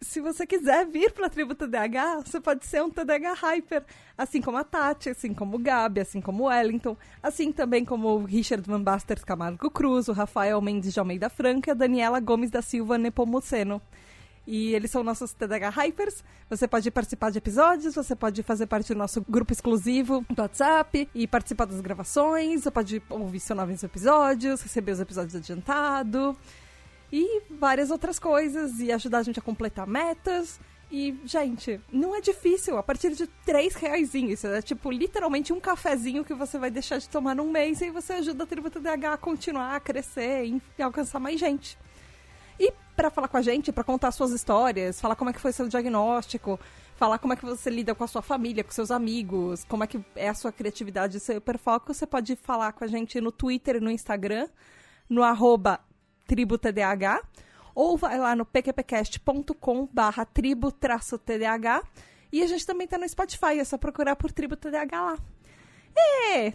se 0.00 0.20
você 0.20 0.46
quiser 0.46 0.86
vir 0.86 1.12
para 1.12 1.26
a 1.26 1.30
tribo 1.30 1.54
TDAH, 1.54 2.22
você 2.24 2.40
pode 2.40 2.64
ser 2.66 2.82
um 2.82 2.90
TDAH 2.90 3.34
Hyper, 3.34 3.84
assim 4.16 4.40
como 4.40 4.56
a 4.56 4.64
Tati, 4.64 5.10
assim 5.10 5.34
como 5.34 5.56
o 5.56 5.58
Gabi, 5.58 6.00
assim 6.00 6.20
como 6.20 6.44
o 6.44 6.46
Wellington, 6.46 6.96
assim 7.22 7.52
também 7.52 7.84
como 7.84 8.08
o 8.08 8.24
Richard 8.24 8.62
Van 8.68 8.82
Baster 8.82 9.24
Camargo 9.24 9.70
Cruz, 9.70 10.08
o 10.08 10.12
Rafael 10.12 10.60
Mendes 10.60 10.92
de 10.92 11.00
Almeida 11.00 11.28
Franca, 11.28 11.72
a 11.72 11.74
Daniela 11.74 12.20
Gomes 12.20 12.50
da 12.50 12.62
Silva 12.62 12.96
Nepomuceno. 12.98 13.80
E 14.46 14.74
eles 14.74 14.90
são 14.90 15.04
nossos 15.04 15.34
TDH 15.34 15.68
Hypers. 15.76 16.24
Você 16.48 16.66
pode 16.66 16.90
participar 16.90 17.30
de 17.30 17.36
episódios, 17.36 17.94
você 17.94 18.16
pode 18.16 18.42
fazer 18.42 18.66
parte 18.66 18.94
do 18.94 18.98
nosso 18.98 19.20
grupo 19.28 19.52
exclusivo 19.52 20.24
do 20.30 20.40
WhatsApp 20.40 21.06
e 21.14 21.26
participar 21.26 21.66
das 21.66 21.82
gravações. 21.82 22.62
Você 22.62 22.70
pode 22.70 23.02
ouvir 23.10 23.40
seus 23.40 23.56
novos 23.56 23.82
episódios, 23.82 24.62
receber 24.62 24.92
os 24.92 25.00
episódios 25.00 25.36
adiantados 25.36 26.34
e 27.12 27.42
várias 27.50 27.90
outras 27.90 28.18
coisas 28.18 28.80
e 28.80 28.92
ajudar 28.92 29.18
a 29.18 29.22
gente 29.22 29.38
a 29.38 29.42
completar 29.42 29.86
metas. 29.86 30.60
E, 30.90 31.20
gente, 31.24 31.80
não 31.92 32.16
é 32.16 32.20
difícil. 32.20 32.78
A 32.78 32.82
partir 32.82 33.14
de 33.14 33.26
três 33.44 33.74
reais, 33.74 34.14
isso 34.14 34.46
é 34.46 34.62
tipo 34.62 34.90
literalmente 34.90 35.52
um 35.52 35.60
cafezinho 35.60 36.24
que 36.24 36.32
você 36.32 36.58
vai 36.58 36.70
deixar 36.70 36.98
de 36.98 37.08
tomar 37.08 37.34
num 37.34 37.50
mês 37.50 37.80
e 37.82 37.90
você 37.90 38.14
ajuda 38.14 38.44
a 38.44 38.46
Tributo 38.46 38.80
DH 38.80 39.04
a 39.12 39.16
continuar 39.18 39.76
a 39.76 39.80
crescer 39.80 40.46
e 40.46 40.82
alcançar 40.82 41.18
mais 41.18 41.38
gente. 41.38 41.78
E 42.58 42.72
para 42.96 43.10
falar 43.10 43.28
com 43.28 43.36
a 43.36 43.42
gente, 43.42 43.70
para 43.70 43.84
contar 43.84 44.10
suas 44.10 44.32
histórias, 44.32 45.00
falar 45.00 45.14
como 45.14 45.30
é 45.30 45.32
que 45.32 45.40
foi 45.40 45.52
seu 45.52 45.68
diagnóstico, 45.68 46.58
falar 46.96 47.18
como 47.18 47.32
é 47.32 47.36
que 47.36 47.44
você 47.44 47.70
lida 47.70 47.94
com 47.94 48.02
a 48.02 48.08
sua 48.08 48.22
família, 48.22 48.64
com 48.64 48.72
seus 48.72 48.90
amigos, 48.90 49.64
como 49.64 49.84
é 49.84 49.86
que 49.86 50.00
é 50.16 50.28
a 50.28 50.34
sua 50.34 50.50
criatividade, 50.50 51.20
seu 51.20 51.36
hiperfoco, 51.36 51.94
você 51.94 52.06
pode 52.06 52.34
falar 52.34 52.72
com 52.72 52.82
a 52.82 52.88
gente 52.88 53.20
no 53.20 53.30
Twitter 53.30 53.76
e 53.76 53.80
no 53.80 53.90
Instagram, 53.90 54.48
no 55.08 55.22
arroba 55.22 55.80
Tribo 56.28 56.58
TDAH, 56.58 57.22
ou 57.74 57.96
vai 57.96 58.18
lá 58.18 58.36
no 58.36 58.44
pqpcast.com 58.44 59.88
barra 59.90 60.26
tribo-tdh 60.26 61.82
e 62.30 62.42
a 62.42 62.46
gente 62.46 62.66
também 62.66 62.86
tá 62.86 62.98
no 62.98 63.08
Spotify, 63.08 63.58
é 63.58 63.64
só 63.64 63.78
procurar 63.78 64.14
por 64.14 64.30
Tribo 64.30 64.54
TDAH 64.54 65.00
lá. 65.00 65.18
E 65.96 66.52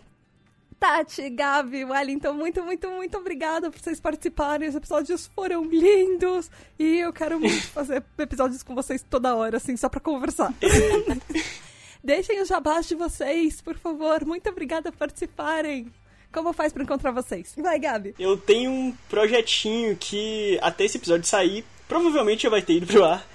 Tati, 0.79 1.29
Gabi, 1.31 1.83
Wellington, 1.85 2.33
muito, 2.33 2.63
muito, 2.63 2.89
muito 2.89 3.17
obrigada 3.17 3.71
por 3.71 3.79
vocês 3.79 3.99
participarem. 3.99 4.69
Os 4.69 4.75
episódios 4.75 5.27
foram 5.27 5.63
lindos 5.63 6.51
e 6.77 6.99
eu 6.99 7.11
quero 7.11 7.39
muito 7.39 7.67
fazer 7.73 8.03
episódios 8.19 8.61
com 8.61 8.75
vocês 8.75 9.03
toda 9.09 9.35
hora, 9.35 9.57
assim, 9.57 9.75
só 9.75 9.89
pra 9.89 9.99
conversar. 9.99 10.53
Deixem 12.03 12.41
os 12.41 12.49
jabás 12.49 12.85
de 12.85 12.95
vocês, 12.95 13.61
por 13.61 13.77
favor. 13.77 14.25
Muito 14.25 14.47
obrigada 14.49 14.91
por 14.91 14.99
participarem. 14.99 15.91
Como 16.33 16.51
faz 16.51 16.73
para 16.73 16.83
encontrar 16.83 17.11
vocês? 17.11 17.53
Vai, 17.57 17.77
Gabi. 17.77 18.15
Eu 18.17 18.35
tenho 18.35 18.71
um 18.71 18.93
projetinho 19.07 19.95
que 19.95 20.57
até 20.61 20.83
esse 20.83 20.97
episódio 20.97 21.27
sair, 21.27 21.63
provavelmente 21.87 22.43
já 22.43 22.49
vai 22.49 22.61
ter 22.61 22.73
ido 22.73 22.87
pro 22.87 23.05
ar, 23.05 23.25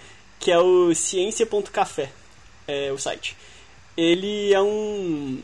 que 0.40 0.50
é 0.50 0.58
o 0.58 0.92
ciência.café, 0.92 2.10
é 2.66 2.90
o 2.90 2.98
site. 2.98 3.36
Ele 3.96 4.52
é 4.52 4.60
um 4.60 5.40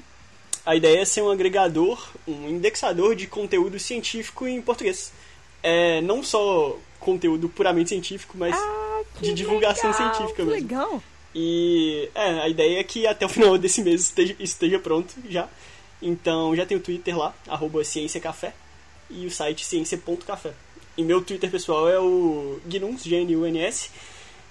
a 0.66 0.74
ideia 0.74 1.00
é 1.00 1.05
ser 1.05 1.22
um 1.22 1.30
agregador, 1.30 2.02
um 2.26 2.48
indexador 2.48 3.14
de 3.14 3.26
conteúdo 3.26 3.78
científico 3.78 4.46
em 4.46 4.61
português. 4.62 5.12
É 5.62 6.00
não 6.00 6.22
só 6.22 6.76
conteúdo 6.98 7.48
puramente 7.48 7.90
científico, 7.90 8.34
mas 8.36 8.57
ah, 8.57 9.02
de 9.20 9.32
divulgação 9.34 9.90
legal, 9.90 10.14
científica 10.14 10.42
que 10.42 10.50
mesmo. 10.50 10.68
Legal. 10.68 11.02
E 11.34 12.09
é, 12.14 12.40
a 12.40 12.48
ideia 12.48 12.80
é 12.80 12.84
que 12.84 13.07
até 13.07 13.26
o 13.26 13.28
final 13.28 13.59
desse 13.59 13.82
mês 13.82 14.02
esteja, 14.02 14.36
esteja 14.38 14.78
pronto 14.78 15.14
já. 15.28 15.48
Então 16.01 16.55
já 16.55 16.66
tem 16.66 16.76
o 16.76 16.80
Twitter 16.80 17.16
lá, 17.16 17.34
arroba 17.49 17.84
cienciacafé, 17.84 18.55
e 19.11 19.26
o 19.26 19.30
site 19.30 19.64
ciência.café. 19.64 20.53
E 20.97 21.03
meu 21.03 21.24
Twitter 21.24 21.51
pessoal 21.51 21.88
é 21.88 21.99
o 21.99 22.61
Gnuns, 22.66 23.03
G-N-U-N-S. 23.03 23.90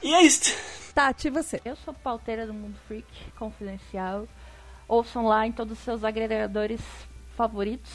E 0.02 0.14
é 0.14 0.22
isso. 0.22 0.56
Tati, 0.94 1.28
e 1.28 1.32
você? 1.32 1.62
Eu 1.64 1.76
sou 1.78 1.94
pauteira 1.94 2.46
do 2.46 2.54
Mundo 2.54 2.78
Freak, 2.88 3.08
confidencial. 3.38 4.28
Ouçam 4.88 5.26
lá 5.26 5.48
em 5.48 5.52
todos 5.52 5.78
os 5.78 5.84
seus 5.84 6.04
agregadores 6.04 6.82
favoritos. 7.36 7.92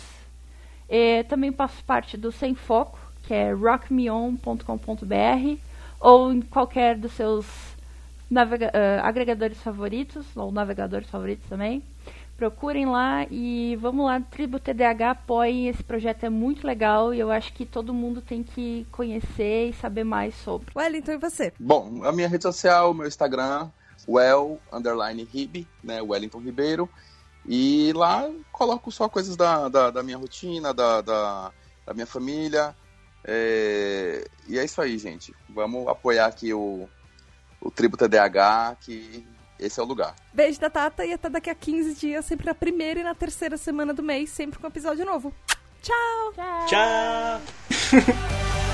E 0.89 1.25
também 1.25 1.53
faço 1.53 1.85
parte 1.85 2.17
do 2.17 2.33
Sem 2.33 2.55
Foco, 2.55 2.99
que 3.25 3.35
é 3.35 3.53
rockmeon.com.br 3.53 5.59
ou 6.01 6.33
em 6.33 6.41
qualquer 6.41 6.97
dos 6.97 7.13
seus 7.13 7.47
uh, 7.47 9.03
agregadores 9.03 9.61
favoritos, 9.61 10.25
ou 10.37 10.51
navegadores 10.51 11.11
favoritos 11.11 11.47
também. 11.49 11.83
Procurem 12.39 12.87
lá 12.87 13.27
e 13.33 13.75
vamos 13.81 14.07
lá, 14.07 14.21
Tribo 14.21 14.61
TDH 14.61 15.11
apoiem. 15.11 15.67
Esse 15.67 15.83
projeto 15.83 16.23
é 16.23 16.31
muito 16.31 16.65
legal 16.65 17.13
e 17.13 17.19
eu 17.19 17.33
acho 17.33 17.53
que 17.53 17.67
todo 17.67 17.93
mundo 17.93 18.23
tem 18.23 18.45
que 18.45 18.87
conhecer 18.93 19.71
e 19.71 19.73
saber 19.73 20.05
mais 20.05 20.37
sobre. 20.37 20.71
Wellington, 20.73 21.11
e 21.11 21.17
você? 21.19 21.53
Bom, 21.59 22.05
a 22.05 22.13
minha 22.13 22.29
rede 22.29 22.45
social, 22.45 22.95
meu 22.95 23.09
Instagram, 23.09 23.69
well, 24.07 24.61
underline 24.73 25.25
Rib, 25.25 25.67
né, 25.83 26.01
Wellington 26.01 26.39
Ribeiro. 26.39 26.89
E 27.45 27.93
lá 27.93 28.31
coloco 28.53 28.93
só 28.93 29.09
coisas 29.09 29.37
da, 29.37 29.69
da, 29.69 29.91
da 29.91 30.03
minha 30.05 30.17
rotina, 30.17 30.73
da, 30.73 31.01
da, 31.01 31.53
da 31.85 31.93
minha 31.93 32.07
família. 32.07 32.73
É... 33.25 34.25
E 34.47 34.57
é 34.61 34.65
isso 34.65 34.81
aí, 34.81 34.97
gente. 34.97 35.35
Vamos 35.49 35.89
apoiar 35.89 36.27
aqui 36.27 36.55
o, 36.55 36.89
o 37.61 37.69
Tribo 37.69 37.97
TDH, 37.97 38.77
que 38.81 39.27
esse 39.59 39.81
é 39.81 39.83
o 39.83 39.87
lugar. 39.87 40.15
Beijo 40.33 40.61
da 40.61 40.71
Tata 40.71 41.05
e 41.05 41.13
até 41.13 41.29
daqui 41.29 41.51
a 41.51 41.55
15 41.55 41.95
dias, 41.95 42.25
sempre 42.25 42.47
na 42.47 42.55
primeira 42.55 43.01
e 43.01 43.03
na 43.03 43.15
terceira 43.15 43.57
semana 43.57 43.93
do 43.93 44.03
mês, 44.03 44.31
sempre 44.31 44.59
com 44.59 44.67
episódio 44.67 45.05
novo. 45.05 45.35
Tchau! 45.83 46.33
Tchau! 46.67 46.67
Tchau. 46.67 48.09